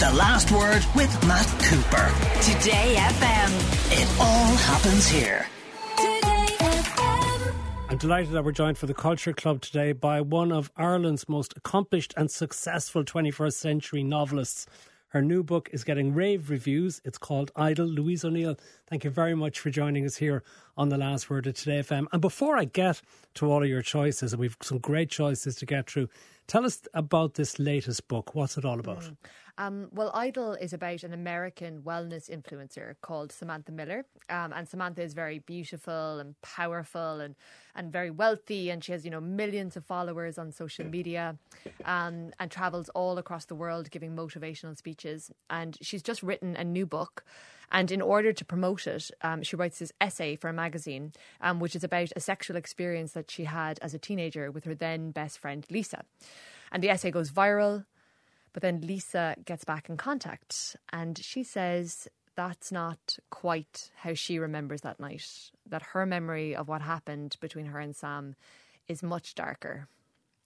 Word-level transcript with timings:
The 0.00 0.10
Last 0.14 0.50
Word 0.50 0.82
with 0.96 1.12
Matt 1.28 1.46
Cooper. 1.62 2.10
Today 2.40 2.94
FM. 2.96 4.00
It 4.00 4.08
all 4.18 4.56
happens 4.56 5.06
here. 5.06 5.46
Today 5.98 6.46
FM. 6.58 7.54
I'm 7.90 7.98
delighted 7.98 8.30
that 8.30 8.42
we're 8.42 8.52
joined 8.52 8.78
for 8.78 8.86
the 8.86 8.94
Culture 8.94 9.34
Club 9.34 9.60
today 9.60 9.92
by 9.92 10.22
one 10.22 10.52
of 10.52 10.70
Ireland's 10.74 11.28
most 11.28 11.52
accomplished 11.54 12.14
and 12.16 12.30
successful 12.30 13.04
21st 13.04 13.52
century 13.52 14.02
novelists. 14.02 14.64
Her 15.08 15.20
new 15.20 15.42
book 15.42 15.68
is 15.70 15.84
getting 15.84 16.14
rave 16.14 16.48
reviews. 16.48 17.02
It's 17.04 17.18
called 17.18 17.50
Idol. 17.54 17.84
Louise 17.84 18.24
O'Neill, 18.24 18.56
thank 18.86 19.04
you 19.04 19.10
very 19.10 19.34
much 19.34 19.58
for 19.60 19.68
joining 19.68 20.06
us 20.06 20.16
here 20.16 20.42
on 20.78 20.88
The 20.88 20.96
Last 20.96 21.28
Word 21.28 21.46
of 21.46 21.56
Today 21.56 21.80
FM. 21.80 22.06
And 22.10 22.22
before 22.22 22.56
I 22.56 22.64
get 22.64 23.02
to 23.34 23.52
all 23.52 23.62
of 23.62 23.68
your 23.68 23.82
choices, 23.82 24.32
and 24.32 24.40
we've 24.40 24.56
some 24.62 24.78
great 24.78 25.10
choices 25.10 25.56
to 25.56 25.66
get 25.66 25.90
through, 25.90 26.08
tell 26.50 26.66
us 26.66 26.80
about 26.94 27.34
this 27.34 27.60
latest 27.60 28.08
book. 28.08 28.34
What's 28.34 28.58
it 28.58 28.64
all 28.64 28.80
about? 28.80 29.04
Mm. 29.04 29.16
Um, 29.56 29.88
well, 29.92 30.10
Idol 30.14 30.54
is 30.54 30.72
about 30.72 31.04
an 31.04 31.12
American 31.12 31.82
wellness 31.82 32.28
influencer 32.28 32.94
called 33.02 33.30
Samantha 33.30 33.70
Miller. 33.70 34.04
Um, 34.28 34.52
and 34.52 34.68
Samantha 34.68 35.02
is 35.02 35.14
very 35.14 35.38
beautiful 35.38 36.18
and 36.18 36.34
powerful 36.42 37.20
and, 37.20 37.36
and 37.76 37.92
very 37.92 38.10
wealthy. 38.10 38.70
And 38.70 38.82
she 38.82 38.90
has, 38.90 39.04
you 39.04 39.12
know, 39.12 39.20
millions 39.20 39.76
of 39.76 39.84
followers 39.84 40.38
on 40.38 40.50
social 40.50 40.86
media 40.86 41.36
um, 41.84 42.32
and 42.40 42.50
travels 42.50 42.88
all 42.90 43.18
across 43.18 43.44
the 43.44 43.54
world 43.54 43.90
giving 43.90 44.16
motivational 44.16 44.76
speeches. 44.76 45.30
And 45.50 45.78
she's 45.80 46.02
just 46.02 46.20
written 46.20 46.56
a 46.56 46.64
new 46.64 46.86
book. 46.86 47.24
And 47.72 47.90
in 47.90 48.02
order 48.02 48.32
to 48.32 48.44
promote 48.44 48.86
it, 48.86 49.10
um, 49.22 49.42
she 49.42 49.56
writes 49.56 49.78
this 49.78 49.92
essay 50.00 50.36
for 50.36 50.48
a 50.48 50.52
magazine, 50.52 51.12
um, 51.40 51.60
which 51.60 51.76
is 51.76 51.84
about 51.84 52.10
a 52.16 52.20
sexual 52.20 52.56
experience 52.56 53.12
that 53.12 53.30
she 53.30 53.44
had 53.44 53.78
as 53.80 53.94
a 53.94 53.98
teenager 53.98 54.50
with 54.50 54.64
her 54.64 54.74
then 54.74 55.12
best 55.12 55.38
friend, 55.38 55.64
Lisa. 55.70 56.04
And 56.72 56.82
the 56.82 56.90
essay 56.90 57.10
goes 57.10 57.30
viral. 57.30 57.84
But 58.52 58.62
then 58.62 58.80
Lisa 58.80 59.36
gets 59.44 59.64
back 59.64 59.88
in 59.88 59.96
contact 59.96 60.76
and 60.92 61.16
she 61.18 61.44
says 61.44 62.08
that's 62.34 62.72
not 62.72 63.18
quite 63.30 63.90
how 63.96 64.14
she 64.14 64.38
remembers 64.38 64.80
that 64.80 64.98
night. 64.98 65.50
That 65.66 65.82
her 65.92 66.06
memory 66.06 66.56
of 66.56 66.68
what 66.68 66.82
happened 66.82 67.36
between 67.40 67.66
her 67.66 67.78
and 67.78 67.94
Sam 67.94 68.34
is 68.88 69.02
much 69.02 69.34
darker. 69.34 69.86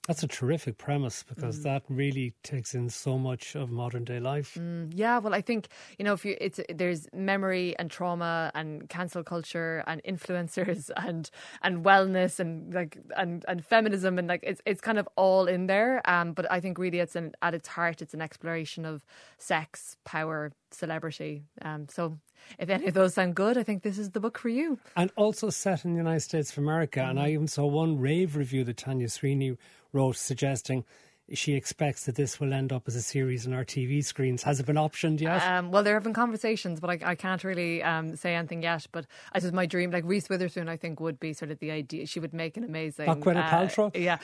That's 0.06 0.22
a 0.22 0.28
terrific 0.28 0.76
premise 0.76 1.22
because 1.22 1.60
mm. 1.60 1.62
that 1.62 1.82
really 1.88 2.34
takes 2.42 2.74
in 2.74 2.90
so 2.90 3.18
much 3.18 3.54
of 3.54 3.70
modern 3.70 4.04
day 4.04 4.20
life. 4.20 4.54
Mm, 4.60 4.92
yeah, 4.94 5.18
well, 5.18 5.34
I 5.34 5.40
think 5.40 5.68
you 5.98 6.04
know 6.04 6.12
if 6.12 6.26
you 6.26 6.36
it's 6.40 6.60
there's 6.68 7.08
memory 7.14 7.74
and 7.78 7.90
trauma 7.90 8.50
and 8.54 8.86
cancel 8.90 9.24
culture 9.24 9.82
and 9.86 10.02
influencers 10.04 10.90
and 10.96 11.30
and 11.62 11.84
wellness 11.84 12.38
and 12.38 12.74
like 12.74 12.98
and 13.16 13.46
and 13.48 13.64
feminism 13.64 14.18
and 14.18 14.28
like 14.28 14.40
it's 14.42 14.60
it's 14.66 14.82
kind 14.82 14.98
of 14.98 15.08
all 15.16 15.46
in 15.46 15.68
there. 15.68 16.02
Um, 16.04 16.34
but 16.34 16.50
I 16.52 16.60
think 16.60 16.78
really 16.78 17.00
it's 17.00 17.16
an 17.16 17.32
at 17.40 17.54
its 17.54 17.68
heart 17.68 18.02
it's 18.02 18.12
an 18.12 18.20
exploration 18.20 18.84
of 18.84 19.06
sex, 19.38 19.96
power, 20.04 20.52
celebrity. 20.74 21.44
Um, 21.62 21.86
so 21.88 22.18
if 22.58 22.68
any 22.68 22.86
of 22.86 22.94
those 22.94 23.14
sound 23.14 23.34
good, 23.34 23.56
I 23.56 23.62
think 23.62 23.82
this 23.82 23.98
is 23.98 24.10
the 24.10 24.20
book 24.20 24.38
for 24.38 24.48
you. 24.48 24.78
And 24.96 25.10
also 25.16 25.50
set 25.50 25.84
in 25.84 25.92
the 25.92 25.98
United 25.98 26.20
States 26.20 26.52
of 26.52 26.58
America. 26.58 27.00
Mm. 27.00 27.10
And 27.10 27.20
I 27.20 27.30
even 27.30 27.48
saw 27.48 27.66
one 27.66 27.98
rave 27.98 28.36
review 28.36 28.64
that 28.64 28.76
Tanya 28.76 29.08
Sweeney 29.08 29.56
wrote 29.92 30.16
suggesting 30.16 30.84
she 31.32 31.54
expects 31.54 32.04
that 32.04 32.16
this 32.16 32.38
will 32.38 32.52
end 32.52 32.72
up 32.72 32.82
as 32.86 32.96
a 32.96 33.02
series 33.02 33.46
on 33.46 33.54
our 33.54 33.64
TV 33.64 34.04
screens. 34.04 34.42
Has 34.42 34.60
it 34.60 34.66
been 34.66 34.76
optioned 34.76 35.20
yet? 35.20 35.42
Um, 35.42 35.70
well, 35.70 35.82
there 35.82 35.94
have 35.94 36.02
been 36.02 36.12
conversations, 36.12 36.80
but 36.80 36.90
I, 36.90 37.12
I 37.12 37.14
can't 37.14 37.42
really 37.44 37.82
um, 37.82 38.14
say 38.16 38.34
anything 38.34 38.62
yet. 38.62 38.86
But 38.92 39.06
I 39.32 39.40
just 39.40 39.54
my 39.54 39.64
dream, 39.64 39.90
like 39.90 40.04
Reese 40.04 40.28
Witherspoon, 40.28 40.68
I 40.68 40.76
think 40.76 41.00
would 41.00 41.18
be 41.18 41.32
sort 41.32 41.50
of 41.50 41.58
the 41.60 41.70
idea. 41.70 42.06
She 42.06 42.20
would 42.20 42.34
make 42.34 42.56
an 42.56 42.64
amazing. 42.64 43.06
Not 43.06 43.20
Gwyneth 43.20 43.44
uh, 43.44 43.50
Paltrow. 43.50 43.96
Yeah. 43.96 44.18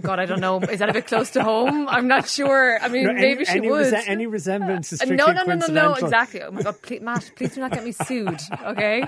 God, 0.00 0.18
I 0.18 0.24
don't 0.24 0.40
know. 0.40 0.60
Is 0.60 0.78
that 0.78 0.88
a 0.88 0.92
bit 0.94 1.06
close 1.06 1.30
to 1.32 1.42
home? 1.42 1.88
I'm 1.88 2.08
not 2.08 2.28
sure. 2.28 2.78
I 2.80 2.88
mean, 2.88 3.04
no, 3.04 3.12
maybe 3.12 3.44
she 3.44 3.52
any 3.58 3.70
would. 3.70 3.92
Rese- 3.92 4.08
any 4.08 4.26
resemblance 4.26 4.92
is 4.92 5.00
strictly 5.00 5.16
no, 5.16 5.32
no, 5.32 5.42
no, 5.44 5.54
no, 5.54 5.66
no, 5.66 5.88
no, 5.88 5.94
exactly. 5.94 6.42
Oh 6.42 6.50
my 6.50 6.62
God, 6.62 6.80
please, 6.80 7.02
Matt, 7.02 7.30
please 7.36 7.54
do 7.54 7.60
not 7.60 7.72
get 7.72 7.84
me 7.84 7.92
sued. 7.92 8.40
Okay. 8.64 9.04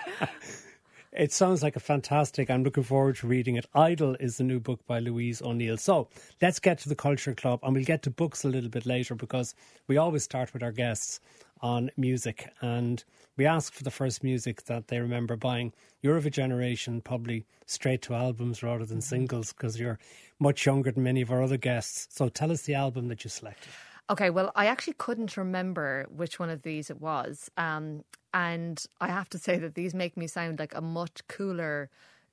It 1.19 1.33
sounds 1.33 1.65
like 1.65 1.75
a 1.75 1.81
fantastic. 1.81 2.49
I'm 2.49 2.63
looking 2.63 2.85
forward 2.85 3.17
to 3.17 3.27
reading 3.27 3.57
it. 3.57 3.67
Idol 3.75 4.15
is 4.21 4.37
the 4.37 4.45
new 4.45 4.61
book 4.61 4.87
by 4.87 5.01
Louise 5.01 5.43
O'Neill. 5.43 5.77
So 5.77 6.09
let's 6.41 6.61
get 6.61 6.79
to 6.79 6.89
the 6.89 6.95
Culture 6.95 7.35
Club 7.35 7.59
and 7.65 7.75
we'll 7.75 7.85
get 7.85 8.05
to 8.05 8.11
books 8.11 8.45
a 8.45 8.49
little 8.49 8.71
bit 8.71 8.87
later 8.87 9.17
because 9.17 9.57
we 9.89 9.97
always 9.97 10.23
start 10.23 10.53
with 10.53 10.63
our 10.63 10.71
guests 10.71 11.19
on 11.61 11.91
music 11.97 12.53
and 12.61 13.03
we 13.37 13.47
ask 13.47 13.73
for 13.73 13.83
the 13.83 13.91
first 13.91 14.23
music 14.23 14.67
that 14.67 14.87
they 14.87 15.01
remember 15.01 15.35
buying. 15.35 15.73
You're 16.03 16.19
of 16.19 16.25
a 16.25 16.31
generation 16.31 17.01
probably 17.01 17.47
straight 17.67 18.03
to 18.03 18.15
albums 18.15 18.63
rather 18.63 18.85
than 18.85 18.99
mm-hmm. 18.99 19.17
singles 19.17 19.53
because 19.53 19.81
you're 19.81 19.99
much 20.39 20.67
younger 20.67 20.93
than 20.93 21.03
many 21.03 21.23
of 21.23 21.33
our 21.33 21.43
other 21.43 21.57
guests. 21.57 22.07
So 22.17 22.29
tell 22.29 22.53
us 22.53 22.63
the 22.63 22.75
album 22.75 23.09
that 23.09 23.25
you 23.25 23.31
selected. 23.31 23.73
Okay, 24.11 24.31
well, 24.31 24.53
I 24.57 24.67
actually 24.67 24.95
couldn't 24.95 25.37
remember 25.37 26.07
which 26.09 26.39
one 26.39 26.49
of 26.51 26.63
these 26.63 26.89
it 26.91 27.01
was. 27.01 27.51
Um, 27.59 28.05
and 28.33 28.83
I 29.01 29.09
have 29.09 29.29
to 29.31 29.39
say 29.39 29.59
that 29.59 29.75
these 29.75 29.95
make 29.95 30.17
me 30.17 30.27
sound 30.27 30.59
like 30.59 30.75
a 30.75 30.81
much 30.81 31.27
cooler 31.29 31.91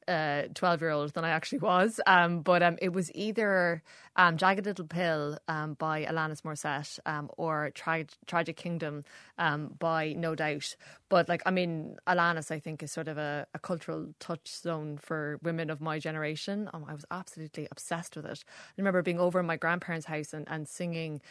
12 0.08 0.54
uh, 0.64 0.78
year 0.80 0.92
old 0.92 1.14
than 1.14 1.26
I 1.26 1.30
actually 1.30 1.60
was. 1.60 2.00
Um, 2.06 2.42
but 2.42 2.62
um, 2.62 2.78
it 2.82 2.94
was 2.94 3.12
either 3.16 3.82
um, 4.16 4.38
Jagged 4.38 4.66
Little 4.66 4.86
Pill 4.86 5.38
um, 5.48 5.74
by 5.74 6.06
Alanis 6.06 6.42
Morissette 6.42 7.00
um, 7.06 7.30
or 7.38 7.72
Tra- 7.74 8.06
Tragic 8.28 8.56
Kingdom 8.56 9.04
um, 9.38 9.76
by 9.80 10.14
No 10.14 10.36
Doubt. 10.36 10.76
But, 11.10 11.30
like, 11.30 11.44
I 11.46 11.52
mean, 11.52 11.98
Alanis, 12.08 12.52
I 12.52 12.60
think, 12.60 12.82
is 12.82 12.92
sort 12.92 13.08
of 13.08 13.18
a, 13.18 13.48
a 13.54 13.60
cultural 13.60 14.08
touchstone 14.20 14.98
for 14.98 15.40
women 15.44 15.70
of 15.70 15.82
my 15.82 16.00
generation. 16.00 16.70
I 16.74 16.94
was 16.94 17.06
absolutely 17.12 17.68
obsessed 17.72 18.16
with 18.16 18.26
it. 18.26 18.44
I 18.48 18.74
remember 18.78 19.02
being 19.02 19.20
over 19.20 19.40
in 19.40 19.46
my 19.46 19.56
grandparents' 19.56 20.08
house 20.08 20.34
and, 20.34 20.48
and 20.50 20.68
singing, 20.68 21.22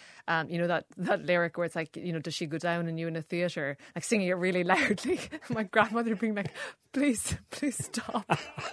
you 0.48 0.58
know, 0.58 0.66
that, 0.68 0.86
that 0.96 1.24
lyric 1.24 1.56
where 1.56 1.66
it's 1.66 1.76
like, 1.76 1.96
you 1.96 2.12
know, 2.12 2.20
does 2.20 2.34
she 2.34 2.46
go 2.46 2.58
down 2.58 2.86
and 2.86 2.98
you 2.98 3.08
in 3.08 3.16
a 3.16 3.22
theatre? 3.22 3.76
Like, 3.94 4.04
singing 4.04 4.28
it 4.28 4.34
really 4.34 4.64
loudly. 4.64 5.20
my 5.48 5.64
grandmother 5.64 6.14
being 6.14 6.34
like, 6.34 6.52
please, 6.92 7.36
please 7.50 7.84
stop. 7.84 8.24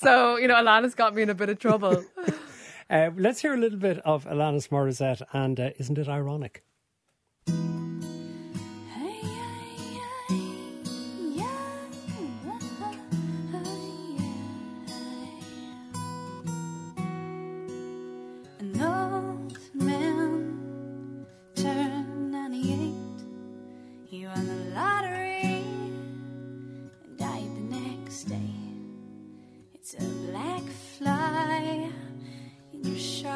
so, 0.00 0.36
you 0.36 0.48
know, 0.48 0.54
Alanis 0.54 0.94
got 0.96 1.14
me 1.14 1.22
in 1.22 1.30
a 1.30 1.34
bit 1.34 1.48
of 1.48 1.58
trouble. 1.58 2.04
Uh, 2.90 3.10
let's 3.16 3.40
hear 3.40 3.54
a 3.54 3.56
little 3.56 3.78
bit 3.78 3.98
of 4.04 4.26
Alanis 4.26 4.68
Morissette, 4.68 5.22
and 5.32 5.58
uh, 5.58 5.70
isn't 5.78 5.96
it 5.96 6.06
ironic? 6.06 6.62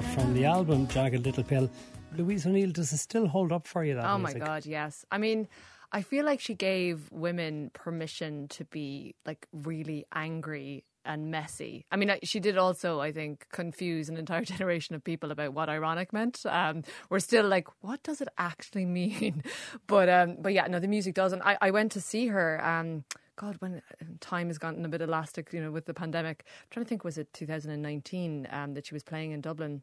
The 0.00 0.44
album 0.46 0.88
Jagged 0.88 1.26
Little 1.26 1.44
Pill. 1.44 1.70
Louise 2.16 2.46
O'Neill, 2.46 2.70
does 2.70 2.92
it 2.92 2.98
still 2.98 3.26
hold 3.26 3.52
up 3.52 3.66
for 3.66 3.84
you? 3.84 3.94
That 3.94 4.06
oh 4.06 4.18
music? 4.18 4.40
my 4.40 4.46
god, 4.46 4.66
yes. 4.66 5.04
I 5.10 5.18
mean, 5.18 5.46
I 5.92 6.02
feel 6.02 6.24
like 6.24 6.40
she 6.40 6.54
gave 6.54 7.10
women 7.12 7.70
permission 7.74 8.48
to 8.48 8.64
be 8.64 9.14
like 9.26 9.46
really 9.52 10.06
angry 10.12 10.84
and 11.04 11.30
messy. 11.30 11.84
I 11.90 11.96
mean, 11.96 12.14
she 12.22 12.40
did 12.40 12.56
also, 12.56 13.00
I 13.00 13.12
think, 13.12 13.46
confuse 13.52 14.08
an 14.08 14.16
entire 14.16 14.44
generation 14.54 14.94
of 14.94 15.04
people 15.04 15.30
about 15.30 15.52
what 15.52 15.68
ironic 15.68 16.12
meant. 16.12 16.44
Um, 16.46 16.82
we're 17.10 17.20
still 17.20 17.46
like, 17.46 17.68
what 17.82 18.02
does 18.02 18.20
it 18.20 18.28
actually 18.38 18.84
mean? 18.86 19.42
But 19.86 20.08
um, 20.08 20.36
but 20.40 20.52
yeah, 20.54 20.66
no, 20.66 20.78
the 20.78 20.88
music 20.88 21.14
doesn't. 21.14 21.42
I, 21.42 21.58
I 21.60 21.70
went 21.70 21.92
to 21.92 22.00
see 22.00 22.28
her. 22.28 22.64
Um, 22.64 23.04
God, 23.40 23.56
when 23.60 23.80
time 24.20 24.48
has 24.48 24.58
gotten 24.58 24.84
a 24.84 24.88
bit 24.88 25.00
elastic, 25.00 25.50
you 25.54 25.62
know, 25.62 25.70
with 25.70 25.86
the 25.86 25.94
pandemic. 25.94 26.44
I'm 26.46 26.66
trying 26.70 26.84
to 26.84 26.88
think, 26.88 27.04
was 27.04 27.16
it 27.16 27.32
2019 27.32 28.46
um, 28.50 28.74
that 28.74 28.84
she 28.84 28.92
was 28.92 29.02
playing 29.02 29.30
in 29.30 29.40
Dublin? 29.40 29.82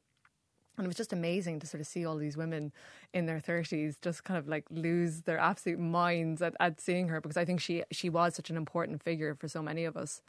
And 0.78 0.86
it 0.86 0.88
was 0.88 0.96
just 0.96 1.12
amazing 1.12 1.60
to 1.62 1.68
sort 1.68 1.82
of 1.82 1.88
see 1.88 2.06
all 2.06 2.18
these 2.18 2.38
women 2.38 2.72
in 3.16 3.26
their 3.26 3.40
30s 3.40 4.00
just 4.00 4.24
kind 4.24 4.38
of 4.38 4.48
like 4.48 4.66
lose 4.70 5.24
their 5.24 5.40
absolute 5.40 5.80
minds 5.80 6.44
at, 6.44 6.54
at 6.60 6.80
seeing 6.80 7.08
her 7.08 7.20
because 7.20 7.36
I 7.36 7.46
think 7.46 7.60
she, 7.60 7.84
she 7.92 8.12
was 8.12 8.36
such 8.36 8.52
an 8.52 8.58
important 8.58 9.02
figure 9.02 9.34
for 9.34 9.48
so 9.48 9.64
many 9.64 9.86
of 9.86 9.98
us. 9.98 10.22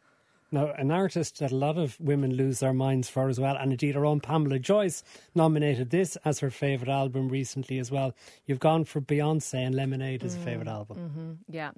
Now, 0.51 0.73
an 0.79 0.91
artist 0.91 1.41
that 1.41 1.53
a 1.53 1.57
lot 1.57 1.77
of 1.77 2.01
women 2.01 2.33
lose 2.33 2.61
their 2.61 2.73
minds 2.73 3.11
for 3.11 3.29
as 3.29 3.39
well, 3.39 3.59
and 3.59 3.73
indeed 3.73 3.95
our 3.95 4.07
own 4.07 4.21
Pamela 4.21 4.59
Joyce 4.59 5.03
nominated 5.35 5.91
this 5.91 6.17
as 6.25 6.39
her 6.39 6.51
favourite 6.51 6.91
album 6.91 7.29
recently 7.29 7.79
as 7.79 7.91
well. 7.91 8.15
You've 8.47 8.59
gone 8.59 8.85
for 8.85 9.03
Beyonce 9.03 9.67
and 9.67 9.75
Lemonade 9.75 10.25
as 10.25 10.35
a 10.35 10.39
favourite 10.39 10.69
album. 10.69 10.97
Mm-hmm. 10.97 11.55
Yeah. 11.55 11.73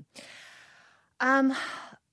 Um, 1.21 1.55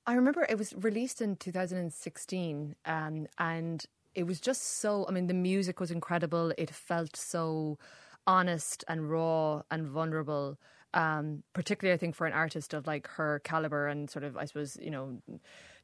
I 0.06 0.14
remember 0.14 0.46
it 0.50 0.58
was 0.58 0.74
released 0.78 1.22
in 1.22 1.36
2016, 1.36 2.76
um, 2.86 3.28
and 3.38 3.86
it 4.16 4.24
was 4.24 4.40
just 4.40 4.80
so. 4.80 5.06
I 5.08 5.12
mean, 5.12 5.28
the 5.28 5.34
music 5.34 5.80
was 5.80 5.92
incredible. 5.92 6.54
It 6.58 6.70
felt 6.72 7.16
so 7.16 7.78
honest 8.26 8.84
and 8.88 9.10
raw 9.10 9.64
and 9.72 9.88
vulnerable. 9.88 10.58
Um, 10.94 11.44
particularly, 11.54 11.94
I 11.94 11.98
think 11.98 12.16
for 12.16 12.26
an 12.28 12.34
artist 12.34 12.74
of 12.74 12.88
like 12.88 13.08
her 13.08 13.40
caliber 13.44 13.88
and 13.88 14.10
sort 14.10 14.24
of, 14.24 14.38
I 14.38 14.46
suppose, 14.46 14.78
you 14.82 14.90
know, 14.90 15.22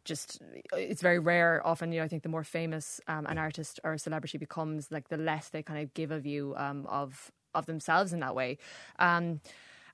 just 0.05 0.41
it's 0.75 1.01
very 1.01 1.19
rare. 1.19 1.65
Often, 1.65 1.91
you 1.91 1.99
know, 1.99 2.05
I 2.05 2.07
think 2.07 2.23
the 2.23 2.29
more 2.29 2.43
famous 2.43 2.99
um, 3.07 3.25
an 3.27 3.37
artist 3.37 3.79
or 3.83 3.93
a 3.93 3.99
celebrity 3.99 4.37
becomes, 4.37 4.91
like 4.91 5.09
the 5.09 5.17
less 5.17 5.49
they 5.49 5.63
kind 5.63 5.81
of 5.81 5.93
give 5.93 6.11
a 6.11 6.19
view 6.19 6.53
um, 6.57 6.85
of 6.87 7.31
of 7.53 7.65
themselves 7.67 8.13
in 8.13 8.19
that 8.21 8.35
way. 8.35 8.57
Um, 8.99 9.39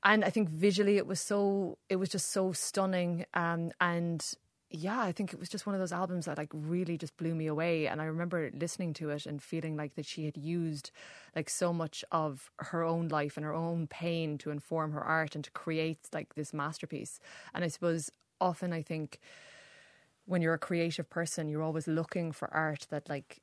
and 0.04 0.24
I 0.24 0.30
think 0.30 0.50
visually 0.50 0.98
it 0.98 1.08
was 1.08 1.20
so 1.20 1.78
it 1.90 1.98
was 1.98 2.10
just 2.10 2.32
so 2.32 2.52
stunning 2.52 3.26
um, 3.34 3.72
and 3.82 4.26
yeah, 4.72 5.02
I 5.02 5.12
think 5.12 5.34
it 5.34 5.40
was 5.40 5.50
just 5.50 5.66
one 5.66 5.74
of 5.74 5.82
those 5.82 5.92
albums 5.92 6.26
that 6.26 6.38
like 6.38 6.52
really 6.54 6.96
just 6.96 7.18
blew 7.18 7.34
me 7.34 7.48
away. 7.48 7.88
And 7.88 8.00
I 8.00 8.06
remember 8.06 8.52
listening 8.54 8.94
to 8.96 9.10
it 9.10 9.26
and 9.26 9.42
feeling 9.42 9.76
like 9.76 9.96
that 9.96 10.06
she 10.06 10.26
had 10.26 10.38
used 10.38 10.92
like 11.36 11.50
so 11.50 11.74
much 11.74 12.06
of 12.12 12.52
her 12.58 12.84
own 12.84 13.08
life 13.08 13.36
and 13.36 13.44
her 13.44 13.54
own 13.54 13.88
pain 13.88 14.38
to 14.40 14.52
inform 14.52 14.92
her 14.92 15.02
art 15.02 15.34
and 15.34 15.44
to 15.44 15.52
create 15.52 15.98
like 16.14 16.36
this 16.36 16.54
masterpiece. 16.54 17.20
And 17.56 17.64
I 17.64 17.68
suppose 17.68 18.12
often 18.40 18.72
I 18.72 18.84
think 18.84 19.20
when 20.26 20.44
you're 20.44 20.54
a 20.54 20.60
creative 20.60 21.10
person, 21.10 21.50
you're 21.50 21.64
always 21.64 21.88
looking 21.88 22.32
for 22.32 22.54
art 22.54 22.86
that 22.92 23.10
like 23.10 23.42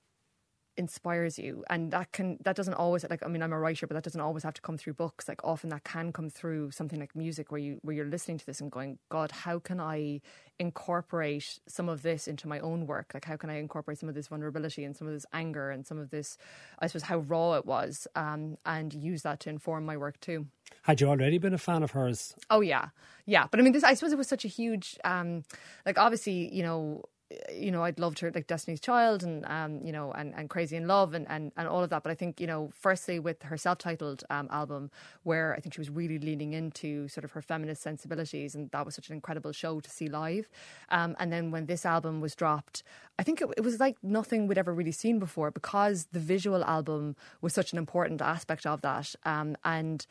inspires 0.77 1.39
you. 1.39 1.65
And 1.71 1.91
that 1.93 2.13
can 2.13 2.39
that 2.45 2.57
doesn't 2.57 2.75
always 2.75 3.05
like 3.09 3.25
i 3.25 3.29
mean 3.29 3.43
i'm 3.43 3.53
a 3.53 3.59
writer 3.59 3.87
but 3.87 3.95
that 3.95 4.05
doesn't 4.05 4.21
always 4.21 4.43
have 4.43 4.55
to 4.55 4.63
come 4.63 4.77
through 4.77 4.95
books. 4.95 5.29
Like 5.29 5.43
often 5.45 5.71
that 5.71 5.85
can 5.85 6.13
come 6.13 6.31
through 6.31 6.71
something 6.71 7.01
like 7.01 7.15
music 7.17 7.51
where 7.51 7.61
you 7.61 7.79
where 7.83 7.95
you're 7.95 8.07
listening 8.07 8.39
to 8.39 8.47
this 8.47 8.61
and 8.61 8.71
going 8.71 8.99
god 9.09 9.31
how 9.31 9.59
can 9.59 9.81
i 9.81 10.21
incorporate 10.59 11.61
some 11.67 11.89
of 11.89 12.03
this 12.03 12.27
into 12.27 12.49
my 12.49 12.59
own 12.61 12.87
work? 12.87 13.13
Like 13.15 13.25
how 13.25 13.37
can 13.37 13.51
i 13.51 13.59
incorporate 13.59 13.99
some 13.99 14.09
of 14.09 14.15
this 14.15 14.29
vulnerability 14.29 14.85
and 14.85 14.97
some 14.97 15.07
of 15.07 15.15
this 15.15 15.27
anger 15.33 15.71
and 15.71 15.87
some 15.87 15.99
of 15.99 16.11
this 16.11 16.39
i 16.79 16.87
suppose 16.87 17.03
how 17.03 17.19
raw 17.19 17.55
it 17.55 17.67
was 17.67 18.07
um, 18.15 18.57
and 18.65 18.93
use 18.95 19.23
that 19.23 19.41
to 19.41 19.51
inform 19.51 19.85
my 19.85 19.97
work 19.97 20.21
too. 20.21 20.47
Had 20.83 21.01
you 21.01 21.09
already 21.09 21.39
been 21.39 21.55
a 21.55 21.59
fan 21.59 21.83
of 21.83 21.93
hers? 21.93 22.35
Oh 22.51 22.61
yeah. 22.61 22.89
Yeah. 23.25 23.47
But 23.51 23.61
i 23.61 23.63
mean 23.63 23.73
this 23.73 23.85
i 23.85 23.95
suppose 23.95 24.13
it 24.13 24.19
was 24.19 24.29
such 24.29 24.45
a 24.45 24.49
huge 24.49 24.99
um, 25.05 25.45
like 25.85 25.99
obviously 25.99 26.55
you 26.55 26.63
know 26.63 27.05
you 27.53 27.73
know, 27.73 27.83
I'd 27.83 27.99
loved 27.99 28.21
her 28.21 28.31
like 28.33 28.47
Destiny's 28.47 28.81
Child 28.81 29.25
and 29.25 29.45
um, 29.47 29.81
you 29.85 29.91
know, 29.91 30.13
and, 30.13 30.33
and 30.35 30.49
Crazy 30.49 30.77
in 30.77 30.87
Love 30.87 31.13
and, 31.13 31.27
and, 31.29 31.51
and 31.57 31.67
all 31.67 31.83
of 31.83 31.91
that. 31.91 32.03
But 32.05 32.13
I 32.13 32.15
think, 32.15 32.41
you 32.41 32.47
know, 32.47 32.71
firstly 32.73 33.19
with 33.19 33.43
her 33.43 33.57
self 33.57 33.79
titled 33.79 34.23
um, 34.31 34.49
album 34.51 34.91
where 35.25 35.55
I 35.55 35.61
think 35.61 35.75
she 35.75 35.81
was 35.81 35.91
really 35.91 36.19
leaning 36.19 36.53
into 36.53 37.09
sort 37.09 37.25
of 37.25 37.33
her 37.33 37.43
feminist 37.43 37.83
sensibilities 37.83 38.55
and 38.55 38.71
that 38.71 38.87
was 38.87 38.95
such 38.95 39.09
an 39.09 39.15
incredible 39.15 39.53
show 39.53 39.81
to 39.81 39.91
see 39.91 40.09
live. 40.09 40.49
Um, 40.91 41.17
and 41.19 41.33
then 41.33 41.51
when 41.51 41.67
this 41.67 41.85
album 41.85 42.21
was 42.21 42.37
dropped, 42.37 42.85
I 43.19 43.25
think 43.25 43.41
it, 43.41 43.49
it 43.57 43.63
was 43.63 43.81
like 43.81 43.97
nothing 44.03 44.47
we'd 44.47 44.59
ever 44.59 44.73
really 44.73 44.93
seen 44.93 45.19
before 45.19 45.51
because 45.51 46.07
the 46.13 46.21
visual 46.21 46.63
album 46.65 47.17
was 47.41 47.53
such 47.53 47.73
an 47.73 47.79
important 47.79 48.23
aspect 48.23 48.67
of 48.67 48.83
that. 48.83 49.15
Um, 49.25 49.57
and 49.65 50.07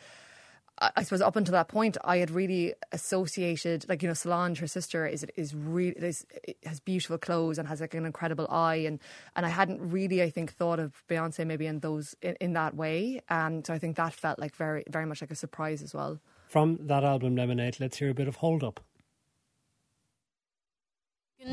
I 0.77 1.04
suppose 1.04 1.22
up 1.22 1.38
until 1.38 1.54
that 1.54 1.69
point, 1.69 1.98
I 2.04 2.18
had 2.18 2.30
really 2.30 2.74
associated, 2.92 3.86
like 3.88 4.01
you 4.01 4.10
know, 4.10 4.13
Solange, 4.13 4.60
her 4.60 4.68
sister, 4.68 5.07
is 5.07 5.25
is 5.38 5.56
really 5.56 5.95
is, 5.95 6.25
has 6.66 6.81
beautiful 6.81 7.18
clothes 7.18 7.57
and 7.57 7.68
has 7.68 7.80
like 7.80 7.94
an 7.94 8.06
incredible 8.06 8.45
eye, 8.50 8.75
and 8.75 9.00
and 9.38 9.45
I 9.45 9.50
hadn't 9.50 9.80
really, 9.80 10.22
I 10.22 10.30
think, 10.30 10.51
thought 10.51 10.80
of 10.80 11.04
Beyonce 11.07 11.48
maybe 11.48 11.66
in 11.66 11.80
those 11.80 12.16
in, 12.22 12.36
in 12.42 12.54
that 12.54 12.75
way. 12.75 13.22
Um, 13.30 13.63
so 13.63 13.74
I 13.74 13.80
think 13.80 13.95
that 13.95 14.13
felt 14.13 14.38
like 14.38 14.54
very 14.56 14.83
very 14.89 15.06
much 15.06 15.22
like 15.22 15.31
a 15.31 15.36
surprise 15.36 15.81
as 15.81 15.94
well. 15.94 16.19
From 16.50 16.77
that 16.88 17.06
album, 17.06 17.38
Lemonade, 17.38 17.77
let's 17.80 17.98
hear 17.98 18.10
a 18.10 18.13
bit 18.13 18.27
of 18.27 18.38
Hold 18.38 18.63
Up. 18.63 18.81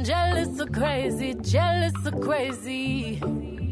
Jealous 0.03 0.61
or 0.61 0.67
crazy, 0.67 1.35
jealous 1.35 1.95
or 2.07 2.19
crazy. 2.21 3.72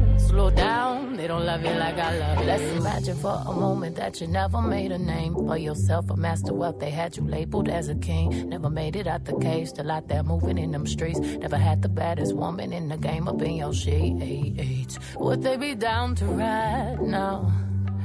slow 0.31 0.49
down. 0.49 1.17
They 1.17 1.27
don't 1.27 1.45
love 1.45 1.61
you 1.61 1.73
like 1.73 1.97
I 1.97 2.17
love 2.17 2.39
you. 2.39 2.45
Let's 2.45 2.63
imagine 2.79 3.17
for 3.17 3.43
a 3.45 3.53
moment 3.53 3.97
that 3.97 4.21
you 4.21 4.27
never 4.27 4.61
made 4.61 4.91
a 4.93 4.97
name 4.97 5.33
for 5.35 5.57
yourself, 5.57 6.09
a 6.09 6.15
master 6.15 6.53
wealth. 6.53 6.79
They 6.79 6.89
had 6.89 7.17
you 7.17 7.23
labeled 7.23 7.67
as 7.67 7.89
a 7.89 7.95
king. 7.95 8.49
Never 8.49 8.69
made 8.69 8.95
it 8.95 9.07
out 9.07 9.25
the 9.25 9.37
cage, 9.39 9.67
still 9.69 9.91
out 9.91 10.07
there 10.07 10.23
moving 10.23 10.57
in 10.57 10.71
them 10.71 10.87
streets. 10.87 11.19
Never 11.19 11.57
had 11.57 11.81
the 11.81 11.89
baddest 11.89 12.33
woman 12.33 12.71
in 12.71 12.87
the 12.87 12.97
game 12.97 13.27
up 13.27 13.41
in 13.41 13.55
your 13.55 13.73
sheets. 13.73 14.97
Would 15.17 15.43
they 15.43 15.57
be 15.57 15.75
down 15.75 16.15
to 16.15 16.25
ride 16.25 17.01
now? 17.01 17.51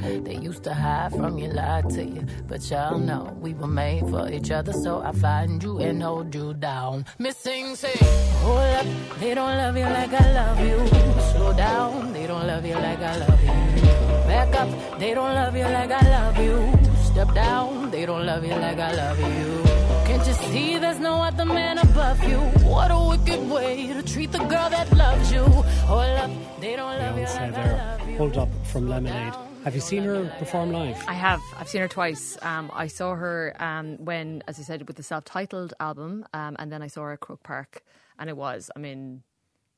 They 0.02 0.36
used 0.36 0.64
to 0.64 0.74
hide 0.74 1.12
from 1.12 1.38
you, 1.38 1.48
lie 1.48 1.82
to 1.82 2.04
you. 2.04 2.26
But 2.48 2.68
y'all 2.70 2.98
know 2.98 3.36
we 3.40 3.54
were 3.54 3.72
made 3.84 4.04
for 4.10 4.28
each 4.30 4.50
other, 4.50 4.72
so 4.72 5.00
I 5.00 5.12
find 5.12 5.62
you 5.62 5.78
and 5.78 6.02
hold 6.02 6.34
you 6.34 6.54
down. 6.54 7.06
Missing, 7.18 7.76
say, 7.76 7.96
hold 8.42 8.58
up, 8.58 8.86
they 9.20 9.32
don't 9.34 9.56
love 9.56 9.76
you 9.76 9.84
like 9.84 10.12
I 10.12 10.32
love 10.32 10.60
you. 10.60 11.25
Slow 11.46 11.56
down, 11.56 12.12
they 12.12 12.26
don't 12.26 12.44
love 12.44 12.66
you 12.66 12.74
like 12.74 12.98
I 12.98 13.16
love 13.18 13.40
you. 13.40 13.82
Back 14.26 14.52
up, 14.56 14.98
they 14.98 15.14
don't 15.14 15.32
love 15.32 15.54
you 15.54 15.62
like 15.62 15.92
I 15.92 16.10
love 16.10 16.38
you. 16.38 16.56
Step 17.04 17.32
down, 17.34 17.92
they 17.92 18.04
don't 18.04 18.26
love 18.26 18.44
you 18.44 18.56
like 18.56 18.78
I 18.80 18.92
love 18.92 19.18
you. 19.20 19.62
Can't 20.08 20.26
you 20.26 20.32
see 20.32 20.78
there's 20.78 20.98
no 20.98 21.22
other 21.22 21.44
man 21.44 21.78
above 21.78 22.20
you? 22.28 22.38
What 22.66 22.90
a 22.90 22.98
wicked 22.98 23.48
way 23.48 23.86
to 23.92 24.02
treat 24.02 24.32
the 24.32 24.38
girl 24.38 24.68
that 24.70 24.92
loves 24.96 25.30
you. 25.30 25.44
Hold 25.86 26.18
up, 26.18 26.30
they 26.60 26.74
don't 26.74 26.98
love 26.98 27.16
you 27.16 27.26
like 27.26 27.54
I 27.54 27.96
love 27.96 28.10
you. 28.10 28.16
Hold 28.16 28.38
up 28.38 28.48
from 28.66 28.88
Lemonade. 28.88 29.34
Have 29.62 29.76
you 29.76 29.80
seen 29.80 30.02
her 30.02 30.24
perform 30.40 30.72
live? 30.72 31.00
I 31.06 31.12
have. 31.12 31.40
I've 31.56 31.68
seen 31.68 31.80
her 31.80 31.88
twice. 31.88 32.36
Um, 32.42 32.72
I 32.74 32.88
saw 32.88 33.14
her 33.14 33.54
um, 33.60 34.04
when, 34.04 34.42
as 34.48 34.58
I 34.58 34.62
said, 34.62 34.88
with 34.88 34.96
the 34.96 35.04
self-titled 35.04 35.74
album, 35.78 36.26
um, 36.34 36.56
and 36.58 36.72
then 36.72 36.82
I 36.82 36.88
saw 36.88 37.02
her 37.02 37.12
at 37.12 37.20
Croke 37.20 37.44
Park, 37.44 37.84
and 38.18 38.28
it 38.28 38.36
was. 38.36 38.68
I 38.74 38.80
mean, 38.80 39.22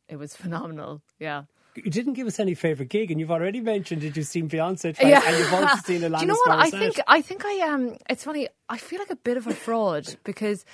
it 0.09 0.17
was 0.17 0.35
phenomenal. 0.43 1.03
Yeah. 1.19 1.43
You 1.85 1.91
didn't 1.91 2.15
give 2.15 2.27
us 2.27 2.39
any 2.41 2.55
favourite 2.55 2.89
gig, 2.89 3.11
and 3.11 3.21
you've 3.21 3.31
already 3.31 3.61
mentioned 3.61 4.03
that 4.03 4.17
you've 4.17 4.27
seen 4.27 4.49
Beyonce 4.49 4.97
twice, 4.97 5.09
yeah. 5.09 5.23
and 5.25 5.39
you've 5.39 5.53
also 5.53 5.77
seen 5.85 6.01
Alanis 6.03 6.21
Do 6.21 6.27
you 6.27 6.33
know 6.33 6.43
what? 6.45 6.59
I 6.59 6.71
think 6.71 7.01
I 7.07 7.23
think 7.23 7.45
I 7.45 7.61
um. 7.69 7.97
It's 8.09 8.25
funny. 8.25 8.49
I 8.69 8.79
feel 8.79 8.99
like 8.99 9.11
a 9.11 9.17
bit 9.17 9.37
of 9.37 9.47
a 9.47 9.55
fraud 9.55 10.17
because 10.25 10.65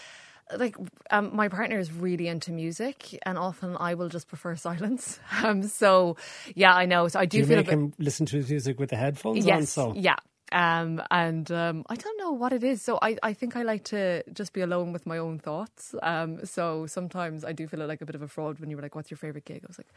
like 0.56 0.76
um, 1.11 1.34
my 1.34 1.49
partner 1.49 1.78
is 1.78 1.92
really 1.92 2.28
into 2.28 2.52
music, 2.52 3.18
and 3.25 3.38
often 3.38 3.76
I 3.78 3.94
will 3.94 4.08
just 4.08 4.28
prefer 4.28 4.56
silence. 4.68 5.18
Um, 5.42 5.62
so 5.62 6.16
yeah, 6.54 6.75
I 6.75 6.87
know. 6.87 7.08
So 7.08 7.20
I 7.20 7.25
do, 7.25 7.30
do 7.30 7.38
you 7.38 7.46
feel 7.46 7.56
make 7.58 7.66
bit, 7.66 7.73
him 7.73 7.94
listen 7.99 8.26
to 8.26 8.37
his 8.37 8.50
music 8.50 8.78
with 8.78 8.90
the 8.90 8.96
headphones 8.96 9.44
yes, 9.44 9.76
on. 9.78 9.94
So 9.94 10.00
yeah. 10.00 10.16
Um, 10.52 11.02
and 11.11 11.50
um, 11.50 11.84
I 11.88 11.96
don't 11.96 12.18
know 12.18 12.30
what 12.30 12.52
it 12.52 12.62
is. 12.62 12.80
So 12.80 12.99
I, 13.02 13.16
I 13.25 13.32
think 13.32 13.56
I 13.56 13.62
like 13.62 13.84
to 13.87 14.23
just 14.32 14.52
be 14.52 14.61
alone 14.61 14.92
with 14.92 15.04
my 15.04 15.18
own 15.18 15.40
thoughts. 15.40 15.96
Um, 16.00 16.44
so 16.46 16.87
sometimes 16.87 17.44
I 17.44 17.52
do 17.52 17.66
feel 17.66 17.84
like 17.84 18.02
a 18.02 18.06
bit 18.06 18.14
of 18.14 18.23
a 18.23 18.28
fraud 18.28 18.61
when 18.61 18.70
you 18.70 18.76
were 18.76 18.82
like, 18.82 18.94
"What's 18.94 19.11
your 19.11 19.18
favorite 19.18 19.46
gig?" 19.46 19.62
I 19.64 19.66
was 19.66 19.78
like, 19.78 19.92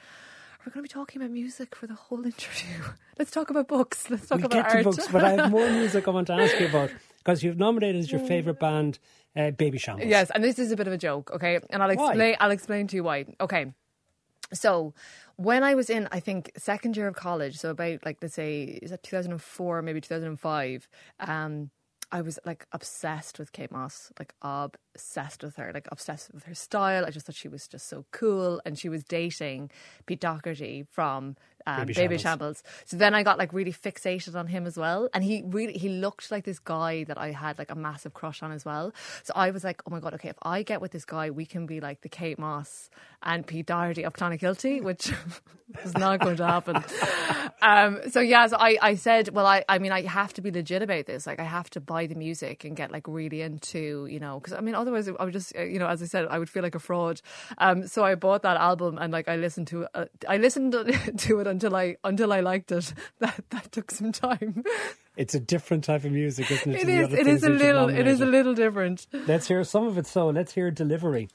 we're 0.68 0.74
going 0.74 0.86
to 0.86 0.94
be 0.94 1.00
talking 1.00 1.22
about 1.22 1.32
music 1.32 1.74
for 1.76 1.88
the 1.88 1.94
whole 1.94 2.26
interview. 2.26 2.84
Let's 3.18 3.32
talk 3.32 3.50
about 3.50 3.70
books. 3.70 4.10
Let's 4.10 4.28
talk 4.28 4.40
we'll 4.40 4.48
about 4.48 4.66
get 4.66 4.76
art. 4.76 4.78
to 4.80 4.84
books, 4.84 5.08
but 5.08 5.24
I 5.24 5.32
have 5.32 5.52
more 5.58 5.70
music 5.70 6.06
I 6.10 6.12
want 6.12 6.28
to 6.28 6.34
ask 6.34 6.60
you 6.60 6.68
about 6.68 6.92
because 7.20 7.42
you've 7.42 7.58
nominated 7.58 8.02
as 8.02 8.12
your 8.12 8.20
favourite 8.20 8.60
band 8.60 9.00
uh, 9.34 9.52
Babyshambles. 9.52 10.10
Yes, 10.10 10.30
and 10.30 10.44
this 10.44 10.60
is 10.60 10.74
a 10.74 10.76
bit 10.76 10.86
of 10.88 10.92
a 10.92 10.98
joke, 10.98 11.32
okay? 11.32 11.62
And 11.70 11.82
I'll 11.82 11.90
explain. 11.90 12.36
I'll 12.42 12.52
explain 12.52 12.88
to 12.88 12.98
you 12.98 13.04
why. 13.04 13.26
Okay. 13.40 13.74
So 14.54 14.94
when 15.38 15.64
I 15.64 15.74
was 15.76 15.90
in, 15.90 16.10
I 16.12 16.20
think 16.20 16.52
second 16.58 16.98
year 16.98 17.08
of 17.08 17.16
college, 17.16 17.58
so 17.58 17.70
about 17.70 18.06
like 18.06 18.18
let's 18.22 18.36
say 18.36 18.64
is 18.64 18.92
that 18.92 19.04
2004, 19.04 19.82
maybe 19.82 20.02
2005. 20.02 20.90
Um, 21.22 21.70
I 22.12 22.22
was 22.22 22.40
like 22.46 22.66
obsessed 22.72 23.38
with 23.38 23.52
Kate 23.52 23.72
Moss, 23.72 24.12
like 24.18 24.34
obsessed 24.42 25.44
with 25.44 25.58
her, 25.58 25.72
like 25.74 25.88
obsessed 25.92 26.34
with 26.34 26.44
her 26.44 26.56
style. 26.56 27.06
I 27.06 27.10
just 27.10 27.26
thought 27.26 27.36
she 27.36 27.50
was 27.50 27.68
just 27.68 27.88
so 27.90 28.06
cool, 28.12 28.62
and 28.66 28.80
she 28.80 28.90
was 28.90 29.04
dating 29.04 29.72
Pete 30.06 30.22
Doherty 30.22 30.86
from 30.90 31.36
um, 31.68 31.80
Baby 31.82 31.94
Baby, 31.94 32.18
Shambles. 32.18 32.22
Shambles. 32.22 32.64
So 32.86 32.98
then 32.98 33.14
I 33.14 33.24
got 33.24 33.38
like 33.38 33.52
really 33.52 33.74
fixated 33.74 34.36
on 34.36 34.48
him 34.48 34.66
as 34.66 34.78
well, 34.78 35.10
and 35.14 35.24
he 35.24 35.44
really 35.46 35.74
he 35.74 35.90
looked 35.90 36.32
like 36.32 36.46
this 36.46 36.60
guy 36.60 37.04
that 37.04 37.18
I 37.18 37.32
had 37.32 37.60
like 37.60 37.70
a 37.70 37.76
massive 37.76 38.14
crush 38.14 38.42
on 38.42 38.52
as 38.52 38.64
well. 38.64 38.94
So 39.24 39.34
I 39.36 39.52
was 39.52 39.64
like, 39.64 39.82
oh 39.86 39.92
my 39.92 40.00
god, 40.00 40.14
okay, 40.16 40.30
if 40.30 40.38
I 40.42 40.64
get 40.64 40.82
with 40.82 40.92
this 40.92 41.06
guy, 41.06 41.30
we 41.30 41.46
can 41.46 41.66
be 41.66 41.80
like 41.80 42.02
the 42.02 42.10
Kate 42.10 42.40
Moss 42.40 42.90
and 43.24 43.46
Pete 43.46 43.66
Doherty 43.66 44.04
of 44.04 44.14
Clonakilty, 44.14 44.82
which 44.82 45.12
is 45.84 45.94
not 45.96 46.20
going 46.20 46.38
to 46.38 46.48
happen. 46.48 46.84
um, 47.62 48.00
so 48.10 48.20
yeah, 48.20 48.48
so 48.48 48.58
I, 48.58 48.78
I 48.82 48.96
said, 48.96 49.30
well, 49.30 49.46
I, 49.46 49.66
I 49.68 49.80
mean, 49.80 49.92
I 49.92 50.04
have 50.04 50.34
to 50.34 50.42
be 50.42 50.52
legit 50.52 50.82
about 50.82 51.08
this. 51.08 51.28
Like, 51.28 51.40
I 51.40 51.44
have 51.44 51.70
to 51.72 51.82
buy 51.82 52.08
the 52.08 52.16
music 52.16 52.64
and 52.64 52.76
get 52.76 52.92
like 52.92 53.08
really 53.08 53.42
into, 53.42 54.08
you 54.10 54.20
know, 54.20 54.40
because 54.40 54.54
I 54.54 54.62
mean, 54.62 54.76
otherwise 54.76 55.08
I 55.08 55.24
would 55.24 55.34
just, 55.34 55.56
uh, 55.56 55.64
you 55.64 55.80
know, 55.80 55.88
as 55.88 56.02
I 56.02 56.06
said, 56.06 56.28
I 56.30 56.40
would 56.40 56.50
feel 56.50 56.64
like 56.64 56.76
a 56.76 56.80
fraud. 56.80 57.22
Um, 57.58 57.88
so 57.88 58.04
I 58.04 58.16
bought 58.16 58.44
that 58.44 58.58
album 58.58 58.98
and 58.98 59.12
like 59.12 59.28
I 59.28 59.36
listened 59.36 59.68
to, 59.68 59.88
uh, 59.94 60.06
I 60.28 60.38
listened 60.38 60.74
to 61.18 61.40
it 61.40 61.48
until 61.58 61.76
I 61.76 61.98
until 62.04 62.32
I 62.32 62.42
liked 62.42 62.72
it. 62.72 62.94
That 63.20 63.44
that 63.50 63.72
took 63.72 63.90
some 63.92 64.12
time. 64.12 64.64
It's 65.16 65.34
a 65.34 65.40
different 65.40 65.84
type 65.84 66.04
of 66.06 66.12
music, 66.12 66.52
isn't 66.52 66.76
it? 66.76 66.82
It 66.82 66.90
is. 66.90 67.14
It 67.14 67.28
is 67.28 67.44
a 67.44 67.50
little. 67.50 67.90
It 67.90 68.08
is 68.08 68.22
a 68.22 68.26
little 68.26 68.54
different. 68.54 69.08
Let's 69.12 69.48
hear 69.48 69.64
some 69.64 69.88
of 69.88 69.98
it. 69.98 70.06
So 70.06 70.30
let's 70.30 70.54
hear 70.54 70.70
delivery. 70.70 71.28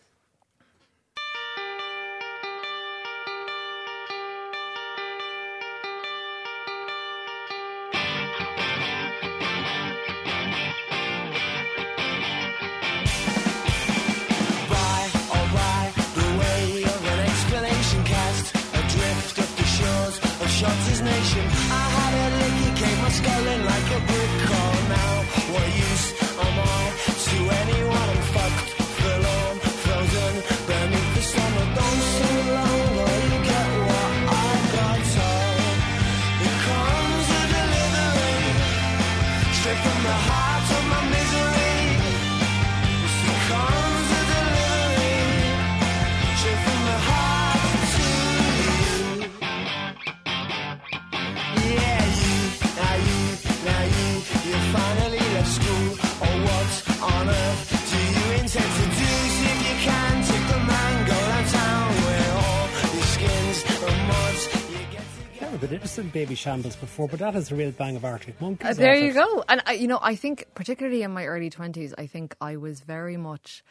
Been 66.32 66.38
interested 66.38 66.50
in 66.50 66.62
Babyshambles 66.62 66.80
before, 66.80 67.08
but 67.08 67.18
that 67.20 67.34
is 67.34 67.50
a 67.50 67.54
real 67.54 67.70
bang 67.72 67.96
of 67.96 68.04
Arctic 68.04 68.40
Monkeys. 68.40 68.70
Uh, 68.70 68.74
there 68.74 68.96
you 68.96 69.12
go. 69.12 69.44
And 69.48 69.62
I, 69.66 69.72
you 69.74 69.86
know, 69.86 69.98
I 70.00 70.16
think 70.16 70.46
particularly 70.54 71.02
in 71.02 71.10
my 71.12 71.26
early 71.26 71.50
twenties, 71.50 71.94
I 71.98 72.06
think 72.06 72.34
I 72.40 72.56
was 72.56 72.80
very 72.80 73.16
much 73.16 73.62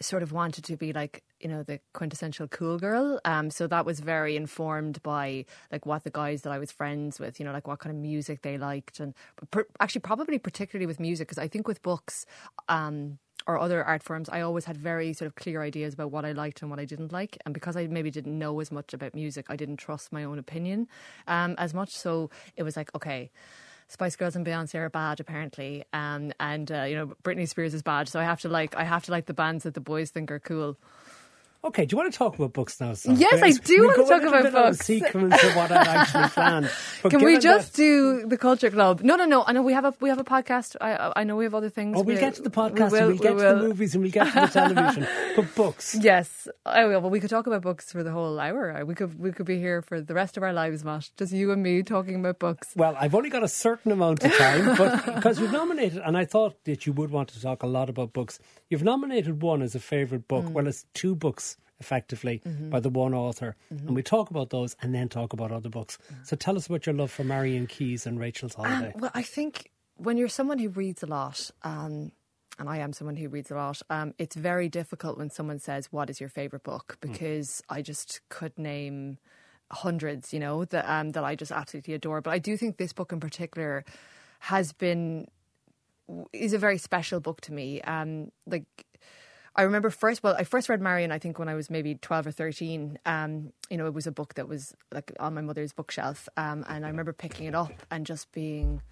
sort 0.00 0.22
of 0.22 0.30
wanted 0.30 0.62
to 0.62 0.76
be 0.76 0.92
like 0.92 1.22
you 1.40 1.48
know 1.48 1.62
the 1.62 1.80
quintessential 1.94 2.46
cool 2.48 2.78
girl 2.78 3.18
um 3.24 3.48
so 3.48 3.66
that 3.66 3.86
was 3.86 3.98
very 3.98 4.36
informed 4.36 5.02
by 5.02 5.42
like 5.72 5.86
what 5.86 6.04
the 6.04 6.10
guys 6.10 6.42
that 6.42 6.52
i 6.52 6.58
was 6.58 6.70
friends 6.70 7.18
with 7.18 7.40
you 7.40 7.46
know 7.46 7.52
like 7.52 7.66
what 7.66 7.78
kind 7.78 7.96
of 7.96 8.02
music 8.02 8.42
they 8.42 8.58
liked 8.58 9.00
and 9.00 9.14
per- 9.50 9.66
actually 9.80 10.02
probably 10.02 10.38
particularly 10.38 10.86
with 10.86 11.00
music 11.00 11.26
because 11.26 11.42
i 11.42 11.48
think 11.48 11.66
with 11.66 11.80
books 11.80 12.26
um 12.68 13.18
or 13.46 13.58
other 13.58 13.84
art 13.84 14.02
forms, 14.02 14.28
I 14.28 14.40
always 14.40 14.64
had 14.64 14.76
very 14.76 15.12
sort 15.12 15.26
of 15.26 15.34
clear 15.36 15.62
ideas 15.62 15.94
about 15.94 16.10
what 16.10 16.24
I 16.24 16.32
liked 16.32 16.62
and 16.62 16.70
what 16.70 16.80
I 16.80 16.84
didn't 16.84 17.12
like. 17.12 17.38
And 17.44 17.54
because 17.54 17.76
I 17.76 17.86
maybe 17.86 18.10
didn't 18.10 18.38
know 18.38 18.58
as 18.60 18.72
much 18.72 18.92
about 18.92 19.14
music, 19.14 19.46
I 19.48 19.56
didn't 19.56 19.76
trust 19.76 20.12
my 20.12 20.24
own 20.24 20.38
opinion 20.38 20.88
um, 21.26 21.54
as 21.58 21.72
much. 21.72 21.90
So 21.90 22.30
it 22.56 22.62
was 22.62 22.76
like, 22.76 22.94
okay, 22.94 23.30
Spice 23.88 24.16
Girls 24.16 24.34
and 24.34 24.44
Beyonce 24.44 24.74
are 24.76 24.90
bad 24.90 25.20
apparently, 25.20 25.84
um, 25.92 26.32
and 26.40 26.70
uh, 26.72 26.82
you 26.82 26.96
know 26.96 27.14
Britney 27.22 27.48
Spears 27.48 27.72
is 27.72 27.82
bad. 27.82 28.08
So 28.08 28.18
I 28.18 28.24
have 28.24 28.40
to 28.40 28.48
like 28.48 28.74
I 28.76 28.82
have 28.82 29.04
to 29.04 29.12
like 29.12 29.26
the 29.26 29.34
bands 29.34 29.62
that 29.62 29.74
the 29.74 29.80
boys 29.80 30.10
think 30.10 30.30
are 30.30 30.40
cool. 30.40 30.76
Okay, 31.64 31.84
do 31.84 31.94
you 31.94 31.98
want 31.98 32.12
to 32.12 32.16
talk 32.16 32.36
about 32.36 32.52
books 32.52 32.80
now? 32.80 32.94
Sam? 32.94 33.16
Yes, 33.16 33.42
I 33.42 33.50
do 33.50 33.84
want 33.86 33.96
to 33.96 34.02
talk 34.04 34.22
about 34.22 34.42
bit 34.44 34.54
out 34.54 34.66
of 34.66 34.72
books. 34.76 34.86
sequence 34.86 35.42
of 35.42 35.56
what 35.56 35.72
I'd 35.72 35.86
actually 35.88 36.28
planned. 36.28 36.70
Can 37.10 37.24
we 37.24 37.38
just 37.38 37.72
that- 37.72 37.76
do 37.76 38.26
the 38.26 38.36
culture 38.38 38.70
club? 38.70 39.00
No, 39.02 39.16
no, 39.16 39.24
no. 39.24 39.42
I 39.44 39.52
know 39.52 39.62
we 39.62 39.72
have 39.72 39.84
a 39.84 39.92
we 40.00 40.08
have 40.08 40.18
a 40.18 40.24
podcast. 40.24 40.76
I 40.80 41.12
I 41.16 41.24
know 41.24 41.34
we 41.34 41.44
have 41.44 41.54
other 41.54 41.70
things. 41.70 41.96
Oh, 41.96 42.02
we'll 42.02 42.14
We- 42.14 42.20
get 42.20 42.34
to 42.36 42.42
the 42.42 42.50
we 42.50 42.54
podcast 42.54 42.92
will- 42.92 42.98
and 42.98 43.06
we'll 43.08 43.18
get 43.18 43.34
we 43.34 43.40
to 43.42 43.48
the 43.48 43.68
movies 43.68 43.94
and 43.94 44.02
we'll 44.04 44.12
get 44.12 44.32
to 44.32 44.40
the 44.40 44.46
television. 44.46 45.06
but 45.36 45.54
books. 45.56 45.96
Yes, 46.00 46.46
I 46.64 46.84
will. 46.84 47.00
Well, 47.00 47.10
we 47.10 47.18
could 47.20 47.30
talk 47.30 47.46
about 47.48 47.62
books 47.62 47.90
for 47.90 48.02
the 48.04 48.12
whole 48.12 48.38
hour. 48.38 48.84
We 48.84 48.94
could 48.94 49.18
we 49.18 49.32
could 49.32 49.46
be 49.46 49.58
here 49.58 49.82
for 49.82 50.00
the 50.00 50.14
rest 50.14 50.36
of 50.36 50.44
our 50.44 50.52
lives, 50.52 50.84
Matt. 50.84 51.10
Just 51.16 51.32
you 51.32 51.50
and 51.50 51.62
me 51.62 51.82
talking 51.82 52.14
about 52.16 52.38
books. 52.38 52.68
Well, 52.76 52.96
I've 53.00 53.14
only 53.14 53.30
got 53.30 53.42
a 53.42 53.48
certain 53.48 53.90
amount 53.90 54.22
of 54.22 54.32
time, 54.36 54.76
but 54.78 55.14
because 55.16 55.40
you've 55.40 55.52
nominated, 55.52 56.00
and 56.04 56.16
I 56.16 56.26
thought 56.26 56.62
that 56.64 56.86
you 56.86 56.92
would 56.92 57.10
want 57.10 57.30
to 57.30 57.40
talk 57.40 57.64
a 57.64 57.66
lot 57.66 57.88
about 57.88 58.12
books. 58.12 58.38
You've 58.68 58.84
nominated 58.84 59.42
one 59.42 59.62
as 59.62 59.74
a 59.74 59.80
favourite 59.80 60.28
book. 60.28 60.44
Hmm. 60.44 60.52
Well, 60.52 60.66
it's 60.68 60.84
two 60.94 61.16
books 61.16 61.55
effectively 61.78 62.40
by 62.70 62.80
the 62.80 62.90
one 62.90 63.14
author, 63.14 63.56
and 63.70 63.94
we 63.94 64.02
talk 64.02 64.30
about 64.30 64.50
those 64.50 64.76
and 64.82 64.94
then 64.94 65.08
talk 65.08 65.32
about 65.32 65.52
other 65.52 65.68
books. 65.68 65.98
So 66.24 66.36
tell 66.36 66.56
us 66.56 66.66
about 66.66 66.86
your 66.86 66.94
love 66.94 67.10
for 67.10 67.24
Marian 67.24 67.66
Keyes 67.66 68.06
and 68.06 68.18
Rachel's 68.18 68.54
Holiday. 68.54 68.92
Um, 68.94 69.00
well, 69.00 69.10
I 69.14 69.22
think 69.22 69.70
when 69.96 70.16
you're 70.16 70.28
someone 70.28 70.58
who 70.58 70.68
reads 70.68 71.02
a 71.02 71.06
lot, 71.06 71.50
um, 71.62 72.12
and 72.58 72.68
I 72.68 72.78
am 72.78 72.92
someone 72.92 73.16
who 73.16 73.28
reads 73.28 73.50
a 73.50 73.54
lot, 73.54 73.82
um, 73.90 74.14
it's 74.18 74.36
very 74.36 74.68
difficult 74.68 75.18
when 75.18 75.30
someone 75.30 75.58
says, 75.58 75.92
"What 75.92 76.08
is 76.10 76.20
your 76.20 76.28
favorite 76.30 76.62
book?" 76.62 76.96
Because 77.00 77.62
I 77.68 77.82
just 77.82 78.20
could 78.28 78.58
name 78.58 79.18
hundreds, 79.70 80.32
you 80.32 80.40
know, 80.40 80.64
that 80.64 80.88
um, 80.88 81.10
that 81.10 81.24
I 81.24 81.34
just 81.34 81.52
absolutely 81.52 81.94
adore. 81.94 82.20
But 82.20 82.32
I 82.32 82.38
do 82.38 82.56
think 82.56 82.76
this 82.76 82.92
book 82.92 83.12
in 83.12 83.20
particular 83.20 83.84
has 84.40 84.72
been 84.72 85.26
is 86.32 86.52
a 86.52 86.58
very 86.58 86.78
special 86.78 87.20
book 87.20 87.40
to 87.42 87.52
me. 87.52 87.80
Um, 87.82 88.30
like 88.46 88.64
I 89.56 89.62
remember 89.62 89.88
first, 89.88 90.22
well, 90.22 90.36
I 90.38 90.44
first 90.44 90.68
read 90.68 90.82
Marian, 90.82 91.10
I 91.10 91.18
think 91.18 91.38
when 91.38 91.48
I 91.48 91.54
was 91.54 91.70
maybe 91.70 91.94
12 91.94 92.26
or 92.26 92.30
13. 92.30 92.98
Um, 93.06 93.52
you 93.70 93.78
know, 93.78 93.86
it 93.86 93.94
was 93.94 94.06
a 94.06 94.12
book 94.12 94.34
that 94.34 94.48
was 94.48 94.74
like 94.92 95.12
on 95.18 95.34
my 95.34 95.40
mother's 95.40 95.72
bookshelf. 95.72 96.28
Um, 96.36 96.64
and 96.68 96.84
I 96.84 96.88
remember 96.88 97.14
picking 97.14 97.46
it 97.46 97.54
up 97.54 97.72
and 97.90 98.04
just 98.04 98.30
being, 98.32 98.82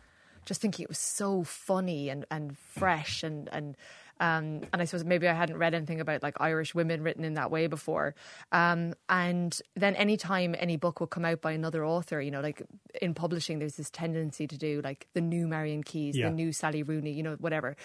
just 0.47 0.63
thinking 0.63 0.85
it 0.85 0.89
was 0.89 0.99
so 0.99 1.45
funny 1.45 2.09
and, 2.09 2.25
and 2.31 2.57
fresh 2.57 3.23
and, 3.23 3.49
and, 3.53 3.77
um, 4.21 4.63
and 4.73 4.81
I 4.81 4.85
suppose 4.85 5.05
maybe 5.05 5.29
I 5.29 5.33
hadn't 5.35 5.57
read 5.59 5.75
anything 5.75 6.01
about 6.01 6.23
like 6.23 6.37
Irish 6.41 6.75
women 6.75 7.03
written 7.03 7.25
in 7.25 7.35
that 7.35 7.51
way 7.51 7.67
before. 7.67 8.15
Um, 8.53 8.95
and 9.09 9.59
then 9.75 9.95
anytime 9.97 10.55
any 10.59 10.77
book 10.77 11.01
would 11.01 11.11
come 11.11 11.25
out 11.25 11.41
by 11.41 11.53
another 11.53 11.85
author, 11.85 12.21
you 12.21 12.31
know, 12.31 12.41
like 12.41 12.63
in 13.03 13.15
publishing, 13.15 13.59
there's 13.59 13.77
this 13.77 13.91
tendency 13.91 14.47
to 14.47 14.57
do 14.57 14.81
like 14.83 15.07
the 15.15 15.21
new 15.21 15.47
Marian 15.49 15.83
Keyes, 15.83 16.17
Yeah. 16.17 16.29
the 16.29 16.35
new 16.35 16.53
Sally 16.53 16.83
Rooney, 16.83 17.13
you 17.13 17.23
know, 17.23 17.37
whatever. 17.41 17.77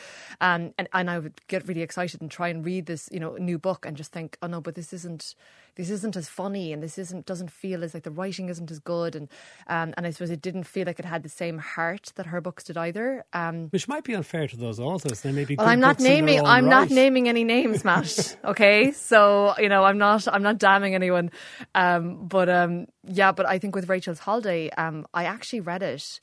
Um, 0.42 0.74
and, 0.78 0.88
and 0.94 1.10
I 1.10 1.20
would 1.20 1.40
get 1.48 1.68
really 1.68 1.82
excited 1.82 2.22
and 2.22 2.30
try 2.30 2.50
and 2.50 2.64
read 2.64 2.86
this, 2.86 3.10
you 3.12 3.20
know, 3.20 3.36
new 3.36 3.58
book 3.58 3.86
and 3.86 3.98
just 3.98 4.12
think, 4.12 4.38
oh 4.42 4.48
no, 4.48 4.62
but 4.62 4.76
this 4.76 4.94
isn't, 4.94 5.36
this 5.76 5.90
isn't 5.90 6.16
as 6.16 6.28
funny 6.28 6.74
and 6.74 6.84
this 6.84 6.98
isn't, 6.98 7.26
doesn't 7.26 7.52
feel 7.52 7.84
as 7.84 7.94
like 7.94 8.04
the 8.04 8.12
writing 8.12 8.50
isn't 8.50 8.70
as 8.70 8.80
good. 8.80 9.16
And, 9.16 9.30
um, 9.68 9.94
and 9.98 10.06
I 10.06 10.12
suppose 10.12 10.30
it 10.30 10.42
didn't 10.42 10.66
feel 10.66 10.86
like 10.86 11.00
it 11.00 11.06
had 11.06 11.24
the 11.24 11.30
same 11.30 11.58
heart 11.58 12.12
that 12.16 12.28
her 12.28 12.42
books 12.42 12.64
did 12.66 12.78
either. 12.78 13.24
Um, 13.34 13.68
Which 13.70 13.88
might 13.88 14.04
be 14.04 14.14
unfair 14.14 14.48
to 14.48 14.58
those 14.58 14.80
authors. 14.80 15.22
They 15.22 15.32
may 15.32 15.46
be 15.46 15.56
well, 15.56 15.66
good 15.66 15.72
I'm 15.72 15.80
not 15.80 15.98
their 15.98 16.19
naming. 16.26 16.46
I'm 16.46 16.70
not 16.70 16.90
naming 16.90 17.28
any 17.30 17.44
names, 17.44 17.84
Matt. 17.84 18.38
Okay, 18.46 18.92
so 18.92 19.54
you 19.58 19.70
know, 19.70 19.84
I'm 19.84 19.98
not. 19.98 20.28
I'm 20.28 20.44
not 20.44 20.58
damning 20.58 20.96
anyone. 20.96 21.32
Um, 21.76 22.28
but 22.28 22.50
um, 22.50 22.88
yeah, 23.04 23.32
but 23.32 23.46
I 23.46 23.60
think 23.60 23.76
with 23.76 23.90
Rachel's 23.90 24.20
Holiday, 24.20 24.70
um, 24.72 25.06
I 25.14 25.26
actually 25.26 25.62
read 25.62 25.84
it. 25.84 26.20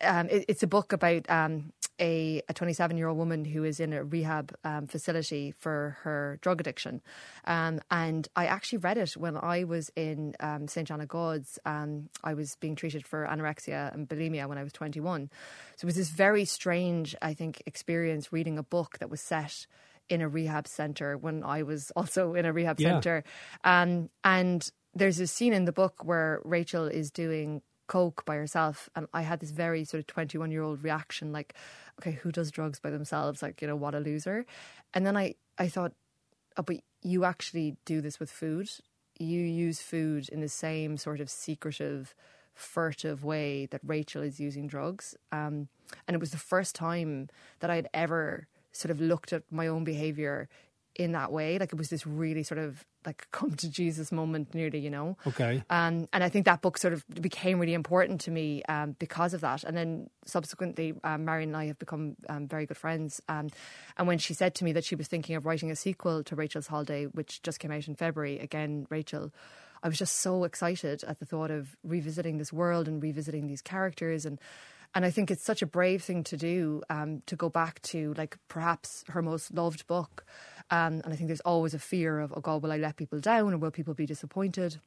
Um, 0.00 0.28
it, 0.28 0.44
it's 0.48 0.62
a 0.62 0.66
book 0.66 0.92
about 0.92 1.28
um, 1.30 1.72
a 2.00 2.42
a 2.48 2.54
27 2.54 2.96
year 2.96 3.08
old 3.08 3.18
woman 3.18 3.44
who 3.44 3.64
is 3.64 3.80
in 3.80 3.92
a 3.92 4.02
rehab 4.04 4.54
um, 4.64 4.86
facility 4.86 5.52
for 5.52 5.96
her 6.02 6.38
drug 6.42 6.60
addiction, 6.60 7.00
um, 7.46 7.80
and 7.90 8.28
I 8.36 8.46
actually 8.46 8.78
read 8.78 8.98
it 8.98 9.16
when 9.16 9.36
I 9.36 9.64
was 9.64 9.90
in 9.96 10.34
um, 10.40 10.68
St 10.68 10.86
John 10.88 11.00
of 11.00 11.08
God's. 11.08 11.58
Um, 11.64 12.08
I 12.22 12.34
was 12.34 12.56
being 12.60 12.74
treated 12.76 13.06
for 13.06 13.26
anorexia 13.26 13.92
and 13.94 14.08
bulimia 14.08 14.48
when 14.48 14.58
I 14.58 14.62
was 14.62 14.72
21, 14.72 15.30
so 15.76 15.84
it 15.84 15.86
was 15.86 15.96
this 15.96 16.10
very 16.10 16.44
strange, 16.44 17.14
I 17.22 17.34
think, 17.34 17.62
experience 17.66 18.32
reading 18.32 18.58
a 18.58 18.62
book 18.62 18.98
that 18.98 19.10
was 19.10 19.20
set 19.20 19.66
in 20.08 20.20
a 20.20 20.28
rehab 20.28 20.68
center 20.68 21.16
when 21.16 21.42
I 21.42 21.62
was 21.62 21.90
also 21.96 22.34
in 22.34 22.44
a 22.44 22.52
rehab 22.52 22.80
Yeah. 22.80 22.88
center, 22.94 23.24
um, 23.64 24.10
and 24.22 24.68
there's 24.96 25.18
a 25.18 25.26
scene 25.26 25.52
in 25.52 25.64
the 25.64 25.72
book 25.72 26.04
where 26.04 26.40
Rachel 26.44 26.86
is 26.86 27.10
doing 27.10 27.62
coke 27.86 28.24
by 28.24 28.36
herself, 28.36 28.88
and 28.94 29.06
I 29.12 29.22
had 29.22 29.40
this 29.40 29.50
very 29.50 29.84
sort 29.84 30.00
of 30.00 30.06
21 30.06 30.50
year 30.50 30.62
old 30.62 30.82
reaction, 30.82 31.32
like, 31.32 31.54
okay, 32.00 32.12
who 32.12 32.32
does 32.32 32.50
drugs 32.50 32.80
by 32.80 32.90
themselves? 32.90 33.42
Like, 33.42 33.60
you 33.60 33.68
know, 33.68 33.76
what 33.76 33.94
a 33.94 34.00
loser. 34.00 34.46
And 34.92 35.06
then 35.06 35.16
I, 35.16 35.34
I 35.58 35.68
thought, 35.68 35.92
oh, 36.56 36.62
but 36.62 36.76
you 37.02 37.24
actually 37.24 37.76
do 37.84 38.00
this 38.00 38.18
with 38.18 38.30
food. 38.30 38.70
You 39.18 39.40
use 39.40 39.80
food 39.80 40.28
in 40.28 40.40
the 40.40 40.48
same 40.48 40.96
sort 40.96 41.20
of 41.20 41.30
secretive, 41.30 42.14
furtive 42.54 43.22
way 43.24 43.66
that 43.66 43.80
Rachel 43.84 44.22
is 44.22 44.40
using 44.40 44.66
drugs. 44.66 45.14
Um, 45.30 45.68
and 46.08 46.14
it 46.14 46.20
was 46.20 46.30
the 46.30 46.38
first 46.38 46.74
time 46.74 47.28
that 47.60 47.70
I'd 47.70 47.88
ever 47.94 48.48
sort 48.72 48.90
of 48.90 49.00
looked 49.00 49.32
at 49.32 49.42
my 49.50 49.68
own 49.68 49.84
behavior 49.84 50.48
in 50.96 51.12
that 51.12 51.32
way. 51.32 51.58
Like 51.58 51.72
it 51.72 51.78
was 51.78 51.88
this 51.88 52.06
really 52.06 52.42
sort 52.42 52.58
of 52.58 52.84
like 53.06 53.26
come 53.32 53.54
to 53.56 53.68
Jesus 53.68 54.12
moment, 54.12 54.54
nearly, 54.54 54.78
you 54.78 54.90
know. 54.90 55.16
Okay. 55.26 55.62
Um, 55.70 56.06
and 56.12 56.22
I 56.22 56.28
think 56.28 56.46
that 56.46 56.62
book 56.62 56.78
sort 56.78 56.92
of 56.92 57.04
became 57.20 57.58
really 57.58 57.74
important 57.74 58.20
to 58.22 58.30
me 58.30 58.62
um, 58.68 58.96
because 58.98 59.34
of 59.34 59.40
that. 59.42 59.64
And 59.64 59.76
then 59.76 60.10
subsequently, 60.24 60.94
um, 61.04 61.24
Marian 61.24 61.50
and 61.50 61.56
I 61.56 61.66
have 61.66 61.78
become 61.78 62.16
um, 62.28 62.46
very 62.46 62.66
good 62.66 62.76
friends. 62.76 63.20
Um, 63.28 63.50
and 63.96 64.06
when 64.06 64.18
she 64.18 64.34
said 64.34 64.54
to 64.56 64.64
me 64.64 64.72
that 64.72 64.84
she 64.84 64.94
was 64.94 65.08
thinking 65.08 65.36
of 65.36 65.46
writing 65.46 65.70
a 65.70 65.76
sequel 65.76 66.22
to 66.24 66.36
Rachel's 66.36 66.68
Holiday, 66.68 67.04
which 67.06 67.42
just 67.42 67.60
came 67.60 67.72
out 67.72 67.88
in 67.88 67.94
February, 67.94 68.38
again, 68.38 68.86
Rachel. 68.90 69.32
I 69.82 69.88
was 69.88 69.98
just 69.98 70.16
so 70.20 70.44
excited 70.44 71.04
at 71.04 71.18
the 71.18 71.26
thought 71.26 71.50
of 71.50 71.76
revisiting 71.84 72.38
this 72.38 72.52
world 72.52 72.88
and 72.88 73.02
revisiting 73.02 73.46
these 73.46 73.60
characters 73.60 74.24
and 74.24 74.38
and 74.94 75.04
I 75.04 75.10
think 75.10 75.30
it's 75.30 75.44
such 75.44 75.60
a 75.60 75.66
brave 75.66 76.02
thing 76.02 76.22
to 76.24 76.36
do 76.36 76.82
um, 76.88 77.22
to 77.26 77.36
go 77.36 77.48
back 77.48 77.82
to 77.82 78.14
like 78.14 78.38
perhaps 78.48 79.04
her 79.08 79.22
most 79.22 79.52
loved 79.52 79.86
book. 79.86 80.24
Um, 80.74 81.02
and 81.04 81.12
I 81.12 81.16
think 81.16 81.28
there's 81.28 81.40
always 81.52 81.72
a 81.72 81.78
fear 81.78 82.18
of, 82.18 82.32
oh 82.36 82.40
God, 82.40 82.62
will 82.62 82.72
I 82.72 82.78
let 82.78 82.96
people 82.96 83.20
down 83.20 83.54
or 83.54 83.58
will 83.58 83.70
people 83.70 83.94
be 83.94 84.06
disappointed? 84.06 84.78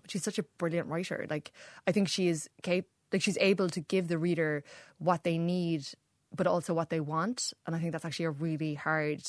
But 0.00 0.12
she's 0.12 0.22
such 0.22 0.38
a 0.38 0.44
brilliant 0.58 0.88
writer. 0.88 1.26
Like 1.28 1.50
I 1.88 1.92
think 1.92 2.08
she 2.08 2.28
is 2.28 2.48
cap- 2.62 2.84
like 3.12 3.22
she's 3.22 3.38
able 3.38 3.68
to 3.70 3.80
give 3.80 4.06
the 4.06 4.18
reader 4.18 4.62
what 4.98 5.24
they 5.24 5.38
need, 5.38 5.82
but 6.34 6.46
also 6.46 6.72
what 6.72 6.90
they 6.90 7.00
want. 7.00 7.52
And 7.66 7.74
I 7.74 7.80
think 7.80 7.90
that's 7.92 8.04
actually 8.04 8.26
a 8.26 8.30
really 8.30 8.74
hard 8.74 9.22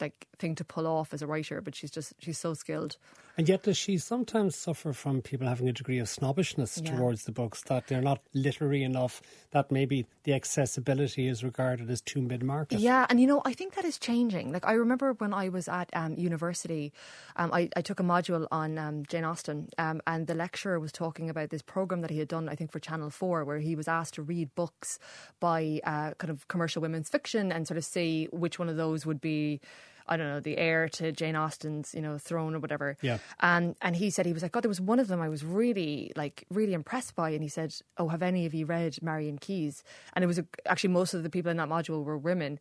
like 0.00 0.26
thing 0.38 0.54
to 0.54 0.64
pull 0.64 0.86
off 0.86 1.12
as 1.12 1.20
a 1.20 1.26
writer. 1.26 1.60
But 1.60 1.74
she's 1.74 1.90
just 1.90 2.14
she's 2.18 2.38
so 2.38 2.54
skilled. 2.54 2.96
And 3.40 3.48
yet, 3.48 3.62
does 3.62 3.78
she 3.78 3.96
sometimes 3.96 4.54
suffer 4.54 4.92
from 4.92 5.22
people 5.22 5.46
having 5.46 5.66
a 5.66 5.72
degree 5.72 5.98
of 5.98 6.10
snobbishness 6.10 6.76
Yeah. 6.76 6.94
towards 6.94 7.24
the 7.24 7.32
books 7.32 7.62
that 7.68 7.86
they're 7.86 8.02
not 8.02 8.20
literary 8.34 8.82
enough? 8.82 9.22
That 9.52 9.72
maybe 9.72 10.04
the 10.24 10.34
accessibility 10.34 11.26
is 11.26 11.42
regarded 11.42 11.88
as 11.88 12.02
too 12.02 12.20
mid-market. 12.20 12.80
Yeah, 12.80 13.06
and 13.08 13.18
you 13.18 13.26
know, 13.26 13.40
I 13.46 13.54
think 13.54 13.76
that 13.76 13.86
is 13.86 13.98
changing. 13.98 14.52
Like 14.52 14.66
I 14.66 14.74
remember 14.74 15.14
when 15.14 15.32
I 15.32 15.48
was 15.48 15.68
at 15.68 15.88
um, 15.94 16.18
university, 16.18 16.92
um, 17.36 17.50
I, 17.50 17.70
I 17.74 17.80
took 17.80 17.98
a 17.98 18.02
module 18.02 18.46
on 18.52 18.76
um, 18.76 19.06
Jane 19.06 19.24
Austen, 19.24 19.70
um, 19.78 20.02
and 20.06 20.26
the 20.26 20.34
lecturer 20.34 20.78
was 20.78 20.92
talking 20.92 21.30
about 21.30 21.48
this 21.48 21.62
program 21.62 22.02
that 22.02 22.10
he 22.10 22.18
had 22.18 22.28
done, 22.28 22.46
I 22.46 22.56
think, 22.56 22.70
for 22.70 22.78
Channel 22.78 23.08
Four, 23.08 23.46
where 23.46 23.60
he 23.60 23.74
was 23.74 23.88
asked 23.88 24.12
to 24.16 24.22
read 24.22 24.54
books 24.54 24.98
by 25.40 25.80
uh, 25.84 26.12
kind 26.18 26.30
of 26.30 26.46
commercial 26.48 26.82
women's 26.82 27.08
fiction 27.08 27.52
and 27.52 27.66
sort 27.66 27.78
of 27.78 27.86
see 27.86 28.28
which 28.32 28.58
one 28.58 28.68
of 28.68 28.76
those 28.76 29.06
would 29.06 29.22
be. 29.22 29.62
I 30.06 30.16
don't 30.16 30.28
know, 30.28 30.40
the 30.40 30.58
heir 30.58 30.88
to 30.90 31.12
Jane 31.12 31.36
Austen's, 31.36 31.94
you 31.94 32.00
know, 32.00 32.18
throne 32.18 32.54
or 32.54 32.58
whatever. 32.58 32.96
Yeah. 33.02 33.18
Um, 33.40 33.74
and 33.82 33.96
he 33.96 34.10
said 34.10 34.26
he 34.26 34.32
was 34.32 34.42
like, 34.42 34.52
God, 34.52 34.64
there 34.64 34.68
was 34.68 34.80
one 34.80 34.98
of 34.98 35.08
them 35.08 35.20
I 35.20 35.28
was 35.28 35.44
really 35.44 36.12
like 36.16 36.44
really 36.50 36.74
impressed 36.74 37.14
by, 37.14 37.30
and 37.30 37.42
he 37.42 37.48
said, 37.48 37.74
Oh, 37.98 38.08
have 38.08 38.22
any 38.22 38.46
of 38.46 38.54
you 38.54 38.66
read 38.66 39.02
Marian 39.02 39.38
Keyes? 39.38 39.82
And 40.14 40.24
it 40.24 40.26
was 40.26 40.38
a, 40.38 40.46
actually 40.66 40.90
most 40.90 41.14
of 41.14 41.22
the 41.22 41.30
people 41.30 41.50
in 41.50 41.56
that 41.58 41.68
module 41.68 42.04
were 42.04 42.18
women, 42.18 42.58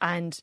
and 0.00 0.40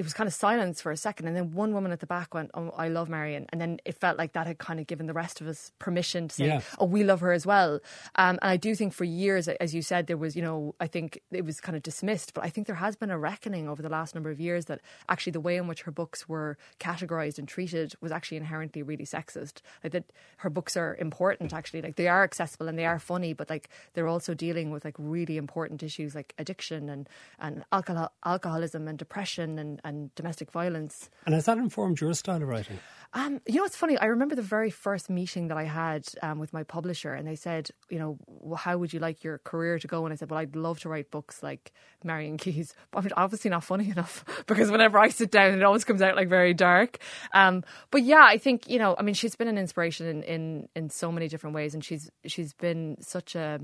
it 0.00 0.02
was 0.02 0.14
kind 0.14 0.26
of 0.26 0.32
silence 0.32 0.80
for 0.80 0.90
a 0.90 0.96
second, 0.96 1.28
and 1.28 1.36
then 1.36 1.52
one 1.52 1.74
woman 1.74 1.92
at 1.92 2.00
the 2.00 2.06
back 2.06 2.32
went, 2.32 2.50
"Oh, 2.54 2.70
I 2.74 2.88
love 2.88 3.10
Marian," 3.10 3.44
and 3.50 3.60
then 3.60 3.80
it 3.84 3.94
felt 4.00 4.16
like 4.16 4.32
that 4.32 4.46
had 4.46 4.56
kind 4.56 4.80
of 4.80 4.86
given 4.86 5.06
the 5.06 5.12
rest 5.12 5.42
of 5.42 5.46
us 5.46 5.72
permission 5.78 6.28
to 6.28 6.34
say, 6.34 6.46
Yeah. 6.46 6.60
"Oh, 6.78 6.86
we 6.86 7.04
love 7.04 7.20
her 7.20 7.32
as 7.32 7.44
well." 7.44 7.80
Um, 8.14 8.38
and 8.40 8.50
I 8.50 8.56
do 8.56 8.74
think 8.74 8.94
for 8.94 9.04
years, 9.04 9.46
as 9.46 9.74
you 9.74 9.82
said, 9.82 10.06
there 10.06 10.16
was, 10.16 10.34
you 10.34 10.40
know, 10.40 10.74
I 10.80 10.86
think 10.86 11.20
it 11.30 11.44
was 11.44 11.60
kind 11.60 11.76
of 11.76 11.82
dismissed, 11.82 12.32
but 12.32 12.42
I 12.42 12.48
think 12.48 12.66
there 12.66 12.76
has 12.76 12.96
been 12.96 13.10
a 13.10 13.18
reckoning 13.18 13.68
over 13.68 13.82
the 13.82 13.90
last 13.90 14.14
number 14.14 14.30
of 14.30 14.40
years 14.40 14.64
that 14.70 14.80
actually 15.10 15.32
the 15.32 15.40
way 15.48 15.58
in 15.58 15.66
which 15.68 15.82
her 15.82 15.92
books 15.92 16.26
were 16.26 16.56
categorized 16.78 17.38
and 17.38 17.46
treated 17.46 17.92
was 18.00 18.10
actually 18.10 18.38
inherently 18.38 18.82
really 18.82 19.04
sexist. 19.04 19.60
Like 19.84 19.92
that, 19.92 20.04
her 20.38 20.48
books 20.48 20.78
are 20.78 20.96
important, 20.98 21.52
actually, 21.52 21.82
like 21.82 21.96
they 21.96 22.08
are 22.08 22.24
accessible 22.24 22.68
and 22.68 22.78
they 22.78 22.86
are 22.86 22.98
funny, 22.98 23.34
but 23.34 23.50
like 23.50 23.68
they're 23.92 24.08
also 24.08 24.32
dealing 24.32 24.70
with 24.70 24.82
like 24.82 24.96
really 24.96 25.36
important 25.36 25.82
issues 25.82 26.14
like 26.14 26.32
addiction 26.38 26.88
and 26.88 27.06
and 27.38 27.64
alcohol, 27.70 28.12
alcoholism 28.24 28.88
and 28.88 28.98
depression 28.98 29.58
and 29.58 29.78
and 29.84 29.89
domestic 30.14 30.50
violence. 30.50 31.10
And 31.26 31.34
has 31.34 31.46
that 31.46 31.58
informed 31.58 32.00
your 32.00 32.14
style 32.14 32.42
of 32.42 32.48
writing? 32.48 32.78
Um, 33.12 33.40
you 33.46 33.56
know, 33.56 33.64
it's 33.64 33.76
funny. 33.76 33.98
I 33.98 34.06
remember 34.06 34.36
the 34.36 34.42
very 34.42 34.70
first 34.70 35.10
meeting 35.10 35.48
that 35.48 35.56
I 35.58 35.64
had 35.64 36.06
um, 36.22 36.38
with 36.38 36.52
my 36.52 36.62
publisher, 36.62 37.12
and 37.12 37.26
they 37.26 37.34
said, 37.34 37.70
you 37.88 37.98
know, 37.98 38.18
well, 38.26 38.56
how 38.56 38.78
would 38.78 38.92
you 38.92 39.00
like 39.00 39.24
your 39.24 39.38
career 39.38 39.80
to 39.80 39.86
go? 39.88 40.04
And 40.04 40.12
I 40.12 40.16
said, 40.16 40.30
well, 40.30 40.38
I'd 40.38 40.54
love 40.54 40.78
to 40.80 40.88
write 40.88 41.10
books 41.10 41.42
like 41.42 41.72
Marian 42.04 42.36
Keyes, 42.36 42.72
but 42.92 43.04
I'm 43.04 43.10
obviously 43.16 43.50
not 43.50 43.64
funny 43.64 43.90
enough 43.90 44.24
because 44.46 44.70
whenever 44.70 44.98
I 44.98 45.08
sit 45.08 45.32
down, 45.32 45.54
it 45.54 45.64
always 45.64 45.84
comes 45.84 46.02
out 46.02 46.14
like 46.14 46.28
very 46.28 46.54
dark. 46.54 46.98
Um, 47.34 47.64
but 47.90 48.02
yeah, 48.02 48.24
I 48.24 48.38
think 48.38 48.68
you 48.68 48.78
know, 48.78 48.94
I 48.96 49.02
mean, 49.02 49.14
she's 49.14 49.34
been 49.34 49.48
an 49.48 49.58
inspiration 49.58 50.06
in 50.06 50.22
in, 50.22 50.68
in 50.76 50.90
so 50.90 51.10
many 51.10 51.26
different 51.26 51.56
ways, 51.56 51.74
and 51.74 51.84
she's 51.84 52.10
she's 52.26 52.52
been 52.54 52.96
such 53.00 53.34
a 53.34 53.60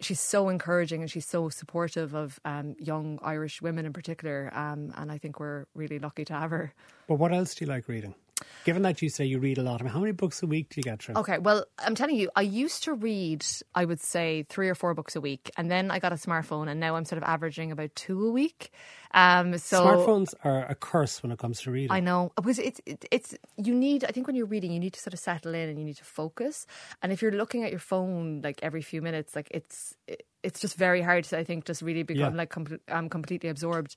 she's 0.00 0.20
so 0.20 0.48
encouraging 0.48 1.00
and 1.02 1.10
she's 1.10 1.26
so 1.26 1.48
supportive 1.48 2.14
of 2.14 2.38
um, 2.44 2.76
young 2.78 3.18
Irish 3.22 3.62
women 3.62 3.86
in 3.86 3.92
particular. 3.92 4.50
Um, 4.54 4.92
and 4.96 5.10
I 5.10 5.18
think 5.18 5.40
we're 5.40 5.66
really 5.74 5.98
lucky 5.98 6.24
to 6.26 6.34
have 6.34 6.50
her. 6.50 6.72
But 7.08 7.16
what 7.16 7.32
else 7.32 7.54
do 7.54 7.64
you 7.64 7.70
like 7.70 7.88
reading? 7.88 8.14
Given 8.64 8.82
that 8.82 9.00
you 9.00 9.08
say 9.08 9.24
you 9.24 9.38
read 9.38 9.58
a 9.58 9.62
lot, 9.62 9.80
I 9.80 9.84
mean, 9.84 9.92
how 9.92 10.00
many 10.00 10.12
books 10.12 10.42
a 10.42 10.46
week 10.46 10.70
do 10.70 10.78
you 10.78 10.82
get 10.82 11.02
through? 11.02 11.16
Okay, 11.16 11.38
well, 11.38 11.64
I'm 11.78 11.94
telling 11.94 12.16
you, 12.16 12.30
I 12.34 12.42
used 12.42 12.84
to 12.84 12.94
read, 12.94 13.46
I 13.74 13.84
would 13.84 14.00
say, 14.00 14.44
three 14.48 14.68
or 14.68 14.74
four 14.74 14.92
books 14.92 15.14
a 15.16 15.20
week, 15.20 15.50
and 15.56 15.70
then 15.70 15.90
I 15.90 16.00
got 16.00 16.12
a 16.12 16.16
smartphone, 16.16 16.68
and 16.68 16.80
now 16.80 16.96
I'm 16.96 17.04
sort 17.04 17.22
of 17.22 17.24
averaging 17.28 17.70
about 17.72 17.94
two 17.94 18.26
a 18.26 18.30
week. 18.30 18.72
Um, 19.12 19.56
so 19.56 19.82
Smartphones 19.82 20.34
are 20.44 20.66
a 20.66 20.74
curse 20.74 21.22
when 21.22 21.32
it 21.32 21.38
comes 21.38 21.62
to 21.62 21.70
reading. 21.70 21.90
I 21.90 22.00
know 22.00 22.32
because 22.36 22.58
it's 22.58 22.80
it, 22.84 23.04
it's 23.10 23.34
you 23.56 23.72
need. 23.72 24.04
I 24.04 24.08
think 24.08 24.26
when 24.26 24.36
you're 24.36 24.46
reading, 24.46 24.72
you 24.72 24.80
need 24.80 24.92
to 24.92 25.00
sort 25.00 25.14
of 25.14 25.20
settle 25.20 25.54
in 25.54 25.68
and 25.68 25.78
you 25.78 25.84
need 25.84 25.96
to 25.96 26.04
focus. 26.04 26.66
And 27.02 27.12
if 27.12 27.22
you're 27.22 27.32
looking 27.32 27.64
at 27.64 27.70
your 27.70 27.80
phone 27.80 28.42
like 28.42 28.60
every 28.62 28.82
few 28.82 29.00
minutes, 29.00 29.34
like 29.34 29.48
it's 29.52 29.96
it, 30.06 30.26
it's 30.46 30.60
just 30.60 30.76
very 30.76 31.02
hard 31.02 31.24
to 31.24 31.38
I 31.38 31.44
think 31.44 31.64
just 31.64 31.82
really 31.82 32.02
become 32.04 32.32
Yeah. 32.34 32.38
like 32.42 32.50
com- 32.50 32.80
um, 32.88 33.08
completely 33.08 33.48
absorbed. 33.50 33.96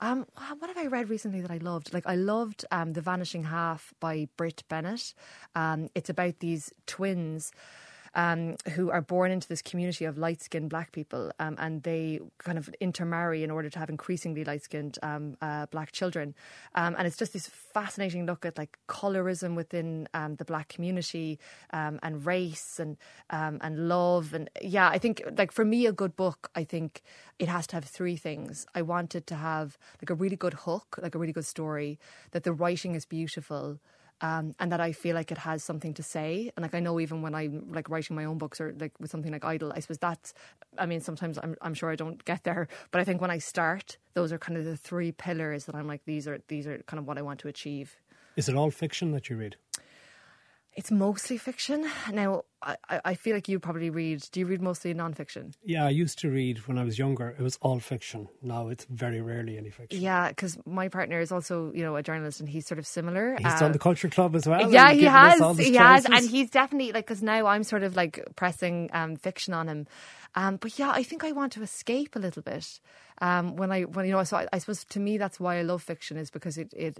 Um, 0.00 0.26
what 0.58 0.68
have 0.68 0.78
I 0.84 0.86
read 0.86 1.08
recently 1.08 1.40
that 1.40 1.50
I 1.50 1.58
loved? 1.70 1.92
Like 1.94 2.06
I 2.06 2.16
loved 2.16 2.64
um, 2.70 2.92
The 2.92 3.00
Vanishing 3.00 3.44
Half 3.44 3.94
by 4.00 4.28
Brit 4.36 4.62
Bennett. 4.68 5.14
Um, 5.54 5.88
it's 5.94 6.10
about 6.10 6.40
these 6.40 6.72
twins 6.86 7.50
um, 8.16 8.56
who 8.72 8.90
are 8.90 9.02
born 9.02 9.30
into 9.30 9.46
this 9.46 9.62
community 9.62 10.04
of 10.04 10.18
light 10.18 10.42
skinned 10.42 10.70
black 10.70 10.90
people 10.90 11.30
um, 11.38 11.54
and 11.58 11.82
they 11.84 12.18
kind 12.38 12.58
of 12.58 12.68
intermarry 12.80 13.44
in 13.44 13.50
order 13.50 13.70
to 13.70 13.78
have 13.78 13.90
increasingly 13.90 14.42
light 14.42 14.64
skinned 14.64 14.98
um, 15.02 15.36
uh, 15.40 15.66
black 15.66 15.92
children. 15.92 16.34
Um, 16.74 16.96
and 16.98 17.06
it's 17.06 17.16
just 17.16 17.34
this 17.34 17.46
fascinating 17.46 18.26
look 18.26 18.44
at 18.44 18.56
like 18.56 18.78
colorism 18.88 19.54
within 19.54 20.08
um, 20.14 20.36
the 20.36 20.44
black 20.44 20.68
community 20.68 21.38
and 21.70 22.26
race 22.26 22.80
and 22.80 22.96
and 23.30 23.88
love. 23.88 24.32
And 24.32 24.48
yeah, 24.62 24.88
I 24.88 24.98
think 24.98 25.22
like 25.36 25.52
for 25.52 25.64
me, 25.64 25.86
a 25.86 25.92
good 25.92 26.16
book, 26.16 26.50
I 26.54 26.64
think 26.64 27.02
it 27.38 27.48
has 27.48 27.66
to 27.68 27.76
have 27.76 27.84
three 27.84 28.16
things. 28.16 28.66
I 28.74 28.82
want 28.82 29.14
it 29.14 29.26
to 29.28 29.34
have 29.34 29.76
like 30.00 30.10
a 30.10 30.14
really 30.14 30.36
good 30.36 30.54
hook, 30.54 30.98
like 31.02 31.14
a 31.14 31.18
really 31.18 31.32
good 31.32 31.46
story, 31.46 31.98
that 32.30 32.44
the 32.44 32.52
writing 32.52 32.94
is 32.94 33.04
beautiful 33.04 33.78
um, 34.20 34.54
and 34.58 34.72
that 34.72 34.80
I 34.80 34.92
feel 34.92 35.14
like 35.14 35.30
it 35.30 35.38
has 35.38 35.62
something 35.62 35.94
to 35.94 36.02
say. 36.02 36.50
And 36.56 36.62
like 36.62 36.74
I 36.74 36.80
know 36.80 36.98
even 37.00 37.22
when 37.22 37.34
I'm 37.34 37.72
like 37.72 37.88
writing 37.88 38.16
my 38.16 38.24
own 38.24 38.38
books 38.38 38.60
or 38.60 38.74
like 38.78 38.92
with 38.98 39.10
something 39.10 39.32
like 39.32 39.44
Idol, 39.44 39.72
I 39.74 39.80
suppose 39.80 39.98
that's. 39.98 40.34
I 40.78 40.86
mean, 40.86 41.00
sometimes 41.00 41.38
I'm 41.42 41.56
I'm 41.60 41.74
sure 41.74 41.90
I 41.90 41.96
don't 41.96 42.24
get 42.24 42.44
there, 42.44 42.68
but 42.90 43.00
I 43.00 43.04
think 43.04 43.20
when 43.20 43.30
I 43.30 43.38
start, 43.38 43.98
those 44.14 44.32
are 44.32 44.38
kind 44.38 44.58
of 44.58 44.64
the 44.64 44.76
three 44.76 45.12
pillars 45.12 45.66
that 45.66 45.74
I'm 45.74 45.86
like 45.86 46.04
these 46.04 46.26
are 46.26 46.40
these 46.48 46.66
are 46.66 46.78
kind 46.86 46.98
of 46.98 47.06
what 47.06 47.18
I 47.18 47.22
want 47.22 47.40
to 47.40 47.48
achieve. 47.48 47.96
Is 48.36 48.48
it 48.48 48.54
all 48.54 48.70
fiction 48.70 49.12
that 49.12 49.30
you 49.30 49.36
read? 49.36 49.56
It's 50.76 50.90
mostly 50.90 51.38
fiction. 51.38 51.88
Now, 52.12 52.42
I, 52.62 52.76
I 53.02 53.14
feel 53.14 53.34
like 53.34 53.48
you 53.48 53.58
probably 53.58 53.88
read. 53.88 54.22
Do 54.30 54.40
you 54.40 54.46
read 54.46 54.60
mostly 54.60 54.92
non-fiction? 54.92 55.54
Yeah, 55.64 55.86
I 55.86 55.88
used 55.88 56.18
to 56.18 56.30
read 56.30 56.58
when 56.68 56.76
I 56.76 56.84
was 56.84 56.98
younger. 56.98 57.34
It 57.38 57.40
was 57.42 57.58
all 57.62 57.80
fiction. 57.80 58.28
Now 58.42 58.68
it's 58.68 58.84
very 58.90 59.22
rarely 59.22 59.56
any 59.56 59.70
fiction. 59.70 60.02
Yeah, 60.02 60.28
because 60.28 60.58
my 60.66 60.88
partner 60.88 61.18
is 61.18 61.32
also 61.32 61.72
you 61.74 61.82
know 61.82 61.96
a 61.96 62.02
journalist, 62.02 62.40
and 62.40 62.48
he's 62.48 62.66
sort 62.66 62.78
of 62.78 62.86
similar. 62.86 63.36
He's 63.38 63.46
Uh, 63.46 63.58
done 63.58 63.72
the 63.72 63.78
Culture 63.78 64.10
Club 64.10 64.36
as 64.36 64.46
well. 64.46 64.70
Yeah, 64.70 64.92
he 64.92 65.04
has. 65.04 65.38
He 65.56 65.76
has, 65.76 66.04
and 66.04 66.28
he's 66.28 66.50
definitely 66.50 66.92
like 66.92 67.06
because 67.06 67.22
now 67.22 67.46
I'm 67.46 67.64
sort 67.64 67.82
of 67.82 67.96
like 67.96 68.22
pressing 68.36 68.90
um, 68.92 69.16
fiction 69.16 69.54
on 69.54 69.68
him. 69.68 69.86
Um, 70.34 70.56
but 70.56 70.78
yeah, 70.78 70.90
I 70.90 71.02
think 71.02 71.24
I 71.24 71.32
want 71.32 71.52
to 71.52 71.62
escape 71.62 72.16
a 72.16 72.18
little 72.18 72.42
bit. 72.42 72.80
Um, 73.22 73.56
when 73.56 73.72
I 73.72 73.84
when 73.84 74.04
you 74.04 74.12
know, 74.12 74.22
so 74.24 74.36
I, 74.36 74.46
I 74.52 74.58
suppose 74.58 74.84
to 74.84 75.00
me 75.00 75.16
that's 75.16 75.40
why 75.40 75.56
I 75.56 75.62
love 75.62 75.82
fiction 75.82 76.18
is 76.18 76.30
because 76.30 76.58
it 76.58 76.74
it. 76.76 76.98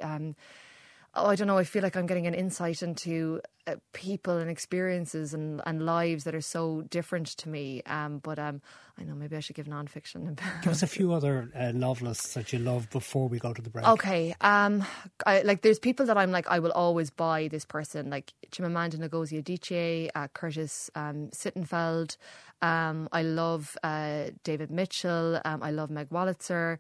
Um, 1.17 1.25
oh, 1.25 1.29
I 1.29 1.35
don't 1.35 1.47
know. 1.47 1.59
I 1.59 1.65
feel 1.65 1.83
like 1.83 1.97
I'm 1.97 2.07
getting 2.07 2.27
an 2.27 2.35
insight 2.35 2.83
into 2.83 3.41
uh, 3.67 3.77
people 3.93 4.37
and 4.37 4.51
experiences 4.51 5.35
and, 5.35 5.61
and 5.67 5.85
lives 5.85 6.25
that 6.25 6.35
are 6.35 6.41
so 6.41 6.83
different 6.83 7.27
to 7.39 7.49
me. 7.49 7.83
Um, 7.87 8.19
but 8.19 8.39
um, 8.39 8.61
I 8.99 9.05
know 9.05 9.15
maybe 9.15 9.37
I 9.37 9.41
should 9.41 9.57
give 9.57 9.67
nonfiction. 9.67 10.39
Give 10.63 10.73
us 10.73 10.83
a 10.83 10.87
few 10.87 11.13
other 11.13 11.51
uh, 11.55 11.73
novelists 11.73 12.35
that 12.35 12.53
you 12.53 12.59
love 12.59 12.89
before 12.91 13.29
we 13.29 13.39
go 13.39 13.53
to 13.53 13.63
the 13.63 13.71
break. 13.71 13.87
Okay. 13.87 14.35
Um, 14.41 14.85
I, 15.27 15.43
like 15.43 15.63
there's 15.63 15.79
people 15.79 16.07
that 16.07 16.17
I'm 16.17 16.31
like 16.31 16.47
I 16.49 16.59
will 16.59 16.73
always 16.73 17.11
buy 17.11 17.49
this 17.49 17.65
person 17.65 18.11
like 18.11 18.33
Chimamanda 18.51 18.97
Ngozi 18.97 19.43
Adichie, 19.43 20.11
uh, 20.15 20.29
Curtis 20.29 20.91
um, 20.95 21.29
Sittenfeld. 21.33 22.17
Um, 22.63 23.09
I 23.13 23.23
love 23.23 23.77
uh, 23.83 24.31
David 24.45 24.71
Mitchell. 24.71 25.41
Um, 25.45 25.63
I 25.63 25.71
love 25.71 25.91
Meg 25.91 26.09
Wolitzer. 26.11 26.79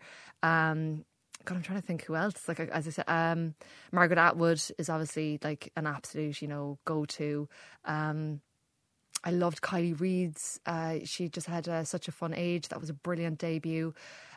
God, 1.46 1.56
I'm 1.56 1.62
trying 1.62 1.80
to 1.80 1.86
think 1.86 2.04
who 2.04 2.14
else. 2.16 2.46
Like 2.48 2.60
as 2.60 2.86
I 2.86 2.90
said, 2.90 3.04
um, 3.08 3.54
Margaret 3.92 4.18
Atwood 4.18 4.60
is 4.78 4.90
obviously 4.90 5.38
like 5.42 5.72
an 5.76 5.86
absolute, 5.86 6.42
you 6.42 6.48
know, 6.48 6.78
go 6.84 7.06
to. 7.06 7.48
Um, 7.84 8.40
I 9.24 9.30
loved 9.30 9.60
Kiley 9.60 9.98
Reid's. 9.98 10.60
Uh, 10.66 10.98
she 11.04 11.28
just 11.28 11.46
had 11.46 11.68
uh, 11.68 11.84
such 11.84 12.08
a 12.08 12.12
fun 12.12 12.34
age. 12.34 12.68
That 12.68 12.80
was 12.80 12.90
a 12.90 12.94
brilliant 12.94 13.38
debut. 13.38 13.94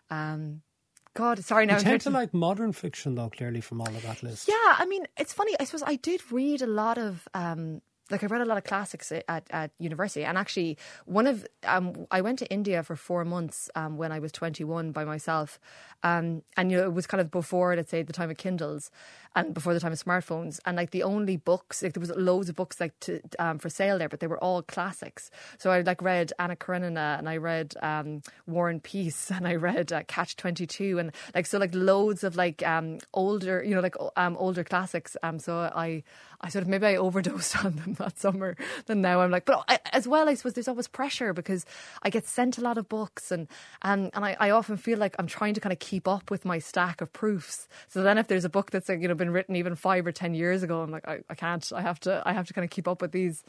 Um, 0.10 0.62
God, 1.16 1.44
sorry 1.44 1.66
now. 1.66 1.78
You 1.78 1.84
tend 1.84 2.02
to 2.02 2.12
like 2.12 2.34
modern 2.34 2.72
fiction, 2.72 3.16
though, 3.16 3.30
clearly 3.30 3.62
from 3.62 3.82
all 3.82 3.88
of 3.88 4.02
that 4.04 4.24
list. 4.24 4.48
yeah, 4.48 4.76
I 4.78 4.86
mean, 4.88 5.06
it's 5.18 5.34
funny. 5.34 5.56
I 5.60 5.64
suppose 5.66 5.84
I 5.86 5.96
did 5.96 6.22
read 6.32 6.62
a 6.62 6.68
lot 6.68 6.98
of. 6.98 7.28
Um, 7.34 7.82
like 8.12 8.24
I 8.24 8.28
read 8.28 8.42
a 8.42 8.46
lot 8.46 8.58
of 8.58 8.64
classics 8.64 9.12
at, 9.12 9.44
at 9.50 9.72
university, 9.80 10.26
and 10.26 10.38
actually, 10.38 10.78
one 11.06 11.28
of 11.28 11.46
um, 11.66 12.08
I 12.12 12.22
went 12.22 12.40
to 12.40 12.50
India 12.52 12.84
for 12.84 12.96
four 12.96 13.24
months 13.26 13.70
um, 13.76 13.98
when 13.98 14.12
I 14.12 14.20
was 14.20 14.32
twenty 14.32 14.64
one 14.64 14.92
by 14.92 15.06
myself, 15.06 15.60
um, 16.04 16.42
and 16.58 16.72
you 16.72 16.78
know 16.78 16.86
it 16.86 16.94
was 16.94 17.08
kind 17.08 17.22
of 17.22 17.32
before, 17.32 17.76
let's 17.76 17.92
say, 17.92 18.02
the 18.04 18.14
time 18.14 18.30
of 18.30 18.38
Kindles, 18.38 18.92
and 19.36 19.54
before 19.54 19.74
the 19.74 19.80
time 19.80 19.92
of 19.92 20.04
smartphones, 20.04 20.60
and 20.66 20.76
like 20.78 20.92
the 20.92 21.04
only 21.04 21.38
books, 21.38 21.84
like 21.84 21.94
there 21.94 22.02
was 22.02 22.12
loads 22.12 22.50
of 22.50 22.56
books 22.56 22.80
like 22.80 23.00
to, 23.02 23.22
um, 23.38 23.60
for 23.60 23.70
sale 23.70 23.98
there, 23.98 24.10
but 24.10 24.20
they 24.20 24.28
were 24.28 24.44
all 24.44 24.62
classics. 24.62 25.30
So 25.58 25.72
I 25.72 25.82
like 25.82 26.02
read 26.02 26.34
Anna 26.40 26.56
Karenina, 26.56 27.16
and 27.20 27.30
I 27.30 27.38
read 27.38 27.76
um, 27.82 28.22
War 28.48 28.70
and 28.70 28.82
Peace, 28.82 29.30
and 29.36 29.48
I 29.48 29.56
read 29.56 29.94
uh, 29.94 30.04
Catch 30.08 30.36
Twenty 30.36 30.66
Two, 30.66 31.00
and 31.00 31.12
like 31.36 31.46
so 31.46 31.58
like 31.58 31.74
loads 31.74 32.24
of 32.24 32.36
like 32.36 32.66
um, 32.66 33.00
older, 33.14 33.64
you 33.64 33.76
know, 33.76 33.82
like 33.82 33.96
um, 34.16 34.36
older 34.38 34.64
classics. 34.64 35.16
Um, 35.24 35.40
so 35.40 35.72
I 35.76 36.04
I 36.42 36.50
sort 36.50 36.64
of 36.64 36.70
maybe 36.70 36.88
I 36.88 36.96
overdosed 36.98 37.64
on 37.64 37.76
them 37.76 37.94
that 37.96 38.18
summer. 38.18 38.56
Then 38.88 39.02
now 39.02 39.22
I'm 39.22 39.32
like, 39.32 39.46
but 39.46 39.64
I, 39.68 39.80
as 39.94 40.08
well, 40.08 40.28
I 40.28 40.34
suppose 40.34 40.54
there's 40.54 40.68
always 40.68 40.88
pressure 40.88 41.34
because 41.34 41.66
I 42.04 42.10
get 42.10 42.28
sent 42.28 42.58
a 42.58 42.62
lot 42.62 42.78
of 42.78 42.90
books, 42.90 43.32
and 43.32 43.48
and 43.82 44.10
and 44.14 44.26
I, 44.26 44.36
I 44.40 44.50
often 44.50 44.78
feel 44.78 44.98
like 44.98 45.16
I'm 45.20 45.28
trying 45.28 45.54
to 45.54 45.62
kind 45.62 45.74
of 45.74 45.80
keep 45.80 46.08
up 46.08 46.32
with 46.32 46.46
my 46.46 46.60
stack 46.60 47.02
of 47.02 47.14
proofs. 47.14 47.68
So 47.88 48.02
then 48.02 48.18
if 48.18 48.28
there's 48.28 48.46
a 48.46 48.50
book 48.50 48.72
that's 48.72 48.90
like, 48.90 49.02
you 49.02 49.08
know 49.08 49.16
been 49.20 49.30
written 49.30 49.56
even 49.56 49.76
five 49.76 50.08
or 50.08 50.12
ten 50.12 50.34
years 50.34 50.64
ago, 50.64 50.82
I'm 50.82 50.90
like, 50.90 51.08
I, 51.08 51.20
I 51.30 51.36
can't. 51.36 51.72
I 51.76 51.82
have 51.82 52.00
to. 52.02 52.24
I 52.26 52.34
have 52.34 52.48
to 52.48 52.54
kind 52.54 52.66
of 52.66 52.72
keep 52.72 52.88
up 52.88 53.02
with 53.04 53.12
these. 53.12 53.44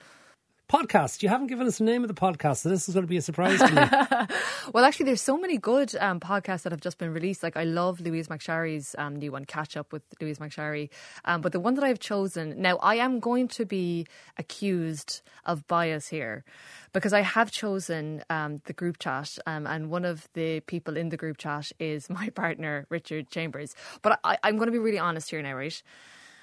Podcast. 0.70 1.24
You 1.24 1.28
haven't 1.28 1.48
given 1.48 1.66
us 1.66 1.78
the 1.78 1.85
name 1.85 2.04
of 2.04 2.09
the 2.09 2.14
podcast, 2.14 2.59
so 2.59 2.68
this 2.68 2.88
is 2.88 2.94
going 2.94 3.04
to 3.04 3.09
be 3.09 3.16
a 3.16 3.22
surprise 3.22 3.59
to 3.59 3.70
me. 3.72 4.37
Well, 4.72 4.85
actually, 4.85 5.06
there's 5.06 5.22
so 5.22 5.37
many 5.37 5.56
good 5.56 5.96
um, 5.96 6.20
podcasts 6.20 6.62
that 6.62 6.70
have 6.70 6.80
just 6.80 6.96
been 6.98 7.12
released. 7.12 7.42
Like, 7.42 7.56
I 7.56 7.64
love 7.64 8.00
Louise 8.00 8.28
McSharry's 8.28 8.94
um, 8.98 9.16
new 9.16 9.33
one, 9.33 9.44
Catch 9.44 9.76
Up 9.76 9.92
with 9.92 10.02
Louise 10.20 10.38
McSharry. 10.38 10.90
Um, 11.24 11.40
but 11.40 11.50
the 11.50 11.59
one 11.59 11.74
that 11.74 11.83
I've 11.83 11.98
chosen, 11.98 12.62
now 12.62 12.76
I 12.76 12.96
am 12.96 13.18
going 13.18 13.48
to 13.48 13.64
be 13.64 14.06
accused 14.38 15.22
of 15.44 15.66
bias 15.66 16.06
here 16.06 16.44
because 16.92 17.12
I 17.12 17.22
have 17.22 17.50
chosen 17.50 18.22
um, 18.30 18.61
the 18.66 18.72
group 18.72 19.00
chat, 19.00 19.38
um, 19.44 19.66
and 19.66 19.90
one 19.90 20.04
of 20.04 20.28
the 20.35 20.61
people 20.61 20.96
in 20.96 21.09
the 21.09 21.16
group 21.16 21.38
chat 21.38 21.72
is 21.80 22.09
my 22.20 22.28
partner, 22.28 22.87
Richard 22.90 23.28
Chambers. 23.30 23.74
But 24.02 24.20
I, 24.22 24.38
I'm 24.44 24.56
going 24.56 24.68
to 24.68 24.72
be 24.72 24.78
really 24.78 25.00
honest 25.00 25.30
here 25.30 25.42
now, 25.42 25.54
right? 25.54 25.83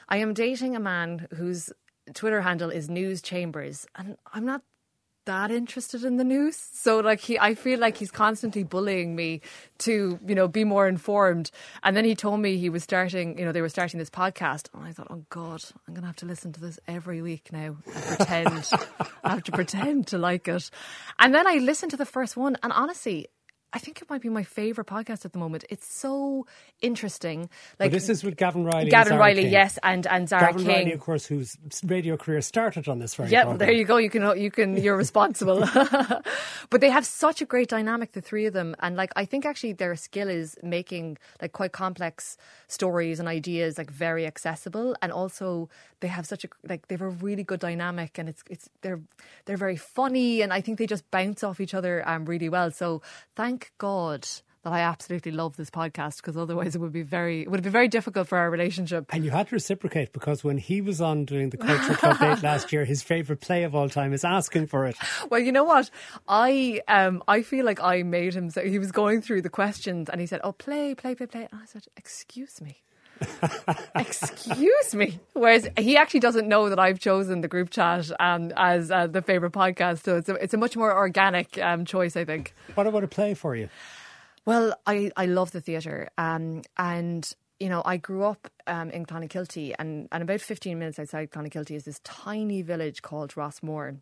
I 0.09 0.17
am 0.17 0.33
dating 0.33 0.75
a 0.75 0.81
man 0.81 1.27
whose 1.35 1.71
Twitter 2.13 2.41
handle 2.41 2.69
is 2.69 2.89
News 2.89 3.21
Chambers, 3.21 3.85
and 3.95 4.17
I'm 4.33 4.45
not 4.45 4.61
that 5.27 5.51
interested 5.51 6.03
in 6.03 6.17
the 6.17 6.23
news. 6.23 6.55
So 6.55 6.99
like 6.99 7.19
he 7.19 7.37
I 7.37 7.53
feel 7.53 7.79
like 7.79 7.97
he's 7.97 8.11
constantly 8.11 8.63
bullying 8.63 9.15
me 9.15 9.41
to, 9.79 10.17
you 10.25 10.35
know, 10.35 10.47
be 10.47 10.63
more 10.63 10.87
informed. 10.87 11.51
And 11.83 11.95
then 11.95 12.05
he 12.05 12.15
told 12.15 12.39
me 12.39 12.57
he 12.57 12.69
was 12.69 12.83
starting, 12.83 13.37
you 13.37 13.45
know, 13.45 13.51
they 13.51 13.61
were 13.61 13.69
starting 13.69 13.99
this 13.99 14.09
podcast. 14.09 14.69
And 14.73 14.83
I 14.83 14.93
thought, 14.93 15.07
oh 15.09 15.25
God, 15.29 15.61
I'm 15.87 15.93
gonna 15.93 16.07
have 16.07 16.15
to 16.17 16.25
listen 16.25 16.53
to 16.53 16.61
this 16.61 16.79
every 16.87 17.21
week 17.21 17.51
now 17.51 17.77
and 17.93 18.03
pretend 18.17 18.69
I 19.23 19.29
have 19.29 19.43
to 19.43 19.51
pretend 19.51 20.07
to 20.07 20.17
like 20.17 20.47
it. 20.47 20.71
And 21.19 21.35
then 21.35 21.45
I 21.45 21.55
listened 21.55 21.91
to 21.91 21.97
the 21.97 22.05
first 22.05 22.37
one 22.37 22.57
and 22.63 22.71
honestly 22.71 23.27
I 23.73 23.79
think 23.79 24.01
it 24.01 24.09
might 24.09 24.21
be 24.21 24.29
my 24.29 24.43
favourite 24.43 24.87
podcast 24.87 25.25
at 25.25 25.33
the 25.33 25.39
moment. 25.39 25.65
It's 25.69 25.85
so 25.85 26.47
interesting. 26.81 27.41
Like 27.79 27.91
but 27.91 27.91
this 27.91 28.07
is 28.09 28.23
with 28.23 28.37
Gavan 28.37 28.63
Reilly. 28.63 28.83
and 28.83 28.91
Gavan 28.91 29.17
Reilly, 29.19 29.43
King. 29.43 29.51
yes, 29.51 29.77
and 29.83 30.07
and 30.07 30.29
Zara 30.29 30.47
Gavan 30.53 30.65
King. 30.65 30.75
Reilly, 30.75 30.93
of 30.93 30.99
course, 31.01 31.25
whose 31.25 31.57
radio 31.85 32.15
career 32.17 32.41
started 32.41 32.87
on 32.87 32.99
this 32.99 33.15
very 33.15 33.29
Yeah, 33.29 33.43
program. 33.43 33.57
there 33.59 33.71
you 33.73 33.83
go. 33.83 33.97
You 33.97 34.09
can 34.09 34.39
you 34.39 34.49
can 34.51 34.77
you're 34.77 34.95
responsible. 35.05 35.59
but 36.69 36.81
they 36.81 36.89
have 36.89 37.05
such 37.05 37.41
a 37.41 37.45
great 37.45 37.67
dynamic, 37.69 38.13
the 38.13 38.21
three 38.21 38.45
of 38.45 38.53
them, 38.53 38.75
and 38.79 38.95
like 38.95 39.11
I 39.15 39.25
think 39.25 39.45
actually 39.45 39.73
their 39.73 39.95
skill 39.95 40.29
is 40.29 40.57
making 40.63 41.17
like 41.41 41.51
quite 41.51 41.71
complex 41.73 42.37
stories 42.67 43.19
and 43.19 43.27
ideas 43.27 43.77
like 43.77 43.91
very 43.91 44.25
accessible, 44.25 44.95
and 45.01 45.11
also 45.11 45.69
they 45.99 46.07
have 46.07 46.25
such 46.25 46.45
a 46.45 46.47
like 46.67 46.87
they 46.87 46.95
have 46.95 47.01
a 47.01 47.09
really 47.09 47.43
good 47.43 47.59
dynamic, 47.59 48.17
and 48.17 48.29
it's 48.29 48.43
it's 48.49 48.69
they're 48.81 49.01
they're 49.45 49.57
very 49.57 49.77
funny, 49.77 50.41
and 50.41 50.53
I 50.53 50.61
think 50.61 50.77
they 50.77 50.87
just 50.87 51.09
bounce 51.11 51.43
off 51.43 51.59
each 51.59 51.73
other 51.73 52.07
um 52.07 52.25
really 52.25 52.49
well. 52.49 52.71
So 52.71 53.01
thank 53.35 53.66
God. 53.77 54.27
That 54.63 54.73
I 54.73 54.79
absolutely 54.79 55.31
love 55.31 55.55
this 55.55 55.69
podcast 55.69 56.17
because 56.17 56.35
otherwise 56.35 56.75
it 56.75 56.79
would 56.79 56.91
be 56.91 57.03
very 57.03 57.43
it 57.43 57.51
would 57.51 57.63
be 57.63 57.69
very 57.69 57.87
difficult 57.87 58.27
for 58.27 58.37
our 58.37 58.49
relationship. 58.49 59.05
And 59.13 59.23
you 59.23 59.31
had 59.31 59.47
to 59.49 59.55
reciprocate 59.55 60.11
because 60.11 60.43
when 60.43 60.57
he 60.57 60.81
was 60.81 60.99
on 60.99 61.25
doing 61.25 61.51
the 61.51 61.57
Culture 61.57 61.93
Club 61.93 62.19
date 62.19 62.43
last 62.43 62.73
year, 62.73 62.83
his 62.83 63.01
favourite 63.03 63.39
play 63.39 63.63
of 63.63 63.75
all 63.75 63.87
time 63.87 64.13
is 64.13 64.25
asking 64.25 64.67
for 64.67 64.85
it. 64.85 64.97
Well, 65.29 65.39
you 65.39 65.51
know 65.51 65.63
what? 65.63 65.89
I 66.27 66.81
um 66.87 67.23
I 67.27 67.43
feel 67.43 67.65
like 67.65 67.81
I 67.81 68.03
made 68.03 68.33
him 68.33 68.49
say 68.49 68.69
he 68.69 68.79
was 68.79 68.91
going 68.91 69.21
through 69.21 69.43
the 69.43 69.49
questions 69.49 70.09
and 70.09 70.19
he 70.19 70.27
said, 70.27 70.41
"Oh, 70.43 70.53
play, 70.53 70.95
play, 70.95 71.15
play, 71.15 71.27
play." 71.27 71.47
And 71.51 71.61
I 71.61 71.65
said, 71.65 71.85
"Excuse 71.95 72.59
me." 72.59 72.83
Excuse 73.95 74.95
me. 74.95 75.19
Whereas 75.33 75.67
he 75.77 75.97
actually 75.97 76.19
doesn't 76.19 76.47
know 76.47 76.69
that 76.69 76.79
I've 76.79 76.99
chosen 76.99 77.41
the 77.41 77.47
group 77.47 77.69
chat 77.69 78.09
um, 78.19 78.51
as 78.55 78.91
uh, 78.91 79.07
the 79.07 79.21
favorite 79.21 79.53
podcast, 79.53 80.03
so 80.03 80.17
it's 80.17 80.29
a, 80.29 80.35
it's 80.35 80.53
a 80.53 80.57
much 80.57 80.75
more 80.75 80.95
organic 80.95 81.57
um, 81.59 81.85
choice, 81.85 82.15
I 82.15 82.25
think. 82.25 82.53
What 82.75 82.87
about 82.87 83.03
a 83.03 83.07
play 83.07 83.33
for 83.33 83.55
you? 83.55 83.69
Well, 84.45 84.73
I, 84.85 85.11
I 85.17 85.25
love 85.25 85.51
the 85.51 85.61
theatre. 85.61 86.09
Um, 86.17 86.61
and, 86.77 87.29
you 87.59 87.69
know, 87.69 87.81
I 87.83 87.97
grew 87.97 88.23
up 88.23 88.49
um, 88.65 88.89
in 88.91 89.05
Clonakilty, 89.05 89.73
and, 89.77 90.07
and 90.11 90.23
about 90.23 90.41
15 90.41 90.79
minutes 90.79 90.99
outside 90.99 91.31
Clonakilty 91.31 91.75
is 91.75 91.83
this 91.83 91.99
tiny 92.03 92.61
village 92.61 93.01
called 93.01 93.33
Rossmore. 93.35 93.97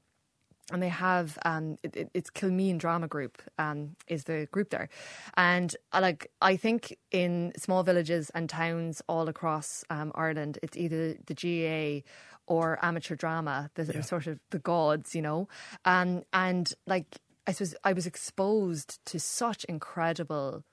And 0.71 0.81
they 0.81 0.89
have 0.89 1.37
um, 1.45 1.77
it, 1.83 1.95
it- 1.95 2.09
it's 2.15 2.31
Kilmeen 2.31 2.79
Drama 2.79 3.07
Group 3.07 3.39
um, 3.59 3.95
is 4.07 4.23
the 4.23 4.47
group 4.51 4.71
there, 4.71 4.89
and 5.37 5.75
I 5.91 5.99
like 5.99 6.31
I 6.41 6.57
think 6.57 6.97
in 7.11 7.53
small 7.55 7.83
villages 7.83 8.31
and 8.33 8.49
towns 8.49 9.01
all 9.07 9.29
across 9.29 9.83
um, 9.91 10.11
Ireland, 10.15 10.57
it's 10.63 10.75
either 10.75 11.17
the 11.27 11.35
GAA 11.35 12.09
or 12.47 12.79
amateur 12.81 13.15
drama 13.15 13.69
that 13.75 13.95
are 13.95 14.01
sort 14.01 14.25
of 14.25 14.39
the 14.49 14.57
gods, 14.59 15.13
you 15.13 15.21
know, 15.21 15.47
um, 15.85 16.23
and 16.33 16.73
like 16.87 17.17
I 17.45 17.51
suppose 17.51 17.75
I 17.83 17.93
was 17.93 18.07
exposed 18.07 19.05
to 19.05 19.19
such 19.19 19.65
incredible 19.65 20.63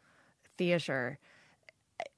theatre 0.56 1.18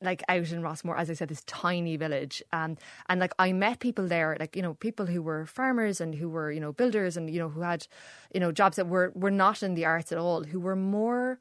like 0.00 0.22
out 0.28 0.50
in 0.52 0.62
Rossmore, 0.62 0.98
as 0.98 1.10
I 1.10 1.14
said, 1.14 1.28
this 1.28 1.42
tiny 1.44 1.96
village. 1.96 2.42
Um, 2.52 2.76
and 3.08 3.20
like 3.20 3.32
I 3.38 3.52
met 3.52 3.80
people 3.80 4.06
there, 4.06 4.36
like, 4.38 4.56
you 4.56 4.62
know, 4.62 4.74
people 4.74 5.06
who 5.06 5.22
were 5.22 5.46
farmers 5.46 6.00
and 6.00 6.14
who 6.14 6.28
were, 6.28 6.50
you 6.50 6.60
know, 6.60 6.72
builders 6.72 7.16
and, 7.16 7.30
you 7.30 7.38
know, 7.38 7.48
who 7.48 7.60
had, 7.60 7.86
you 8.32 8.40
know, 8.40 8.52
jobs 8.52 8.76
that 8.76 8.88
were, 8.88 9.12
were 9.14 9.30
not 9.30 9.62
in 9.62 9.74
the 9.74 9.84
arts 9.84 10.12
at 10.12 10.18
all, 10.18 10.44
who 10.44 10.60
were 10.60 10.76
more 10.76 11.38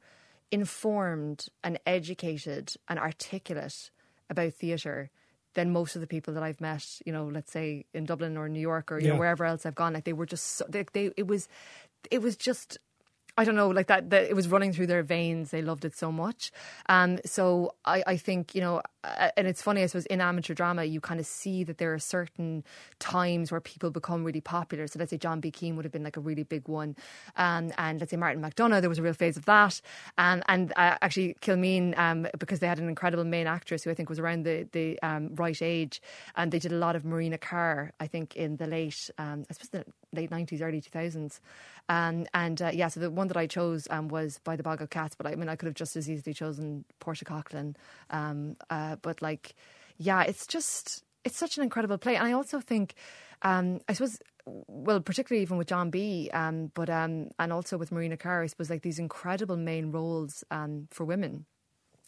informed 0.50 1.46
and 1.62 1.78
educated 1.86 2.74
and 2.88 2.98
articulate 2.98 3.90
about 4.30 4.54
theatre 4.54 5.10
than 5.54 5.72
most 5.72 5.94
of 5.94 6.00
the 6.00 6.06
people 6.06 6.34
that 6.34 6.42
I've 6.42 6.60
met, 6.60 6.84
you 7.06 7.12
know, 7.12 7.26
let's 7.26 7.52
say 7.52 7.86
in 7.94 8.04
Dublin 8.04 8.36
or 8.36 8.48
New 8.48 8.60
York 8.60 8.90
or, 8.90 8.98
you 8.98 9.08
know, 9.08 9.16
wherever 9.16 9.44
else 9.44 9.64
I've 9.64 9.74
gone. 9.74 9.92
Like 9.92 10.04
they 10.04 10.12
were 10.12 10.26
just, 10.26 10.44
so, 10.56 10.64
they, 10.68 10.84
they, 10.92 11.10
it 11.16 11.26
was, 11.26 11.48
it 12.10 12.20
was 12.20 12.36
just 12.36 12.78
I 13.36 13.44
don't 13.44 13.56
know, 13.56 13.68
like 13.68 13.88
that, 13.88 14.10
that 14.10 14.24
it 14.24 14.36
was 14.36 14.46
running 14.46 14.72
through 14.72 14.86
their 14.86 15.02
veins. 15.02 15.50
They 15.50 15.60
loved 15.60 15.84
it 15.84 15.96
so 15.96 16.12
much. 16.12 16.52
Um, 16.88 17.18
so 17.24 17.74
I, 17.84 18.04
I 18.06 18.16
think, 18.16 18.54
you 18.54 18.60
know, 18.60 18.80
uh, 19.02 19.30
and 19.36 19.46
it's 19.46 19.60
funny, 19.60 19.82
I 19.82 19.86
suppose, 19.86 20.06
in 20.06 20.20
amateur 20.20 20.54
drama, 20.54 20.84
you 20.84 21.00
kind 21.00 21.18
of 21.18 21.26
see 21.26 21.64
that 21.64 21.78
there 21.78 21.92
are 21.92 21.98
certain 21.98 22.64
times 23.00 23.50
where 23.50 23.60
people 23.60 23.90
become 23.90 24.22
really 24.24 24.40
popular. 24.40 24.86
So 24.86 24.98
let's 24.98 25.10
say 25.10 25.18
John 25.18 25.40
B. 25.40 25.50
Keane 25.50 25.74
would 25.76 25.84
have 25.84 25.92
been 25.92 26.04
like 26.04 26.16
a 26.16 26.20
really 26.20 26.44
big 26.44 26.68
one. 26.68 26.94
Um, 27.36 27.72
and 27.76 27.98
let's 27.98 28.10
say 28.12 28.16
Martin 28.16 28.42
McDonagh, 28.42 28.80
there 28.80 28.88
was 28.88 29.00
a 29.00 29.02
real 29.02 29.12
phase 29.12 29.36
of 29.36 29.44
that. 29.46 29.80
Um, 30.16 30.42
and 30.46 30.72
uh, 30.76 30.96
actually, 31.02 31.36
Kilmeen, 31.42 31.98
um, 31.98 32.28
because 32.38 32.60
they 32.60 32.68
had 32.68 32.78
an 32.78 32.88
incredible 32.88 33.24
main 33.24 33.46
actress 33.46 33.82
who 33.82 33.90
I 33.90 33.94
think 33.94 34.08
was 34.08 34.20
around 34.20 34.44
the, 34.44 34.68
the 34.70 35.00
um, 35.02 35.34
right 35.34 35.60
age. 35.60 36.00
And 36.36 36.52
they 36.52 36.60
did 36.60 36.72
a 36.72 36.76
lot 36.76 36.94
of 36.94 37.04
Marina 37.04 37.38
Carr, 37.38 37.92
I 37.98 38.06
think, 38.06 38.36
in 38.36 38.56
the 38.56 38.66
late, 38.66 39.10
um, 39.18 39.44
I 39.50 39.52
suppose, 39.54 39.70
the 39.70 39.84
late 40.14 40.30
90s, 40.30 40.62
early 40.62 40.80
2000s. 40.80 41.40
Um, 41.88 42.26
and 42.32 42.60
uh, 42.62 42.70
yeah, 42.72 42.88
so 42.88 43.00
the 43.00 43.10
one 43.10 43.28
that 43.28 43.36
I 43.36 43.46
chose 43.46 43.86
um, 43.90 44.08
was 44.08 44.38
By 44.44 44.56
the 44.56 44.62
Bog 44.62 44.80
of 44.80 44.90
Cats, 44.90 45.14
but 45.14 45.26
I 45.26 45.34
mean, 45.34 45.48
I 45.48 45.56
could 45.56 45.66
have 45.66 45.74
just 45.74 45.96
as 45.96 46.08
easily 46.08 46.34
chosen 46.34 46.84
Portia 47.00 47.24
Coughlan. 47.24 47.76
Um, 48.10 48.56
uh, 48.70 48.96
but 48.96 49.20
like, 49.22 49.54
yeah, 49.98 50.22
it's 50.22 50.46
just, 50.46 51.04
it's 51.24 51.36
such 51.36 51.56
an 51.56 51.62
incredible 51.62 51.98
play, 51.98 52.16
and 52.16 52.26
I 52.26 52.32
also 52.32 52.60
think, 52.60 52.94
um, 53.42 53.80
I 53.88 53.92
suppose, 53.92 54.18
well, 54.46 55.00
particularly 55.00 55.42
even 55.42 55.56
with 55.58 55.68
John 55.68 55.90
B, 55.90 56.30
um, 56.32 56.70
but 56.74 56.90
um, 56.90 57.28
and 57.38 57.52
also 57.52 57.78
with 57.78 57.92
Marina 57.92 58.16
Carr, 58.16 58.42
I 58.42 58.46
suppose 58.46 58.70
like 58.70 58.82
these 58.82 58.98
incredible 58.98 59.56
main 59.56 59.90
roles 59.90 60.44
for 60.90 61.04
women. 61.04 61.46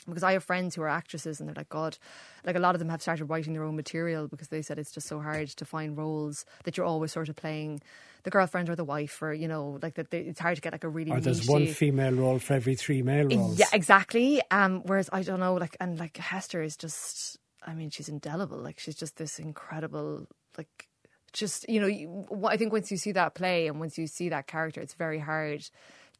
Because 0.06 0.22
I 0.22 0.32
have 0.32 0.44
friends 0.44 0.74
who 0.74 0.82
are 0.82 0.88
actresses 0.88 1.40
and 1.40 1.48
they're 1.48 1.54
like, 1.54 1.68
God, 1.68 1.98
like 2.44 2.56
a 2.56 2.60
lot 2.60 2.74
of 2.74 2.78
them 2.78 2.88
have 2.88 3.02
started 3.02 3.26
writing 3.26 3.52
their 3.52 3.64
own 3.64 3.76
material 3.76 4.28
because 4.28 4.48
they 4.48 4.62
said 4.62 4.78
it's 4.78 4.92
just 4.92 5.08
so 5.08 5.20
hard 5.20 5.48
to 5.48 5.64
find 5.64 5.96
roles 5.96 6.44
that 6.64 6.76
you're 6.76 6.86
always 6.86 7.12
sort 7.12 7.28
of 7.28 7.36
playing 7.36 7.80
the 8.22 8.30
girlfriend 8.30 8.68
or 8.68 8.74
the 8.76 8.84
wife 8.84 9.20
or, 9.22 9.32
you 9.32 9.46
know, 9.46 9.78
like 9.82 9.94
that 9.94 10.12
it's 10.12 10.40
hard 10.40 10.56
to 10.56 10.62
get 10.62 10.72
like 10.72 10.84
a 10.84 10.88
really 10.88 11.12
Or 11.12 11.20
there's 11.20 11.46
one 11.46 11.66
female 11.66 12.12
role 12.12 12.38
for 12.38 12.54
every 12.54 12.74
three 12.74 13.02
male 13.02 13.28
roles. 13.28 13.58
yeah, 13.58 13.66
exactly. 13.72 14.40
Um, 14.50 14.82
whereas 14.84 15.08
I 15.12 15.22
don't 15.22 15.40
know, 15.40 15.54
like, 15.54 15.76
and 15.80 15.98
like 15.98 16.16
Hester 16.16 16.62
is 16.62 16.76
just, 16.76 17.38
I 17.64 17.74
mean, 17.74 17.90
she's 17.90 18.08
indelible. 18.08 18.58
Like, 18.58 18.78
she's 18.78 18.96
just 18.96 19.16
this 19.16 19.38
incredible, 19.38 20.26
like, 20.56 20.88
just 21.32 21.68
you 21.68 21.80
know, 21.80 21.86
you, 21.86 22.26
I 22.44 22.56
think 22.56 22.72
once 22.72 22.90
you 22.90 22.96
see 22.96 23.12
that 23.12 23.34
play 23.34 23.66
and 23.66 23.78
once 23.78 23.98
you 23.98 24.06
see 24.06 24.30
that 24.30 24.46
character, 24.46 24.80
it's 24.80 24.94
very 24.94 25.18
hard 25.18 25.68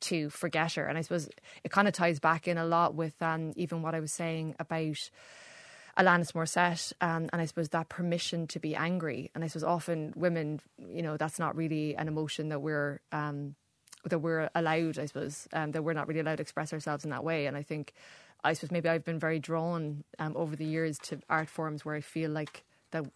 to 0.00 0.30
forget 0.30 0.74
her. 0.74 0.86
And 0.86 0.98
I 0.98 1.02
suppose 1.02 1.28
it 1.64 1.70
kind 1.70 1.88
of 1.88 1.94
ties 1.94 2.18
back 2.18 2.48
in 2.48 2.58
a 2.58 2.64
lot 2.64 2.94
with 2.94 3.20
um, 3.22 3.52
even 3.56 3.82
what 3.82 3.94
I 3.94 4.00
was 4.00 4.12
saying 4.12 4.54
about. 4.58 5.10
Alanis 5.98 6.32
Morissette, 6.32 6.92
um, 7.00 7.30
and 7.32 7.40
I 7.40 7.46
suppose 7.46 7.70
that 7.70 7.88
permission 7.88 8.46
to 8.48 8.58
be 8.58 8.76
angry. 8.76 9.30
And 9.34 9.42
I 9.42 9.46
suppose 9.46 9.64
often 9.64 10.12
women, 10.14 10.60
you 10.78 11.00
know, 11.00 11.16
that's 11.16 11.38
not 11.38 11.56
really 11.56 11.96
an 11.96 12.06
emotion 12.06 12.50
that 12.50 12.60
we're 12.60 13.00
um, 13.12 13.54
that 14.04 14.18
we're 14.18 14.50
allowed. 14.54 14.98
I 14.98 15.06
suppose 15.06 15.48
um, 15.54 15.72
that 15.72 15.82
we're 15.82 15.94
not 15.94 16.06
really 16.06 16.20
allowed 16.20 16.36
to 16.36 16.42
express 16.42 16.72
ourselves 16.72 17.04
in 17.04 17.10
that 17.10 17.24
way. 17.24 17.46
And 17.46 17.56
I 17.56 17.62
think, 17.62 17.94
I 18.44 18.52
suppose 18.52 18.72
maybe 18.72 18.90
I've 18.90 19.04
been 19.04 19.18
very 19.18 19.38
drawn 19.38 20.04
um, 20.18 20.36
over 20.36 20.54
the 20.54 20.66
years 20.66 20.98
to 21.04 21.18
art 21.30 21.48
forms 21.48 21.84
where 21.84 21.94
I 21.94 22.02
feel 22.02 22.30
like 22.30 22.64
that 22.90 23.06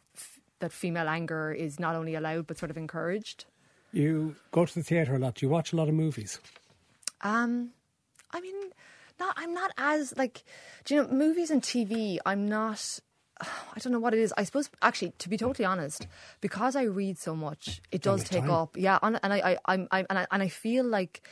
that 0.60 0.72
female 0.72 1.08
anger 1.08 1.52
is 1.52 1.80
not 1.80 1.96
only 1.96 2.14
allowed 2.14 2.46
but 2.46 2.58
sort 2.58 2.70
of 2.70 2.76
encouraged. 2.76 3.44
You 3.92 4.36
go 4.52 4.64
to 4.64 4.74
the 4.74 4.82
theatre 4.82 5.16
a 5.16 5.18
lot. 5.18 5.42
You 5.42 5.48
watch 5.48 5.72
a 5.72 5.76
lot 5.76 5.88
of 5.88 5.94
movies? 5.94 6.38
Um, 7.22 7.70
I 8.30 8.40
mean, 8.40 8.54
not. 9.18 9.34
I'm 9.36 9.54
not 9.54 9.72
as 9.76 10.14
like, 10.16 10.42
do 10.84 10.94
you 10.94 11.02
know, 11.02 11.08
movies 11.08 11.50
and 11.50 11.62
TV. 11.62 12.18
I'm 12.24 12.48
not. 12.48 12.98
I 13.40 13.78
don't 13.78 13.92
know 13.92 14.00
what 14.00 14.14
it 14.14 14.20
is. 14.20 14.32
I 14.36 14.44
suppose 14.44 14.70
actually, 14.82 15.12
to 15.18 15.28
be 15.28 15.36
totally 15.36 15.64
honest, 15.66 16.06
because 16.40 16.76
I 16.76 16.82
read 16.84 17.18
so 17.18 17.36
much, 17.36 17.80
it 17.92 18.02
does 18.02 18.24
take 18.24 18.42
time. 18.42 18.50
up. 18.50 18.76
Yeah, 18.76 18.98
and, 19.02 19.20
and 19.22 19.32
I, 19.32 19.38
I, 19.38 19.58
I'm, 19.66 19.88
I'm, 19.90 20.06
and 20.10 20.18
I, 20.18 20.26
and 20.30 20.42
I 20.42 20.48
feel 20.48 20.84
like. 20.84 21.26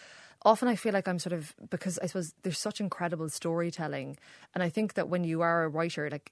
Often 0.44 0.68
I 0.68 0.76
feel 0.76 0.92
like 0.92 1.08
I'm 1.08 1.18
sort 1.18 1.32
of 1.32 1.52
because 1.68 1.98
I 1.98 2.06
suppose 2.06 2.32
there's 2.44 2.60
such 2.60 2.80
incredible 2.80 3.28
storytelling, 3.28 4.16
and 4.54 4.62
I 4.62 4.68
think 4.68 4.94
that 4.94 5.08
when 5.08 5.24
you 5.24 5.42
are 5.42 5.64
a 5.64 5.68
writer, 5.68 6.08
like 6.08 6.30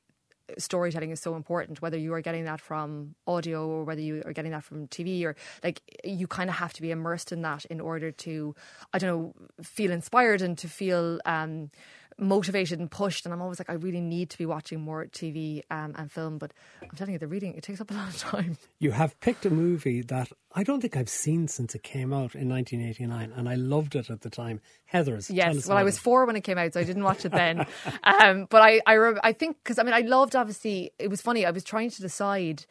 storytelling 0.58 1.10
is 1.10 1.20
so 1.20 1.34
important 1.34 1.82
whether 1.82 1.98
you 1.98 2.12
are 2.14 2.20
getting 2.20 2.44
that 2.44 2.60
from 2.60 3.14
audio 3.26 3.66
or 3.66 3.84
whether 3.84 4.00
you 4.00 4.22
are 4.24 4.32
getting 4.32 4.52
that 4.52 4.64
from 4.64 4.86
TV 4.88 5.24
or 5.24 5.34
like 5.64 5.82
you 6.04 6.26
kind 6.26 6.48
of 6.48 6.56
have 6.56 6.72
to 6.72 6.82
be 6.82 6.90
immersed 6.90 7.32
in 7.32 7.42
that 7.42 7.64
in 7.66 7.80
order 7.80 8.10
to 8.10 8.54
I 8.92 8.98
don't 8.98 9.10
know 9.10 9.34
feel 9.62 9.90
inspired 9.90 10.42
and 10.42 10.56
to 10.58 10.68
feel 10.68 11.20
um 11.24 11.70
motivated 12.18 12.78
and 12.78 12.90
pushed 12.90 13.26
and 13.26 13.34
I'm 13.34 13.42
always 13.42 13.58
like 13.58 13.68
I 13.68 13.74
really 13.74 14.00
need 14.00 14.30
to 14.30 14.38
be 14.38 14.46
watching 14.46 14.80
more 14.80 15.04
TV 15.04 15.62
um, 15.70 15.94
and 15.96 16.10
film 16.10 16.38
but 16.38 16.52
I'm 16.82 16.96
telling 16.96 17.12
you 17.12 17.18
the 17.18 17.26
reading 17.26 17.54
it 17.54 17.62
takes 17.62 17.80
up 17.80 17.90
a 17.90 17.94
lot 17.94 18.08
of 18.08 18.18
time 18.18 18.56
You 18.78 18.92
have 18.92 19.18
picked 19.20 19.44
a 19.44 19.50
movie 19.50 20.02
that 20.02 20.30
I 20.56 20.62
don't 20.62 20.80
think 20.80 20.96
I've 20.96 21.10
seen 21.10 21.48
since 21.48 21.74
it 21.74 21.82
came 21.82 22.14
out 22.14 22.34
in 22.34 22.48
1989, 22.48 23.30
and 23.36 23.46
I 23.46 23.56
loved 23.56 23.94
it 23.94 24.08
at 24.08 24.22
the 24.22 24.30
time. 24.30 24.62
Heathers. 24.90 25.30
Yes, 25.30 25.68
well, 25.68 25.76
I 25.76 25.82
was 25.82 25.98
four 25.98 26.24
when 26.24 26.34
it 26.34 26.44
came 26.44 26.56
out, 26.56 26.72
so 26.72 26.80
I 26.80 26.84
didn't 26.84 27.04
watch 27.04 27.26
it 27.26 27.32
then. 27.32 27.66
um, 28.02 28.46
but 28.48 28.62
I, 28.62 28.80
I, 28.86 29.12
I 29.22 29.32
think 29.34 29.58
because 29.62 29.78
I 29.78 29.82
mean, 29.82 29.92
I 29.92 30.00
loved. 30.00 30.34
Obviously, 30.34 30.92
it 30.98 31.08
was 31.08 31.20
funny. 31.20 31.44
I 31.44 31.50
was 31.50 31.62
trying 31.62 31.90
to 31.90 32.00
decide 32.00 32.64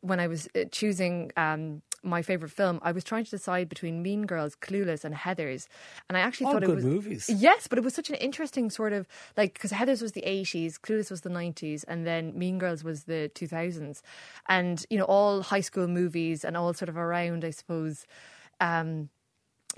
when 0.00 0.18
I 0.18 0.28
was 0.28 0.48
uh, 0.56 0.64
choosing 0.72 1.30
um, 1.36 1.82
my 2.06 2.22
favorite 2.22 2.50
film. 2.50 2.78
I 2.82 2.92
was 2.92 3.04
trying 3.04 3.24
to 3.24 3.30
decide 3.30 3.68
between 3.68 4.02
Mean 4.02 4.26
Girls, 4.26 4.56
Clueless, 4.56 5.04
and 5.04 5.14
Heathers, 5.14 5.66
and 6.08 6.16
I 6.16 6.20
actually 6.20 6.46
All 6.46 6.52
thought 6.54 6.62
it 6.62 6.70
was 6.70 6.84
movies. 6.84 7.28
Yes, 7.28 7.66
but 7.66 7.78
it 7.78 7.84
was 7.84 7.94
such 7.94 8.08
an 8.08 8.16
interesting 8.16 8.70
sort 8.70 8.92
of 8.92 9.06
like 9.36 9.54
because 9.54 9.72
Heathers 9.72 10.02
was 10.02 10.12
the 10.12 10.24
eighties, 10.24 10.78
Clueless 10.78 11.10
was 11.10 11.22
the 11.22 11.28
nineties, 11.28 11.84
and 11.84 12.06
then 12.06 12.38
Mean 12.38 12.58
Girls 12.58 12.84
was 12.84 13.04
the 13.04 13.30
two 13.34 13.46
thousands, 13.46 14.02
and 14.48 14.84
you 14.90 14.98
know 14.98 15.04
all 15.04 15.42
high 15.42 15.60
school 15.60 15.88
movies 15.88 16.44
and 16.44 16.56
all 16.56 16.72
sort 16.72 16.88
of 16.88 16.96
around, 16.96 17.44
I 17.44 17.50
suppose. 17.50 18.06
Um, 18.60 19.10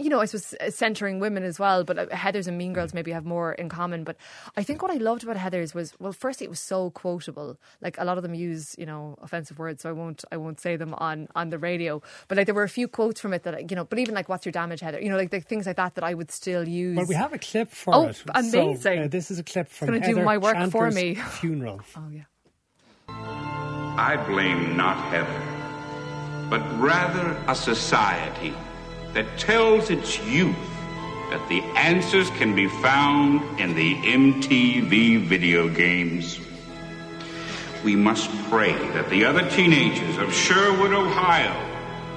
you 0.01 0.09
know, 0.09 0.21
I 0.21 0.27
suppose 0.27 0.55
uh, 0.61 0.71
centering 0.71 1.19
women 1.19 1.43
as 1.43 1.59
well, 1.59 1.83
but 1.83 1.99
uh, 1.99 2.07
Heathers 2.07 2.47
and 2.47 2.57
Mean 2.57 2.73
Girls 2.73 2.95
maybe 2.95 3.11
have 3.11 3.25
more 3.27 3.53
in 3.53 3.69
common. 3.69 4.05
But 4.05 4.17
I 4.57 4.63
think 4.63 4.81
what 4.81 4.93
I 4.93 4.95
loved 4.95 5.25
about 5.25 5.37
Heathers 5.37 5.75
was, 5.75 5.93
well, 5.99 6.13
firstly, 6.13 6.45
it 6.47 6.51
was 6.51 6.61
so 6.61 6.91
quotable. 6.91 7.59
Like 7.81 7.99
a 7.99 8.05
lot 8.05 8.17
of 8.17 8.23
them 8.23 8.33
use, 8.35 8.77
you 8.79 8.87
know, 8.87 9.17
offensive 9.21 9.59
words, 9.59 9.83
so 9.83 9.89
I 9.89 9.93
won't, 9.93 10.25
I 10.31 10.37
won't 10.37 10.61
say 10.61 10.77
them 10.77 10.95
on 10.99 11.27
on 11.35 11.51
the 11.51 11.59
radio. 11.59 12.01
But 12.29 12.39
like 12.39 12.47
there 12.47 12.55
were 12.55 12.63
a 12.63 12.69
few 12.69 12.87
quotes 12.87 13.21
from 13.21 13.33
it 13.35 13.43
that, 13.43 13.55
I- 13.57 13.67
you 13.69 13.75
know, 13.75 13.85
but 13.85 13.99
even 13.99 14.15
like 14.15 14.29
"What's 14.29 14.47
your 14.47 14.53
damage, 14.53 14.81
Heather?" 14.81 15.01
You 15.01 15.09
know, 15.11 15.17
like 15.17 15.31
the 15.31 15.41
things 15.41 15.67
like 15.67 15.77
that 15.77 15.97
that 15.97 16.05
I 16.05 16.15
would 16.15 16.31
still 16.31 16.69
use. 16.69 16.97
Well, 16.97 17.07
we 17.07 17.17
have 17.17 17.33
a 17.33 17.39
clip 17.39 17.71
for 17.73 17.95
Oh, 17.95 18.05
it. 18.05 18.15
So, 18.17 18.25
amazing. 18.35 18.99
uh, 19.01 19.09
this 19.09 19.31
is 19.33 19.39
a 19.41 19.45
clip 19.45 19.69
from 19.69 19.89
gonna 19.89 20.01
do 20.01 20.07
Heather 20.15 20.25
my 20.25 20.39
work 20.39 20.71
for 20.71 20.91
me. 20.93 21.17
funeral. 21.17 21.81
Oh 21.97 22.09
yeah. 22.13 22.23
I 24.01 24.17
blame 24.29 24.77
not 24.77 24.97
heaven, 25.13 25.43
but 26.49 26.61
rather 26.79 27.37
a 27.49 27.55
society 27.55 28.55
that 29.14 29.38
tells 29.38 29.90
its 29.90 30.18
youth 30.25 30.57
that 31.31 31.47
the 31.49 31.61
answers 31.77 32.31
can 32.31 32.55
be 32.55 32.68
found 32.68 33.61
in 33.61 33.75
the 33.75 33.94
MTV 33.97 35.25
video 35.27 35.68
games. 35.68 36.40
We 37.85 37.94
must 37.97 38.31
pray 38.49 38.73
that 38.73 39.11
the 39.11 39.25
other 39.25 39.49
teenagers 39.51 40.16
of 40.18 40.33
Sherwood, 40.33 40.92
Ohio 40.92 41.55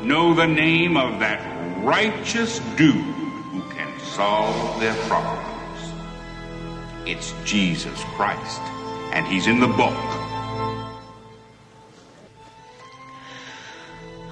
know 0.02 0.34
the 0.34 0.48
name 0.48 0.98
of 0.98 1.20
that 1.20 1.42
righteous 1.84 2.60
dude 2.78 2.96
who 2.96 3.62
can 3.72 4.00
solve 4.00 4.80
their 4.80 4.96
problems. 5.08 5.48
It's 7.06 7.34
Jesus 7.44 8.00
Christ, 8.16 8.62
and 9.12 9.28
he's 9.28 9.48
in 9.48 9.60
the 9.60 9.68
book. 9.68 10.31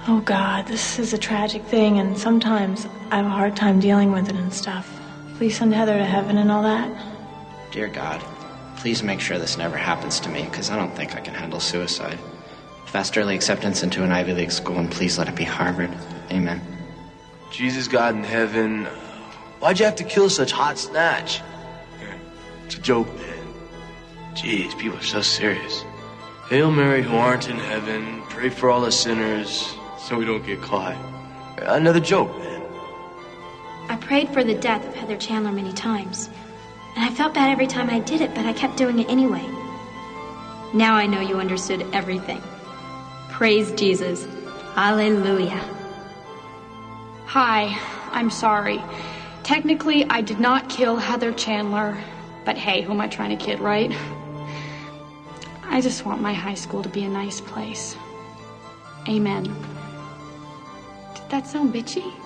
Oh 0.08 0.20
God, 0.20 0.66
this 0.66 0.98
is 0.98 1.12
a 1.12 1.18
tragic 1.18 1.62
thing, 1.64 1.98
and 1.98 2.16
sometimes 2.16 2.86
I 3.10 3.16
have 3.16 3.26
a 3.26 3.30
hard 3.30 3.54
time 3.54 3.80
dealing 3.80 4.12
with 4.12 4.30
it 4.30 4.34
and 4.34 4.52
stuff. 4.52 4.90
Please 5.36 5.58
send 5.58 5.74
Heather 5.74 5.98
to 5.98 6.04
heaven 6.06 6.38
and 6.38 6.50
all 6.50 6.62
that. 6.62 6.90
Dear 7.70 7.88
God, 7.88 8.24
please 8.78 9.02
make 9.02 9.20
sure 9.20 9.38
this 9.38 9.58
never 9.58 9.76
happens 9.76 10.18
to 10.20 10.30
me, 10.30 10.44
because 10.44 10.70
I 10.70 10.76
don't 10.76 10.96
think 10.96 11.14
I 11.14 11.20
can 11.20 11.34
handle 11.34 11.60
suicide. 11.60 12.18
Fast 12.86 13.18
early 13.18 13.34
acceptance 13.34 13.82
into 13.82 14.02
an 14.02 14.10
Ivy 14.10 14.32
League 14.32 14.52
school, 14.52 14.78
and 14.78 14.90
please 14.90 15.18
let 15.18 15.28
it 15.28 15.36
be 15.36 15.44
Harvard. 15.44 15.90
Amen. 16.30 16.62
Jesus 17.52 17.86
God 17.86 18.14
in 18.14 18.24
heaven, 18.24 18.86
why'd 19.60 19.78
you 19.78 19.84
have 19.84 19.96
to 19.96 20.04
kill 20.04 20.30
such 20.30 20.50
hot 20.50 20.78
snatch? 20.78 21.42
It's 22.64 22.76
a 22.76 22.80
joke, 22.80 23.06
man. 23.16 23.54
Jeez, 24.34 24.76
people 24.78 24.98
are 24.98 25.02
so 25.02 25.20
serious. 25.20 25.84
Hail 26.48 26.70
Mary, 26.70 27.02
who 27.02 27.16
aren't 27.16 27.50
in 27.50 27.58
heaven, 27.58 28.22
pray 28.30 28.48
for 28.48 28.70
all 28.70 28.80
the 28.80 28.90
sinners 28.90 29.76
so 30.00 30.16
we 30.16 30.24
don't 30.24 30.44
get 30.44 30.60
caught. 30.60 30.96
Another 31.58 32.00
joke, 32.00 32.36
man. 32.38 32.62
I 33.88 33.96
prayed 33.96 34.28
for 34.30 34.42
the 34.42 34.54
death 34.54 34.86
of 34.86 34.94
Heather 34.94 35.16
Chandler 35.16 35.52
many 35.52 35.72
times, 35.72 36.30
and 36.96 37.04
I 37.04 37.10
felt 37.10 37.34
bad 37.34 37.50
every 37.50 37.66
time 37.66 37.90
I 37.90 37.98
did 38.00 38.20
it, 38.20 38.34
but 38.34 38.46
I 38.46 38.52
kept 38.52 38.76
doing 38.76 38.98
it 38.98 39.08
anyway. 39.08 39.44
Now 40.72 40.94
I 40.94 41.06
know 41.06 41.20
you 41.20 41.38
understood 41.38 41.84
everything. 41.92 42.42
Praise 43.30 43.72
Jesus. 43.72 44.26
Hallelujah. 44.74 45.62
Hi, 47.26 47.76
I'm 48.12 48.30
sorry. 48.30 48.82
Technically, 49.42 50.04
I 50.04 50.20
did 50.20 50.40
not 50.40 50.68
kill 50.68 50.96
Heather 50.96 51.32
Chandler, 51.32 51.98
but 52.44 52.56
hey, 52.56 52.82
who 52.82 52.92
am 52.92 53.00
I 53.00 53.08
trying 53.08 53.36
to 53.36 53.44
kid, 53.44 53.60
right? 53.60 53.92
I 55.64 55.80
just 55.80 56.04
want 56.04 56.20
my 56.20 56.32
high 56.32 56.54
school 56.54 56.82
to 56.82 56.88
be 56.88 57.04
a 57.04 57.08
nice 57.08 57.40
place. 57.40 57.96
Amen. 59.08 59.69
That 61.30 61.46
sound 61.46 61.72
bitchy? 61.72 62.19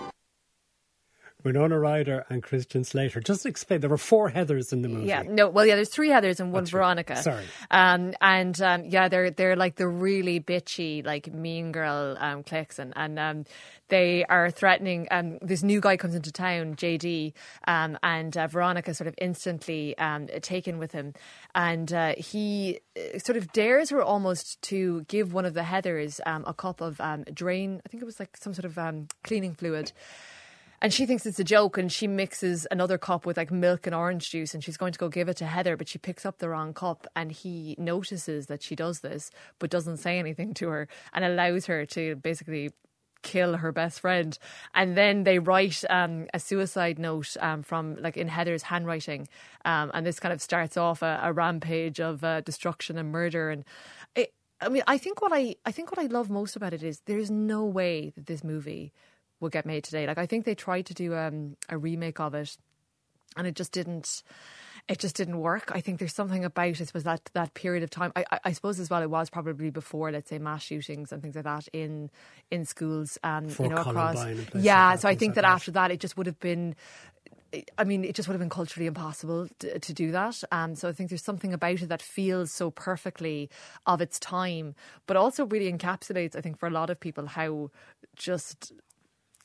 Winona 1.44 1.78
Ryder 1.78 2.24
and 2.30 2.42
Christian 2.42 2.84
Slater. 2.84 3.20
Just 3.20 3.44
explain, 3.44 3.80
there 3.80 3.90
were 3.90 3.98
four 3.98 4.30
Heathers 4.30 4.72
in 4.72 4.82
the 4.82 4.88
movie. 4.88 5.06
Yeah, 5.06 5.22
no, 5.28 5.48
well, 5.48 5.66
yeah, 5.66 5.74
there's 5.74 5.90
three 5.90 6.08
Heathers 6.08 6.40
and 6.40 6.52
one 6.52 6.64
Veronica. 6.64 7.16
Sorry. 7.16 7.44
Um, 7.70 8.14
and 8.20 8.60
um, 8.62 8.84
yeah, 8.86 9.08
they're 9.08 9.30
they're 9.30 9.54
like 9.54 9.76
the 9.76 9.86
really 9.86 10.40
bitchy, 10.40 11.04
like 11.04 11.32
mean 11.32 11.70
girl 11.70 12.16
um, 12.18 12.42
cliques, 12.42 12.78
and 12.78 12.94
and 12.96 13.18
um, 13.18 13.44
they 13.88 14.24
are 14.24 14.50
threatening. 14.50 15.06
Um, 15.10 15.38
this 15.42 15.62
new 15.62 15.80
guy 15.80 15.96
comes 15.96 16.14
into 16.14 16.32
town, 16.32 16.76
JD, 16.76 17.34
um, 17.68 17.98
and 18.02 18.36
uh, 18.36 18.46
Veronica 18.46 18.94
sort 18.94 19.08
of 19.08 19.14
instantly 19.18 19.96
um, 19.98 20.28
taken 20.40 20.78
with 20.78 20.92
him, 20.92 21.12
and 21.54 21.92
uh, 21.92 22.14
he 22.16 22.80
uh, 22.96 23.18
sort 23.18 23.36
of 23.36 23.52
dares 23.52 23.90
her 23.90 24.02
almost 24.02 24.60
to 24.62 25.02
give 25.02 25.34
one 25.34 25.44
of 25.44 25.52
the 25.52 25.62
Heathers 25.62 26.20
um, 26.24 26.44
a 26.46 26.54
cup 26.54 26.80
of 26.80 27.00
um, 27.00 27.24
drain. 27.34 27.82
I 27.84 27.88
think 27.90 28.02
it 28.02 28.06
was 28.06 28.18
like 28.18 28.36
some 28.38 28.54
sort 28.54 28.64
of 28.64 28.78
um, 28.78 29.08
cleaning 29.22 29.54
fluid. 29.54 29.92
And 30.84 30.92
she 30.92 31.06
thinks 31.06 31.24
it's 31.24 31.38
a 31.38 31.44
joke 31.44 31.78
and 31.78 31.90
she 31.90 32.06
mixes 32.06 32.66
another 32.70 32.98
cup 32.98 33.24
with 33.24 33.38
like 33.38 33.50
milk 33.50 33.86
and 33.86 33.94
orange 33.94 34.28
juice 34.28 34.52
and 34.52 34.62
she's 34.62 34.76
going 34.76 34.92
to 34.92 34.98
go 34.98 35.08
give 35.08 35.30
it 35.30 35.38
to 35.38 35.46
Heather 35.46 35.78
but 35.78 35.88
she 35.88 35.96
picks 35.96 36.26
up 36.26 36.38
the 36.38 36.48
wrong 36.50 36.74
cup 36.74 37.06
and 37.16 37.32
he 37.32 37.74
notices 37.78 38.48
that 38.48 38.62
she 38.62 38.76
does 38.76 39.00
this 39.00 39.30
but 39.58 39.70
doesn't 39.70 39.96
say 39.96 40.18
anything 40.18 40.52
to 40.52 40.68
her 40.68 40.86
and 41.14 41.24
allows 41.24 41.64
her 41.66 41.86
to 41.86 42.16
basically 42.16 42.70
kill 43.22 43.56
her 43.56 43.72
best 43.72 44.00
friend. 44.00 44.38
And 44.74 44.98
then 44.98 45.24
they 45.24 45.38
write 45.38 45.82
um, 45.88 46.26
a 46.34 46.38
suicide 46.38 46.98
note 46.98 47.34
um, 47.40 47.62
from 47.62 47.96
like 47.96 48.18
in 48.18 48.28
Heather's 48.28 48.64
handwriting. 48.64 49.28
Um, 49.64 49.90
and 49.94 50.04
this 50.04 50.20
kind 50.20 50.34
of 50.34 50.42
starts 50.42 50.76
off 50.76 51.00
a, 51.00 51.20
a 51.22 51.32
rampage 51.32 52.00
of 52.00 52.22
uh, 52.22 52.42
destruction 52.42 52.98
and 52.98 53.10
murder. 53.10 53.48
And 53.48 53.64
it, 54.14 54.34
I 54.60 54.68
mean 54.68 54.82
I 54.86 54.98
think 54.98 55.22
what 55.22 55.32
I 55.32 55.56
I 55.64 55.72
think 55.72 55.90
what 55.90 55.98
I 55.98 56.08
love 56.08 56.28
most 56.28 56.54
about 56.54 56.74
it 56.74 56.82
is 56.82 57.00
there's 57.06 57.30
no 57.30 57.64
way 57.64 58.12
that 58.14 58.26
this 58.26 58.44
movie 58.44 58.92
will 59.44 59.50
get 59.50 59.66
made 59.66 59.84
today 59.84 60.06
like 60.06 60.18
I 60.18 60.26
think 60.26 60.44
they 60.44 60.54
tried 60.54 60.86
to 60.86 60.94
do 60.94 61.14
um, 61.14 61.56
a 61.68 61.78
remake 61.78 62.18
of 62.18 62.34
it 62.34 62.56
and 63.36 63.46
it 63.46 63.54
just 63.54 63.72
didn't 63.72 64.22
it 64.86 64.98
just 64.98 65.16
didn't 65.16 65.38
work. 65.38 65.70
I 65.74 65.80
think 65.80 65.98
there's 65.98 66.14
something 66.14 66.44
about 66.44 66.80
it 66.80 66.92
was 66.92 67.04
that 67.04 67.30
that 67.32 67.54
period 67.54 67.82
of 67.82 67.90
time. 67.90 68.12
I, 68.14 68.24
I, 68.30 68.40
I, 68.44 68.52
suppose 68.52 68.78
as 68.78 68.90
well 68.90 69.02
it 69.02 69.08
was 69.08 69.30
probably 69.30 69.70
before, 69.70 70.12
let's 70.12 70.28
say, 70.28 70.38
mass 70.38 70.62
shootings 70.62 71.10
and 71.10 71.22
things 71.22 71.34
like 71.34 71.44
that 71.44 71.68
in 71.72 72.10
in 72.50 72.66
schools 72.66 73.18
and 73.24 73.48
Before 73.48 73.66
you 73.66 73.74
know 73.74 73.80
across. 73.80 74.16
Yeah, 74.54 74.90
like 74.90 74.98
so 74.98 75.08
I 75.08 75.14
think 75.14 75.36
that, 75.36 75.42
that. 75.42 75.50
after 75.50 75.70
that 75.70 75.90
it 75.90 76.00
just 76.00 76.16
would 76.16 76.26
have 76.26 76.38
been. 76.38 76.76
I 77.78 77.84
mean, 77.84 78.04
it 78.04 78.16
just 78.16 78.26
would 78.26 78.32
have 78.34 78.40
been 78.40 78.50
culturally 78.50 78.88
impossible 78.88 79.46
to, 79.60 79.78
to 79.78 79.92
do 79.92 80.10
that. 80.10 80.42
Um, 80.50 80.74
so 80.74 80.88
I 80.88 80.92
think 80.92 81.08
there's 81.08 81.22
something 81.22 81.52
about 81.52 81.82
it 81.82 81.88
that 81.88 82.02
feels 82.02 82.50
so 82.50 82.72
perfectly 82.72 83.48
of 83.86 84.00
its 84.00 84.18
time, 84.18 84.74
but 85.06 85.16
also 85.16 85.46
really 85.46 85.72
encapsulates, 85.72 86.34
I 86.34 86.40
think, 86.40 86.58
for 86.58 86.66
a 86.66 86.70
lot 86.70 86.90
of 86.90 86.98
people, 86.98 87.28
how 87.28 87.70
just 88.16 88.72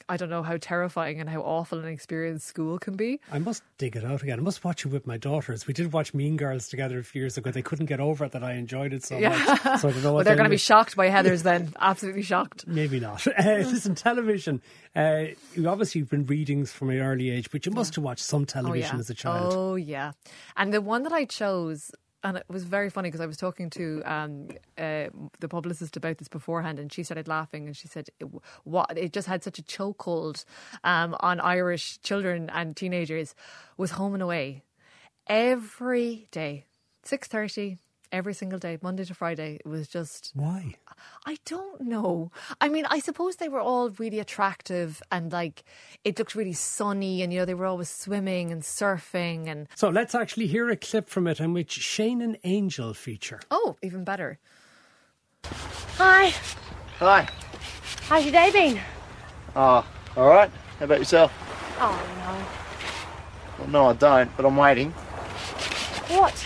I 0.08 0.18
don't 0.18 0.30
know 0.30 0.44
how 0.44 0.58
terrifying 0.60 1.20
and 1.20 1.30
how 1.30 1.42
awful 1.42 1.80
an 1.80 1.86
experience 1.88 2.44
school 2.44 2.80
can 2.80 2.96
be. 2.96 3.20
I 3.32 3.40
must 3.40 3.64
dig 3.78 3.96
it 3.96 4.06
out 4.06 4.24
again. 4.24 4.40
I 4.40 4.42
must 4.42 4.64
watch 4.64 4.86
it 4.86 4.90
with 4.90 5.06
my 5.06 5.18
daughters. 5.18 5.68
We 5.68 5.74
did 5.74 5.92
watch 5.92 6.14
Mean 6.14 6.38
Girls 6.38 6.70
together 6.70 7.00
a 7.00 7.04
few 7.04 7.22
years 7.22 7.38
ago. 7.38 7.52
They 7.52 7.62
couldn't 7.62 7.88
get 7.88 8.00
over 8.00 8.26
it 8.26 8.32
that 8.32 8.44
I 8.44 8.54
enjoyed 8.54 8.94
it 8.94 9.04
so 9.04 9.18
Yeah. 9.18 9.30
much. 9.30 9.80
So 9.82 9.90
I 9.90 9.92
don't 9.92 10.04
know 10.04 10.14
well, 10.16 10.24
they're 10.24 10.36
going 10.36 10.46
to 10.46 10.50
be 10.50 10.58
shocked 10.58 10.96
by 10.96 11.10
Heathers 11.10 11.44
then. 11.44 11.74
Absolutely 11.80 12.22
shocked. 12.24 12.66
Maybe 12.68 13.00
not. 13.00 13.26
Uh, 13.40 13.58
listen, 13.60 13.96
television. 13.96 14.62
Uh, 14.96 15.26
you 15.56 15.68
obviously 15.70 16.02
have 16.02 16.10
been 16.10 16.26
readings 16.26 16.72
from 16.74 16.90
an 16.90 17.00
early 17.00 17.30
age, 17.30 17.50
but 17.52 17.66
you 17.66 17.72
must 17.72 17.96
have 17.96 18.04
watched 18.04 18.24
some 18.24 18.46
television 18.46 18.96
oh, 18.96 18.98
yeah. 18.98 19.00
as 19.00 19.10
a 19.10 19.14
child. 19.14 19.54
Oh 19.56 19.76
yeah, 19.76 20.12
and 20.58 20.74
the 20.74 20.82
one 20.82 21.04
that 21.04 21.14
I 21.14 21.26
chose. 21.26 21.92
And 22.22 22.36
it 22.36 22.44
was 22.50 22.66
very 22.66 22.90
funny 22.90 23.08
because 23.08 23.22
I 23.22 23.26
was 23.26 23.38
talking 23.38 23.70
to 23.72 24.02
um, 24.04 24.50
uh, 24.78 25.08
the 25.40 25.48
publicist 25.48 25.96
about 25.96 26.18
this 26.18 26.28
beforehand, 26.28 26.78
and 26.78 26.92
she 26.92 27.04
started 27.04 27.30
laughing, 27.30 27.66
and 27.66 27.78
she 27.78 27.88
said, 27.88 28.10
it, 28.20 28.28
"What? 28.66 28.98
It 28.98 29.14
just 29.14 29.28
had 29.28 29.42
such 29.42 29.58
a 29.58 29.62
chokehold 29.64 30.44
um, 30.84 31.16
on 31.22 31.40
Irish 31.40 32.00
children 32.02 32.50
and 32.54 32.76
teenagers." 32.76 33.36
Was 33.78 33.92
Home 33.92 34.14
and 34.14 34.24
Away 34.24 34.64
every 35.28 36.28
day, 36.32 36.66
six 37.04 37.30
thirty, 37.30 37.78
every 38.12 38.34
single 38.34 38.60
day, 38.60 38.78
Monday 38.82 39.06
to 39.06 39.14
Friday. 39.14 39.60
It 39.64 39.68
was 39.68 39.88
just 39.88 40.32
Why? 40.34 40.76
I 41.26 41.38
don't 41.46 41.82
know. 41.82 42.32
I 42.60 42.70
mean, 42.70 42.86
I 42.90 43.00
suppose 43.00 43.36
they 43.38 43.50
were 43.50 43.60
all 43.60 43.90
really 43.92 44.20
attractive 44.20 45.02
and 45.12 45.32
like 45.32 45.64
it 46.04 46.18
looked 46.20 46.36
really 46.36 46.54
sunny 46.54 47.22
and 47.22 47.32
you 47.32 47.40
know 47.40 47.46
they 47.46 47.54
were 47.54 47.66
always 47.66 47.90
swimming 47.90 48.52
and 48.52 48.62
surfing 48.64 49.48
and 49.48 49.68
So 49.76 49.90
let's 49.90 50.16
actually 50.16 50.48
hear 50.48 50.70
a 50.70 50.76
clip 50.76 51.10
from 51.10 51.28
it 51.28 51.40
in 51.40 51.54
which 51.54 51.72
Shane 51.72 52.22
and 52.22 52.38
Angel 52.44 52.94
feature. 52.94 53.40
oh, 53.52 53.76
even 53.84 54.04
better. 54.04 54.40
Hi, 55.98 56.34
Hi. 57.00 57.28
how's 58.08 58.24
your 58.24 58.32
day 58.34 58.52
been? 58.52 58.80
Oh, 59.56 59.86
all 60.16 60.28
right. 60.28 60.52
How 60.80 60.86
about 60.86 61.00
yourself? 61.00 61.32
Oh 61.80 61.98
no. 62.20 63.64
Well, 63.64 63.68
no, 63.70 63.86
I 63.90 63.94
don't, 63.94 64.36
but 64.38 64.46
I'm 64.46 64.56
waiting. 64.58 64.92
What? 66.12 66.46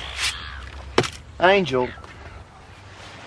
Angel, 1.43 1.89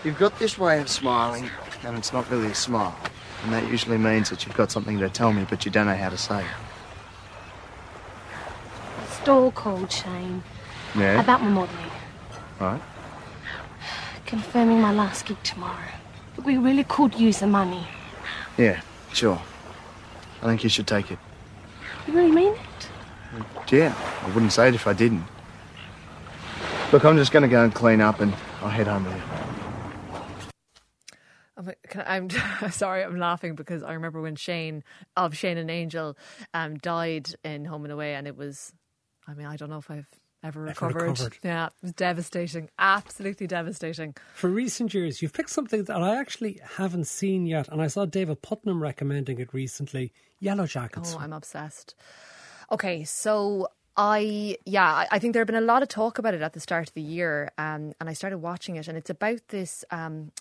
you've 0.03 0.19
got 0.19 0.39
this 0.39 0.57
way 0.59 0.81
of 0.81 0.89
smiling, 0.89 1.51
and 1.85 1.99
it's 1.99 2.15
not 2.15 2.31
really 2.31 2.47
a 2.51 2.55
smile. 2.55 2.97
And 3.45 3.53
that 3.53 3.69
usually 3.71 3.99
means 3.99 4.31
that 4.31 4.47
you've 4.47 4.57
got 4.57 4.73
something 4.73 4.99
to 5.01 5.11
tell 5.11 5.35
me, 5.35 5.47
but 5.49 5.67
you 5.67 5.71
don't 5.71 5.87
know 5.87 5.95
how 5.95 6.09
to 6.09 6.17
say 6.17 6.41
it. 6.41 6.47
Store 9.23 9.53
called 9.53 9.93
Shane 9.93 10.43
Yeah? 10.95 11.21
about 11.21 11.43
my 11.43 11.49
modelling, 11.49 11.91
Right. 12.59 12.81
confirming 14.25 14.81
my 14.81 14.93
last 14.93 15.27
gig 15.27 15.43
tomorrow. 15.43 15.93
But 16.37 16.47
we 16.47 16.57
really 16.57 16.85
could 16.85 17.15
use 17.15 17.41
the 17.41 17.47
money. 17.47 17.87
Yeah, 18.57 18.81
sure. 19.13 19.41
I 20.43 20.47
think 20.47 20.65
you 20.65 20.71
should 20.71 20.87
take 20.87 21.11
it. 21.11 21.19
You 22.07 22.15
really 22.15 22.33
mean 22.33 22.55
it? 22.55 22.89
Yeah, 23.71 23.95
I 24.25 24.29
wouldn't 24.31 24.53
say 24.53 24.69
it 24.69 24.75
if 24.75 24.87
I 24.87 24.95
didn't. 24.95 25.25
Look, 26.93 27.05
I'm 27.05 27.17
just 27.17 27.33
going 27.33 27.43
to 27.43 27.49
go 27.49 27.65
and 27.65 27.75
clean 27.75 28.01
up, 28.01 28.21
and 28.21 28.33
I'll 28.63 28.69
head 28.69 28.87
home 28.87 29.05
with 29.05 29.15
you. 29.15 29.23
I'm, 31.57 31.73
can 31.89 32.01
I, 32.03 32.17
I'm 32.65 32.71
sorry, 32.71 33.03
I'm 33.03 33.19
laughing 33.19 33.57
because 33.57 33.83
I 33.83 33.95
remember 33.95 34.21
when 34.21 34.37
Shane 34.37 34.85
of 35.17 35.37
Shane 35.37 35.59
and 35.59 35.69
Angel 35.69 36.17
um, 36.55 36.77
died 36.77 37.31
in 37.43 37.65
Home 37.65 37.85
and 37.85 37.93
Away, 37.93 38.15
and 38.15 38.29
it 38.29 38.37
was, 38.37 38.73
I 39.27 39.35
mean, 39.35 39.47
I 39.47 39.57
don't 39.57 39.69
know 39.69 39.79
if 39.79 39.91
I've 39.91 40.09
ever 40.45 40.63
recovered. 40.63 41.03
recovered. 41.03 41.39
Yeah, 41.43 41.67
it 41.67 41.73
was 41.83 41.93
devastating, 41.93 42.71
absolutely 42.79 43.49
devastating. 43.49 44.15
For 44.35 44.49
recent 44.49 44.95
years, 44.95 45.21
you've 45.21 45.33
picked 45.33 45.51
something 45.51 45.83
that 45.85 45.97
I 45.97 46.17
actually 46.21 46.61
haven't 46.77 47.09
seen 47.09 47.47
yet, 47.47 47.67
and 47.67 47.83
I 47.83 47.89
saw 47.89 48.05
David 48.05 48.43
Puttnam 48.43 48.81
recommending 48.81 49.41
it 49.41 49.53
recently 49.53 50.13
Yellowjackets. 50.41 51.17
Oh, 51.17 51.19
I'm 51.19 51.33
obsessed. 51.33 51.97
Okay, 52.71 53.05
so 53.05 53.69
I 53.97 54.59
yeah, 54.65 55.07
I, 55.11 55.19
think 55.19 55.33
there 55.33 55.41
have 55.41 55.47
been 55.47 55.57
a 55.57 55.61
lot 55.61 55.83
of 55.83 55.89
talk 55.89 56.19
about 56.19 56.35
it 56.35 56.43
at 56.43 56.53
the 56.53 56.61
start 56.61 56.89
of 56.89 56.95
the 56.95 57.01
year, 57.01 57.51
um, 57.57 57.95
and 57.99 58.09
I 58.09 58.13
started 58.13 58.39
watching 58.39 58.77
it, 58.77 58.89
and 58.89 58.99
it's 58.99 59.11
about 59.11 59.41
this. 59.49 59.85
Um, 59.91 60.33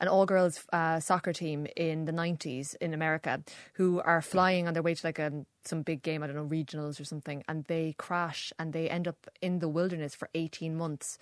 an 0.00 0.08
all 0.08 0.26
girls 0.26 0.64
uh, 0.72 0.98
soccer 0.98 1.32
team 1.32 1.64
in 1.76 2.06
the 2.06 2.12
90s 2.12 2.74
in 2.80 2.92
America 2.92 3.40
who 3.74 4.00
are 4.00 4.20
flying 4.20 4.66
on 4.66 4.74
their 4.74 4.82
way 4.82 4.94
to 4.94 5.06
like 5.06 5.20
a, 5.20 5.30
some 5.64 5.82
big 5.82 6.02
game, 6.02 6.24
I 6.24 6.26
don't 6.26 6.34
know, 6.34 6.44
regionals 6.44 7.00
or 7.00 7.04
something, 7.04 7.44
and 7.48 7.64
they 7.66 7.94
crash 7.98 8.52
and 8.58 8.72
they 8.72 8.90
end 8.90 9.06
up 9.06 9.28
in 9.40 9.60
the 9.60 9.68
wilderness 9.68 10.12
for 10.12 10.28
18 10.34 10.76
months. 10.76 11.18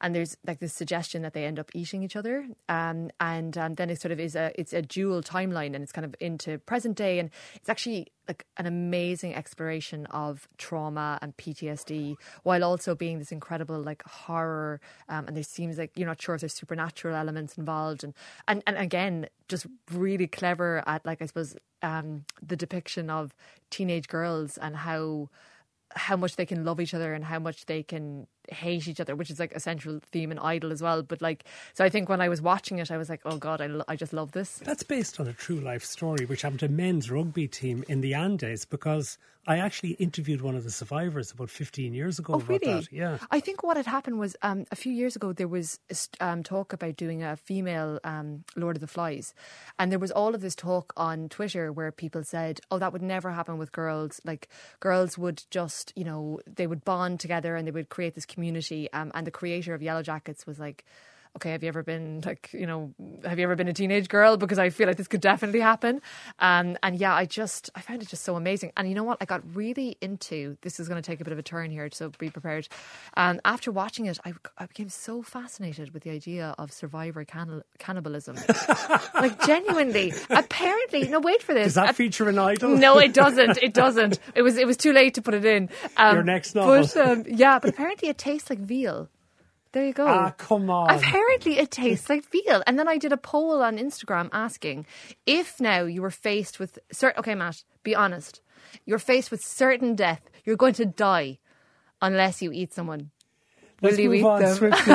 And 0.00 0.14
there's 0.14 0.36
like 0.46 0.60
this 0.60 0.72
suggestion 0.72 1.22
that 1.22 1.32
they 1.32 1.44
end 1.44 1.58
up 1.58 1.70
eating 1.74 2.02
each 2.02 2.16
other, 2.16 2.46
um, 2.68 3.10
and 3.18 3.58
um, 3.58 3.74
then 3.74 3.90
it 3.90 4.00
sort 4.00 4.12
of 4.12 4.20
is 4.20 4.36
a 4.36 4.52
it's 4.58 4.72
a 4.72 4.82
dual 4.82 5.22
timeline, 5.22 5.74
and 5.74 5.82
it's 5.82 5.92
kind 5.92 6.04
of 6.04 6.14
into 6.20 6.58
present 6.58 6.96
day, 6.96 7.18
and 7.18 7.30
it's 7.54 7.68
actually 7.68 8.12
like 8.28 8.46
an 8.58 8.66
amazing 8.66 9.34
exploration 9.34 10.06
of 10.06 10.46
trauma 10.58 11.18
and 11.20 11.36
PTSD, 11.36 12.16
while 12.42 12.62
also 12.62 12.94
being 12.94 13.18
this 13.18 13.32
incredible 13.32 13.80
like 13.80 14.02
horror. 14.04 14.80
Um, 15.08 15.26
and 15.26 15.36
there 15.36 15.42
seems 15.42 15.78
like 15.78 15.92
you're 15.96 16.06
not 16.06 16.22
sure 16.22 16.34
if 16.36 16.42
there's 16.42 16.54
supernatural 16.54 17.16
elements 17.16 17.58
involved, 17.58 18.04
and 18.04 18.14
and 18.46 18.62
and 18.66 18.76
again, 18.76 19.26
just 19.48 19.66
really 19.92 20.26
clever 20.26 20.84
at 20.86 21.04
like 21.04 21.20
I 21.22 21.26
suppose 21.26 21.56
um, 21.82 22.24
the 22.40 22.56
depiction 22.56 23.10
of 23.10 23.34
teenage 23.70 24.08
girls 24.08 24.58
and 24.58 24.76
how 24.76 25.28
how 25.94 26.16
much 26.16 26.36
they 26.36 26.46
can 26.46 26.64
love 26.64 26.80
each 26.80 26.94
other 26.94 27.14
and 27.14 27.24
how 27.24 27.38
much 27.38 27.66
they 27.66 27.82
can 27.82 28.26
hate 28.50 28.88
each 28.88 29.00
other, 29.00 29.14
which 29.16 29.30
is 29.30 29.38
like 29.38 29.54
a 29.54 29.60
central 29.60 30.00
theme 30.12 30.30
in 30.32 30.38
Idol 30.38 30.72
as 30.72 30.82
well. 30.82 31.02
But 31.02 31.20
like, 31.22 31.44
so 31.74 31.84
I 31.84 31.88
think 31.88 32.08
when 32.08 32.20
I 32.20 32.28
was 32.28 32.40
watching 32.42 32.78
it, 32.78 32.90
I 32.90 32.96
was 32.96 33.08
like, 33.08 33.20
oh 33.24 33.36
god, 33.36 33.60
I, 33.60 33.66
lo- 33.66 33.84
I 33.88 33.96
just 33.96 34.12
love 34.12 34.32
this. 34.32 34.58
That's 34.64 34.82
based 34.82 35.20
on 35.20 35.26
a 35.28 35.32
true 35.32 35.60
life 35.60 35.84
story 35.84 36.24
which 36.26 36.42
happened 36.42 36.60
to 36.60 36.66
a 36.66 36.70
men's 36.70 37.10
rugby 37.10 37.48
team 37.48 37.84
in 37.88 38.00
the 38.00 38.14
Andes 38.14 38.64
because 38.64 39.18
I 39.46 39.58
actually 39.58 39.92
interviewed 39.92 40.42
one 40.42 40.56
of 40.56 40.64
the 40.64 40.70
survivors 40.70 41.30
about 41.30 41.48
15 41.48 41.94
years 41.94 42.18
ago 42.18 42.34
Oh, 42.34 42.36
about 42.36 42.48
really? 42.48 42.80
that. 42.80 42.92
Yeah. 42.92 43.16
I 43.30 43.40
think 43.40 43.62
what 43.62 43.78
had 43.78 43.86
happened 43.86 44.18
was 44.18 44.36
um, 44.42 44.66
a 44.70 44.76
few 44.76 44.92
years 44.92 45.16
ago 45.16 45.32
there 45.32 45.48
was 45.48 45.78
um, 46.20 46.42
talk 46.42 46.74
about 46.74 46.96
doing 46.96 47.22
a 47.22 47.34
female 47.36 47.98
um, 48.04 48.44
Lord 48.56 48.76
of 48.76 48.82
the 48.82 48.86
Flies, 48.86 49.32
and 49.78 49.90
there 49.90 49.98
was 49.98 50.10
all 50.10 50.34
of 50.34 50.42
this 50.42 50.54
talk 50.54 50.92
on 50.98 51.30
Twitter 51.30 51.72
where 51.72 51.90
people 51.90 52.24
said, 52.24 52.60
"Oh, 52.70 52.78
that 52.78 52.92
would 52.92 53.00
never 53.00 53.30
happen 53.30 53.56
with 53.56 53.72
girls. 53.72 54.20
Like 54.22 54.48
girls 54.80 55.16
would 55.16 55.44
just, 55.50 55.94
you 55.96 56.04
know, 56.04 56.40
they 56.46 56.66
would 56.66 56.84
bond 56.84 57.18
together 57.20 57.56
and 57.56 57.66
they 57.66 57.70
would 57.72 57.88
create 57.88 58.14
this 58.14 58.26
community." 58.26 58.37
Um, 58.92 59.10
and 59.14 59.26
the 59.26 59.30
creator 59.30 59.74
of 59.74 59.80
Yellowjackets 59.80 60.46
was 60.46 60.58
like. 60.58 60.84
Okay, 61.38 61.52
have 61.52 61.62
you 61.62 61.68
ever 61.68 61.84
been 61.84 62.20
like 62.26 62.50
you 62.52 62.66
know? 62.66 62.92
Have 63.24 63.38
you 63.38 63.44
ever 63.44 63.54
been 63.54 63.68
a 63.68 63.72
teenage 63.72 64.08
girl? 64.08 64.36
Because 64.36 64.58
I 64.58 64.70
feel 64.70 64.88
like 64.88 64.96
this 64.96 65.06
could 65.06 65.20
definitely 65.20 65.60
happen. 65.60 66.02
Um, 66.40 66.76
and 66.82 66.96
yeah, 66.96 67.14
I 67.14 67.26
just 67.26 67.70
I 67.76 67.80
found 67.80 68.02
it 68.02 68.08
just 68.08 68.24
so 68.24 68.34
amazing. 68.34 68.72
And 68.76 68.88
you 68.88 68.94
know 68.96 69.04
what? 69.04 69.18
I 69.20 69.24
got 69.24 69.42
really 69.54 69.96
into. 70.00 70.56
This 70.62 70.80
is 70.80 70.88
going 70.88 71.00
to 71.00 71.06
take 71.06 71.20
a 71.20 71.24
bit 71.24 71.32
of 71.32 71.38
a 71.38 71.42
turn 71.44 71.70
here, 71.70 71.88
so 71.92 72.10
be 72.18 72.28
prepared. 72.28 72.66
Um, 73.16 73.40
after 73.44 73.70
watching 73.70 74.06
it, 74.06 74.18
I, 74.24 74.32
I 74.58 74.66
became 74.66 74.88
so 74.88 75.22
fascinated 75.22 75.94
with 75.94 76.02
the 76.02 76.10
idea 76.10 76.56
of 76.58 76.72
survivor 76.72 77.24
canni- 77.24 77.62
cannibalism. 77.78 78.36
like 79.14 79.40
genuinely, 79.46 80.12
apparently. 80.30 81.06
No, 81.06 81.20
wait 81.20 81.40
for 81.40 81.54
this. 81.54 81.66
Does 81.66 81.74
that 81.74 81.94
feature 81.94 82.28
an 82.28 82.40
idol? 82.40 82.76
no, 82.76 82.98
it 82.98 83.14
doesn't. 83.14 83.58
It 83.62 83.74
doesn't. 83.74 84.18
It 84.34 84.42
was 84.42 84.56
it 84.56 84.66
was 84.66 84.76
too 84.76 84.92
late 84.92 85.14
to 85.14 85.22
put 85.22 85.34
it 85.34 85.44
in. 85.44 85.68
Um, 85.96 86.16
Your 86.16 86.24
next 86.24 86.56
novel. 86.56 86.80
But 86.82 86.96
um, 86.96 87.24
yeah, 87.28 87.60
but 87.60 87.70
apparently 87.70 88.08
it 88.08 88.18
tastes 88.18 88.50
like 88.50 88.58
veal. 88.58 89.08
There 89.72 89.84
you 89.84 89.92
go. 89.92 90.06
Ah, 90.06 90.30
come 90.36 90.70
on. 90.70 90.90
Apparently 90.90 91.58
it 91.58 91.70
tastes 91.70 92.08
like 92.08 92.24
veal. 92.30 92.62
And 92.66 92.78
then 92.78 92.88
I 92.88 92.96
did 92.96 93.12
a 93.12 93.18
poll 93.18 93.62
on 93.62 93.76
Instagram 93.76 94.30
asking 94.32 94.86
if 95.26 95.60
now 95.60 95.82
you 95.84 96.00
were 96.02 96.10
faced 96.10 96.58
with 96.58 96.78
certain. 96.90 97.18
Okay, 97.20 97.34
Matt, 97.34 97.64
be 97.82 97.94
honest. 97.94 98.40
You're 98.86 98.98
faced 98.98 99.30
with 99.30 99.44
certain 99.44 99.94
death. 99.94 100.30
You're 100.44 100.56
going 100.56 100.74
to 100.74 100.86
die 100.86 101.38
unless 102.00 102.40
you 102.42 102.52
eat 102.52 102.72
someone. 102.72 103.10
Will 103.80 103.90
Let's 103.90 103.98
you 104.00 104.08
move 104.10 104.18
eat 104.18 104.24
on 104.24 104.40
them? 104.42 104.56
swiftly. 104.56 104.94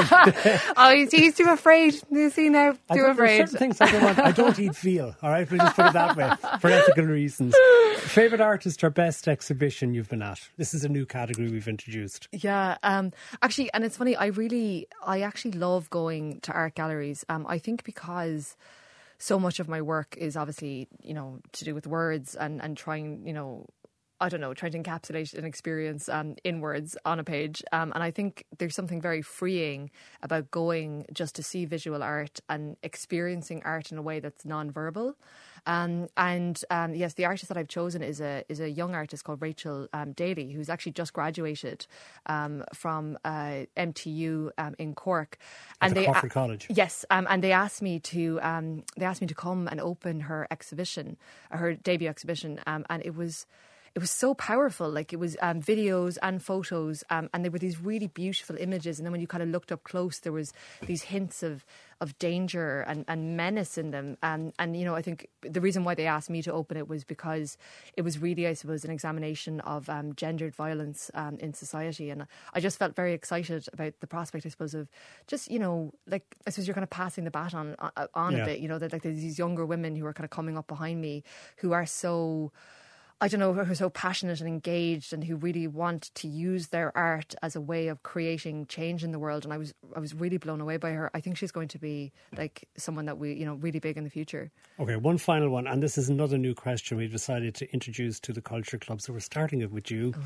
oh, 0.76 0.92
he's, 0.94 1.12
he's 1.12 1.36
too 1.38 1.48
afraid. 1.50 1.96
You 2.12 2.30
see 2.30 2.50
now, 2.50 2.74
too 2.74 2.78
don't, 2.90 3.12
afraid. 3.12 3.38
certain 3.38 3.58
things 3.58 3.80
I 3.80 3.90
don't 3.92 4.04
want. 4.04 4.20
I 4.20 4.32
don't 4.32 4.60
eat 4.60 4.76
veal. 4.76 5.16
All 5.22 5.30
right, 5.30 5.50
we'll 5.50 5.60
just 5.62 5.76
put 5.78 5.86
it 5.88 5.94
that 5.94 6.18
way 6.18 6.30
for 6.60 6.70
ethical 6.70 7.06
reasons. 7.06 7.56
Favorite 8.00 8.42
artist 8.42 8.84
or 8.84 8.90
best 8.90 9.28
exhibition 9.30 9.94
you've 9.94 10.10
been 10.10 10.22
at? 10.22 10.40
This 10.58 10.74
is 10.74 10.84
a 10.84 10.90
new 10.90 11.06
category 11.06 11.50
we've 11.50 11.68
introduced. 11.70 12.28
Yeah, 12.34 12.78
um, 12.84 13.12
actually, 13.42 13.72
and 13.74 13.86
it's 13.86 13.96
funny. 13.96 14.16
I 14.18 14.26
really, 14.28 14.88
I 15.06 15.22
actually 15.22 15.52
love 15.54 15.90
going 15.90 16.42
to 16.42 16.52
art 16.52 16.76
galleries. 16.76 17.24
Um, 17.30 17.46
I 17.48 17.60
think 17.60 17.86
because 17.86 18.58
so 19.18 19.40
much 19.40 19.62
of 19.62 19.70
my 19.70 19.82
work 19.82 20.18
is 20.18 20.36
obviously, 20.36 20.90
you 21.02 21.14
know, 21.14 21.40
to 21.54 21.64
do 21.64 21.74
with 21.74 21.88
words 21.88 22.36
and 22.36 22.62
and 22.62 22.76
trying, 22.76 23.26
you 23.26 23.32
know. 23.34 23.66
I 24.24 24.30
don't 24.30 24.40
know, 24.40 24.54
trying 24.54 24.72
to 24.72 24.80
encapsulate 24.80 25.38
an 25.38 25.44
experience 25.44 26.08
um, 26.08 26.38
in 26.46 26.62
words 26.62 26.96
on 27.04 27.20
a 27.20 27.26
page. 27.26 27.62
Um, 27.74 27.92
and 27.94 28.02
I 28.02 28.10
think 28.10 28.46
there's 28.58 28.74
something 28.74 29.02
very 29.02 29.22
freeing 29.22 29.92
about 30.22 30.50
going 30.50 31.06
just 31.12 31.36
to 31.36 31.44
see 31.44 31.66
visual 31.66 32.02
art 32.02 32.40
and 32.48 32.78
experiencing 32.84 33.62
art 33.66 33.92
in 33.92 33.98
a 33.98 34.02
way 34.02 34.22
that's 34.22 34.46
non-verbal. 34.46 35.16
Um, 35.66 36.08
and 36.16 36.62
um, 36.70 36.94
yes, 36.94 37.16
the 37.16 37.26
artist 37.26 37.50
that 37.50 37.58
I've 37.58 37.68
chosen 37.68 38.02
is 38.02 38.20
a 38.20 38.44
is 38.50 38.60
a 38.60 38.70
young 38.70 38.96
artist 38.96 39.24
called 39.24 39.42
Rachel 39.42 39.88
um, 39.94 40.12
Daly, 40.14 40.52
who's 40.52 40.70
actually 40.70 40.92
just 40.94 41.14
graduated 41.14 41.86
um, 42.26 42.64
from 42.74 43.18
uh, 43.24 43.66
MTU 43.78 44.52
um, 44.58 44.76
in 44.78 44.94
Cork. 44.94 45.38
At 45.82 45.90
the 45.90 45.96
they 45.96 46.06
Crawford 46.06 46.32
College. 46.32 46.68
Yes, 46.70 47.06
um, 47.10 47.28
and 47.30 47.44
they 47.44 47.54
asked 47.54 47.82
me 47.82 48.00
to 48.00 48.40
um, 48.42 48.84
they 48.98 49.06
asked 49.06 49.22
me 49.22 49.28
to 49.28 49.36
come 49.36 49.68
and 49.68 49.80
open 49.80 50.22
her 50.22 50.48
exhibition, 50.52 51.18
her 51.52 51.76
debut 51.76 52.10
exhibition, 52.10 52.60
um, 52.68 52.86
and 52.90 53.06
it 53.06 53.16
was 53.16 53.46
it 53.96 54.00
was 54.00 54.10
so 54.10 54.34
powerful. 54.34 54.90
Like 54.90 55.14
it 55.14 55.18
was 55.20 55.38
um, 55.42 55.62
videos 55.62 56.18
and 56.24 56.42
photos, 56.42 57.04
um, 57.12 57.30
and 57.32 57.44
there 57.46 57.52
were 57.52 57.60
these 57.60 57.80
really 57.80 58.08
beautiful 58.08 58.56
images. 58.58 58.98
And 58.98 59.06
then 59.06 59.12
when 59.12 59.22
you 59.22 59.28
kind 59.28 59.44
of 59.44 59.50
looked 59.50 59.72
up 59.72 59.84
close, 59.84 60.20
there 60.20 60.32
was 60.34 60.52
these 60.88 61.04
hints 61.04 61.44
of 61.44 61.64
of 62.02 62.18
danger 62.18 62.82
and, 62.82 63.06
and 63.08 63.38
menace 63.38 63.78
in 63.78 63.92
them. 63.92 64.18
And 64.24 64.52
and 64.58 64.76
you 64.76 64.84
know, 64.84 64.96
I 64.96 65.02
think 65.04 65.28
the 65.42 65.62
reason 65.62 65.84
why 65.84 65.94
they 65.96 66.08
asked 66.08 66.30
me 66.32 66.42
to 66.42 66.52
open 66.52 66.76
it 66.76 66.88
was 66.90 67.04
because 67.04 67.56
it 67.96 68.02
was 68.02 68.18
really, 68.18 68.48
I 68.48 68.54
suppose, 68.54 68.84
an 68.84 68.90
examination 68.92 69.60
of 69.62 69.88
um, 69.90 70.16
gendered 70.16 70.56
violence 70.56 71.12
um, 71.14 71.38
in 71.38 71.54
society. 71.54 72.10
And 72.10 72.26
I 72.54 72.60
just 72.60 72.80
felt 72.80 72.96
very 72.96 73.14
excited 73.14 73.68
about 73.74 73.94
the 74.00 74.08
prospect, 74.08 74.46
I 74.46 74.50
suppose, 74.50 74.74
of 74.74 74.90
just 75.28 75.52
you 75.52 75.60
know, 75.60 75.94
like 76.08 76.26
I 76.48 76.50
suppose 76.50 76.68
you're 76.68 76.74
kind 76.74 76.84
of 76.84 76.90
passing 76.90 77.26
the 77.26 77.32
baton 77.32 77.76
on, 77.78 78.08
on 78.16 78.34
Yeah. 78.34 78.42
a 78.42 78.46
bit. 78.46 78.60
You 78.60 78.68
know, 78.70 78.80
that 78.80 78.92
like 78.92 79.04
there's 79.04 79.22
these 79.22 79.38
younger 79.38 79.66
women 79.68 79.96
who 79.96 80.06
are 80.08 80.14
kind 80.14 80.26
of 80.26 80.32
coming 80.32 80.58
up 80.58 80.66
behind 80.68 81.00
me 81.00 81.24
who 81.58 81.74
are 81.74 81.86
so. 81.86 82.52
I 83.22 83.28
don't 83.28 83.40
know, 83.40 83.54
who 83.54 83.72
are 83.72 83.76
so 83.76 83.90
passionate 83.90 84.40
and 84.40 84.50
engaged 84.50 85.14
and 85.14 85.24
who 85.24 85.36
really 85.36 85.68
want 85.68 86.12
to 86.16 86.28
use 86.28 86.68
their 86.68 86.96
art 86.98 87.36
as 87.42 87.56
a 87.56 87.62
way 87.62 87.88
of 87.88 88.04
creating 88.04 88.66
change 88.66 89.04
in 89.04 89.12
the 89.12 89.20
world. 89.20 89.46
And 89.46 89.54
I 89.54 89.58
was 89.58 89.74
I 89.96 90.00
was 90.00 90.14
really 90.14 90.38
blown 90.38 90.60
away 90.60 90.78
by 90.78 90.92
her. 90.92 91.10
I 91.14 91.22
think 91.22 91.38
she's 91.38 91.52
going 91.52 91.70
to 91.70 91.80
be 91.80 92.12
like 92.38 92.68
someone 92.76 93.06
that 93.06 93.18
we, 93.18 93.34
you 93.34 93.46
know, 93.46 93.56
really 93.56 93.80
big 93.80 93.98
in 93.98 94.04
the 94.04 94.10
future. 94.10 94.52
Okay, 94.80 94.96
one 94.96 95.18
final 95.18 95.50
one, 95.50 95.68
and 95.68 95.82
this 95.82 95.98
is 95.98 96.10
another 96.10 96.38
new 96.38 96.54
question 96.54 96.98
we 96.98 97.08
decided 97.08 97.56
to 97.56 97.72
introduce 97.72 98.20
to 98.22 98.34
the 98.34 98.42
Culture 98.42 98.78
Club. 98.78 99.02
So 99.02 99.14
we're 99.14 99.20
starting 99.20 99.62
it 99.62 99.72
with 99.72 99.90
you. 99.90 100.14
Oh. 100.16 100.22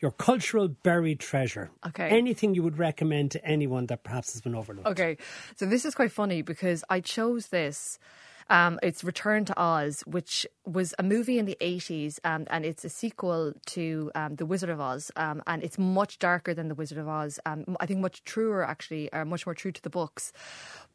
Your 0.00 0.12
cultural 0.12 0.68
buried 0.68 1.18
treasure. 1.18 1.70
Okay. 1.84 2.08
Anything 2.08 2.54
you 2.54 2.62
would 2.62 2.78
recommend 2.78 3.32
to 3.32 3.44
anyone 3.44 3.86
that 3.86 4.04
perhaps 4.04 4.32
has 4.32 4.40
been 4.40 4.54
overlooked? 4.54 4.86
Okay, 4.86 5.16
so 5.56 5.66
this 5.66 5.84
is 5.84 5.92
quite 5.92 6.12
funny 6.12 6.40
because 6.42 6.84
I 6.88 7.00
chose 7.00 7.48
this. 7.48 7.98
Um, 8.50 8.78
it's 8.82 9.04
Return 9.04 9.44
to 9.46 9.60
Oz, 9.60 10.02
which 10.06 10.46
was 10.64 10.94
a 10.98 11.02
movie 11.02 11.38
in 11.38 11.44
the 11.44 11.56
80s, 11.60 12.18
um, 12.24 12.46
and 12.50 12.64
it's 12.64 12.84
a 12.84 12.88
sequel 12.88 13.52
to 13.66 14.10
um, 14.14 14.36
The 14.36 14.46
Wizard 14.46 14.70
of 14.70 14.80
Oz. 14.80 15.10
Um, 15.16 15.42
and 15.46 15.62
it's 15.62 15.78
much 15.78 16.18
darker 16.18 16.54
than 16.54 16.68
The 16.68 16.74
Wizard 16.74 16.98
of 16.98 17.08
Oz. 17.08 17.38
Um, 17.44 17.76
I 17.80 17.86
think 17.86 18.00
much 18.00 18.24
truer, 18.24 18.64
actually, 18.64 19.10
or 19.12 19.24
much 19.24 19.46
more 19.46 19.54
true 19.54 19.72
to 19.72 19.82
the 19.82 19.90
books. 19.90 20.32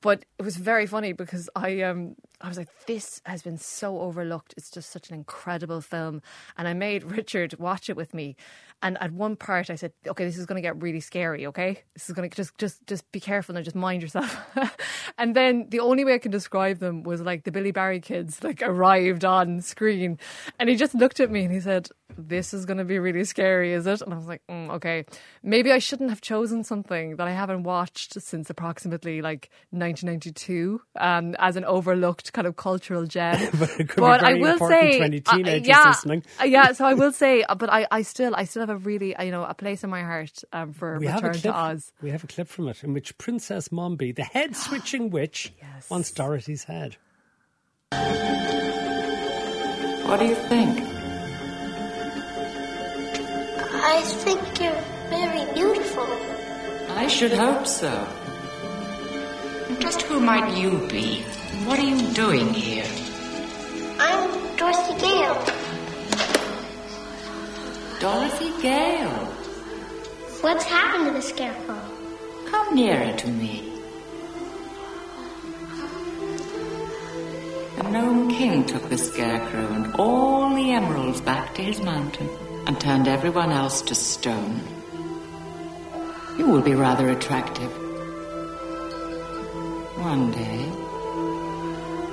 But 0.02 0.26
it 0.38 0.44
was 0.44 0.58
very 0.58 0.86
funny 0.86 1.14
because 1.14 1.50
I 1.56 1.82
um 1.82 2.16
I 2.44 2.50
was 2.50 2.58
like, 2.58 2.68
this 2.88 3.22
has 3.26 3.42
been 3.42 3.58
so 3.58 4.02
overlooked. 4.02 4.54
It's 4.58 4.70
just 4.70 4.90
such 4.90 5.10
an 5.10 5.16
incredible 5.16 5.80
film. 5.80 6.22
And 6.58 6.68
I 6.68 6.74
made 6.74 7.04
Richard 7.18 7.58
watch 7.58 7.90
it 7.90 7.96
with 7.96 8.14
me. 8.14 8.36
And 8.82 8.98
at 9.02 9.12
one 9.12 9.38
part 9.38 9.70
I 9.70 9.76
said, 9.76 9.94
Okay, 10.06 10.26
this 10.26 10.38
is 10.38 10.46
gonna 10.46 10.62
get 10.62 10.82
really 10.82 11.00
scary, 11.00 11.46
okay? 11.48 11.84
This 11.94 12.10
is 12.10 12.16
gonna 12.16 12.28
just 12.28 12.58
just 12.58 12.86
just 12.86 13.10
be 13.14 13.22
careful 13.22 13.56
and 13.56 13.64
just 13.64 13.78
mind 13.78 14.02
yourself. 14.02 14.38
and 15.18 15.34
then 15.34 15.68
the 15.70 15.80
only 15.80 16.04
way 16.04 16.16
I 16.16 16.18
can 16.18 16.32
describe 16.32 16.80
them 16.80 17.04
was 17.04 17.22
like 17.22 17.46
the 17.46 17.52
Billy 17.52 17.72
Barry 17.72 18.02
kids 18.02 18.44
like 18.44 18.62
arrived 18.62 19.24
on 19.24 19.62
screen 19.62 20.20
and 20.60 20.70
he 20.70 20.76
just 20.76 20.94
looked 20.94 21.22
at 21.22 21.32
me 21.32 21.46
and 21.46 21.54
he 21.54 21.62
said, 21.62 21.88
This 22.18 22.54
is 22.54 22.66
gonna 22.66 22.84
be 22.84 23.00
really 23.00 23.24
scary, 23.24 23.72
is 23.72 23.88
it? 23.88 24.02
And 24.02 24.14
I 24.14 24.18
was 24.18 24.28
like, 24.28 24.42
mm, 24.50 24.70
okay. 24.72 25.06
Maybe 25.44 25.72
I 25.72 25.80
shouldn't 25.80 26.10
have 26.10 26.20
chosen 26.20 26.66
something 26.66 27.16
that 27.16 27.28
I 27.28 27.32
haven't 27.32 27.64
watched 27.64 28.22
since 28.22 28.50
approximately 28.50 29.22
like 29.22 29.50
1992 29.70 30.82
um, 31.00 31.36
as 31.40 31.56
an 31.56 31.64
overlooked 31.64 32.33
kind 32.34 32.48
of 32.48 32.56
cultural 32.56 33.06
gem. 33.06 33.40
But 33.60 33.70
it 33.80 33.90
could 33.90 34.02
be 34.02 34.20
very 34.20 34.42
important 34.42 35.26
to 35.26 35.34
any 35.34 35.52
uh, 35.52 35.62
yeah, 35.64 35.88
listening. 35.88 36.24
uh, 36.42 36.46
yeah. 36.46 36.74
So 36.74 36.86
I 36.86 36.94
will 36.94 37.12
say, 37.12 37.44
uh, 37.44 37.56
but 37.56 37.72
I, 37.72 37.88
I 37.92 38.02
still, 38.02 38.36
I 38.36 38.44
still 38.46 38.62
have 38.62 38.70
a 38.70 38.78
really, 38.78 39.16
uh, 39.16 39.24
you 39.24 39.32
know, 39.32 39.44
a 39.44 39.54
place 39.54 39.84
in 39.84 39.90
my 39.90 40.02
heart 40.02 40.44
um, 40.52 40.74
for 40.74 41.00
We 41.00 41.08
have, 41.08 41.24
a 41.24 41.28
Return 41.28 41.42
clip, 41.42 41.54
to 41.54 41.60
Oz. 41.60 41.92
we 42.02 42.10
have 42.10 42.24
a 42.24 42.28
clip 42.28 42.48
from 42.48 42.68
it 42.68 42.84
in 42.84 42.94
which 42.94 43.18
Princess 43.18 43.70
Mombi, 43.70 44.14
the 44.16 44.24
head 44.24 44.56
switching 44.66 45.10
witch, 45.10 45.54
wants 45.90 46.12
Dorothy's 46.12 46.66
head. 46.66 46.98
What 50.08 50.20
do 50.20 50.26
you 50.26 50.36
think? 50.36 50.80
I 53.86 54.02
think 54.02 54.60
you're 54.60 54.84
very 55.10 55.54
beautiful. 55.54 56.08
I 56.90 57.08
should 57.08 57.32
hope 57.34 57.66
so. 57.68 58.23
Just 59.80 60.04
who 60.04 60.20
might 60.20 60.58
you 60.58 60.88
be? 60.88 61.22
What 61.66 61.80
are 61.80 61.84
you 61.84 62.14
doing 62.14 62.54
here? 62.54 62.86
I'm 64.00 64.56
Dorothy 64.56 65.00
Gale. 65.00 65.46
Dorothy 68.00 68.62
Gale. 68.62 69.26
What's 70.42 70.64
happened 70.64 71.08
to 71.08 71.14
the 71.14 71.22
scarecrow? 71.22 71.82
Come 72.46 72.76
nearer 72.76 73.16
to 73.18 73.28
me. 73.28 73.72
The 77.78 77.84
Gnome 77.84 78.30
King 78.30 78.66
took 78.66 78.90
the 78.90 78.98
scarecrow 78.98 79.68
and 79.74 79.96
all 79.96 80.54
the 80.56 80.72
emeralds 80.72 81.22
back 81.22 81.56
to 81.56 81.64
his 81.64 81.82
mountain 81.82 82.30
and 82.68 82.80
turned 82.80 83.08
everyone 83.08 83.52
else 83.52 83.82
to 83.84 83.96
stone. 83.96 84.62
You 86.38 86.48
will 86.48 86.62
be 86.62 86.76
rather 86.76 87.10
attractive. 87.10 87.72
One 89.98 90.32
day. 90.32 90.70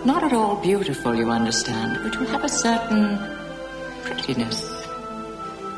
Not 0.05 0.22
at 0.22 0.33
all 0.33 0.57
beautiful, 0.57 1.14
you 1.14 1.31
understand, 1.31 1.99
but 2.03 2.14
you 2.14 2.26
have 2.26 2.45
a 2.45 2.49
certain 2.49 3.18
prettiness. 4.03 4.61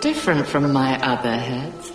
Different 0.01 0.47
from 0.47 0.73
my 0.73 0.99
other 1.01 1.37
heads. 1.37 1.93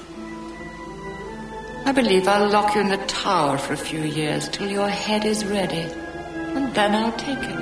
I 1.85 1.91
believe 1.93 2.27
I'll 2.27 2.49
lock 2.49 2.75
you 2.75 2.81
in 2.81 2.89
the 2.89 2.97
tower 3.07 3.57
for 3.57 3.73
a 3.73 3.77
few 3.77 4.01
years 4.01 4.49
till 4.49 4.69
your 4.69 4.89
head 4.89 5.25
is 5.25 5.45
ready. 5.45 5.85
And 6.55 6.73
then 6.73 6.95
I'll 6.95 7.11
take 7.13 7.37
it. 7.39 7.57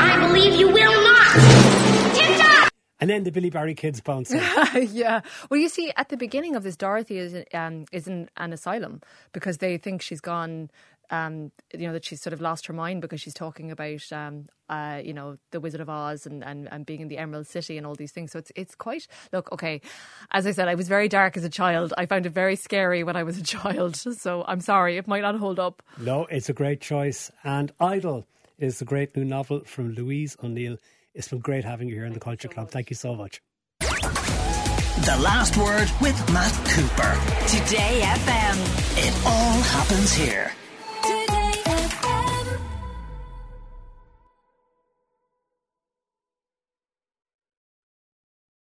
I 0.00 0.26
believe 0.26 0.54
you 0.58 0.68
will 0.68 1.02
not. 1.04 2.14
Tip-top! 2.14 2.68
And 3.00 3.10
then 3.10 3.24
the 3.24 3.32
Billy 3.32 3.50
Barry 3.50 3.74
kids 3.74 4.00
bounce 4.00 4.30
yeah. 4.74 5.20
Well, 5.50 5.58
you 5.58 5.68
see, 5.68 5.92
at 5.96 6.08
the 6.08 6.16
beginning 6.16 6.54
of 6.54 6.62
this, 6.62 6.76
Dorothy 6.76 7.18
is 7.18 7.44
um, 7.52 7.84
is 7.92 8.06
in 8.06 8.30
an 8.36 8.52
asylum 8.52 9.02
because 9.32 9.58
they 9.58 9.76
think 9.76 10.02
she's 10.02 10.20
gone. 10.20 10.70
Um, 11.12 11.52
you 11.74 11.86
know 11.86 11.92
that 11.92 12.06
she's 12.06 12.22
sort 12.22 12.32
of 12.32 12.40
lost 12.40 12.66
her 12.66 12.72
mind 12.72 13.02
because 13.02 13.20
she's 13.20 13.34
talking 13.34 13.70
about, 13.70 14.10
um, 14.12 14.48
uh, 14.70 15.00
you 15.04 15.12
know, 15.12 15.36
the 15.50 15.60
Wizard 15.60 15.82
of 15.82 15.90
Oz 15.90 16.24
and, 16.24 16.42
and, 16.42 16.72
and 16.72 16.86
being 16.86 17.02
in 17.02 17.08
the 17.08 17.18
Emerald 17.18 17.46
City 17.46 17.76
and 17.76 17.86
all 17.86 17.94
these 17.94 18.12
things. 18.12 18.32
So 18.32 18.38
it's 18.38 18.50
it's 18.56 18.74
quite 18.74 19.06
look 19.30 19.52
okay. 19.52 19.82
As 20.30 20.46
I 20.46 20.52
said, 20.52 20.68
I 20.68 20.74
was 20.74 20.88
very 20.88 21.08
dark 21.08 21.36
as 21.36 21.44
a 21.44 21.50
child. 21.50 21.92
I 21.98 22.06
found 22.06 22.24
it 22.24 22.30
very 22.30 22.56
scary 22.56 23.04
when 23.04 23.14
I 23.14 23.22
was 23.24 23.38
a 23.38 23.42
child. 23.44 23.96
So 24.22 24.44
I'm 24.46 24.60
sorry, 24.60 24.96
it 24.96 25.06
might 25.06 25.22
not 25.22 25.36
hold 25.36 25.58
up. 25.58 25.82
No, 25.98 26.26
it's 26.26 26.48
a 26.48 26.52
great 26.52 26.80
choice. 26.80 27.30
And 27.44 27.72
Idol 27.80 28.26
is 28.58 28.78
the 28.78 28.84
great 28.84 29.16
new 29.16 29.24
novel 29.24 29.60
from 29.64 29.94
Louise 29.94 30.36
O'Neill. 30.42 30.78
It's 31.14 31.28
been 31.28 31.40
great 31.40 31.64
having 31.64 31.88
you 31.88 31.94
here 31.94 32.06
in 32.06 32.12
the 32.14 32.20
Culture 32.20 32.48
Club. 32.48 32.70
Thank 32.70 32.88
you 32.88 32.96
so 32.96 33.14
much. 33.14 33.42
The 33.80 35.18
last 35.20 35.56
word 35.56 35.90
with 36.00 36.32
Matt 36.32 36.52
Cooper. 36.68 37.18
Today 37.48 38.02
FM. 38.04 38.56
It 38.98 39.26
all 39.26 39.60
happens 39.62 40.12
here. 40.12 40.52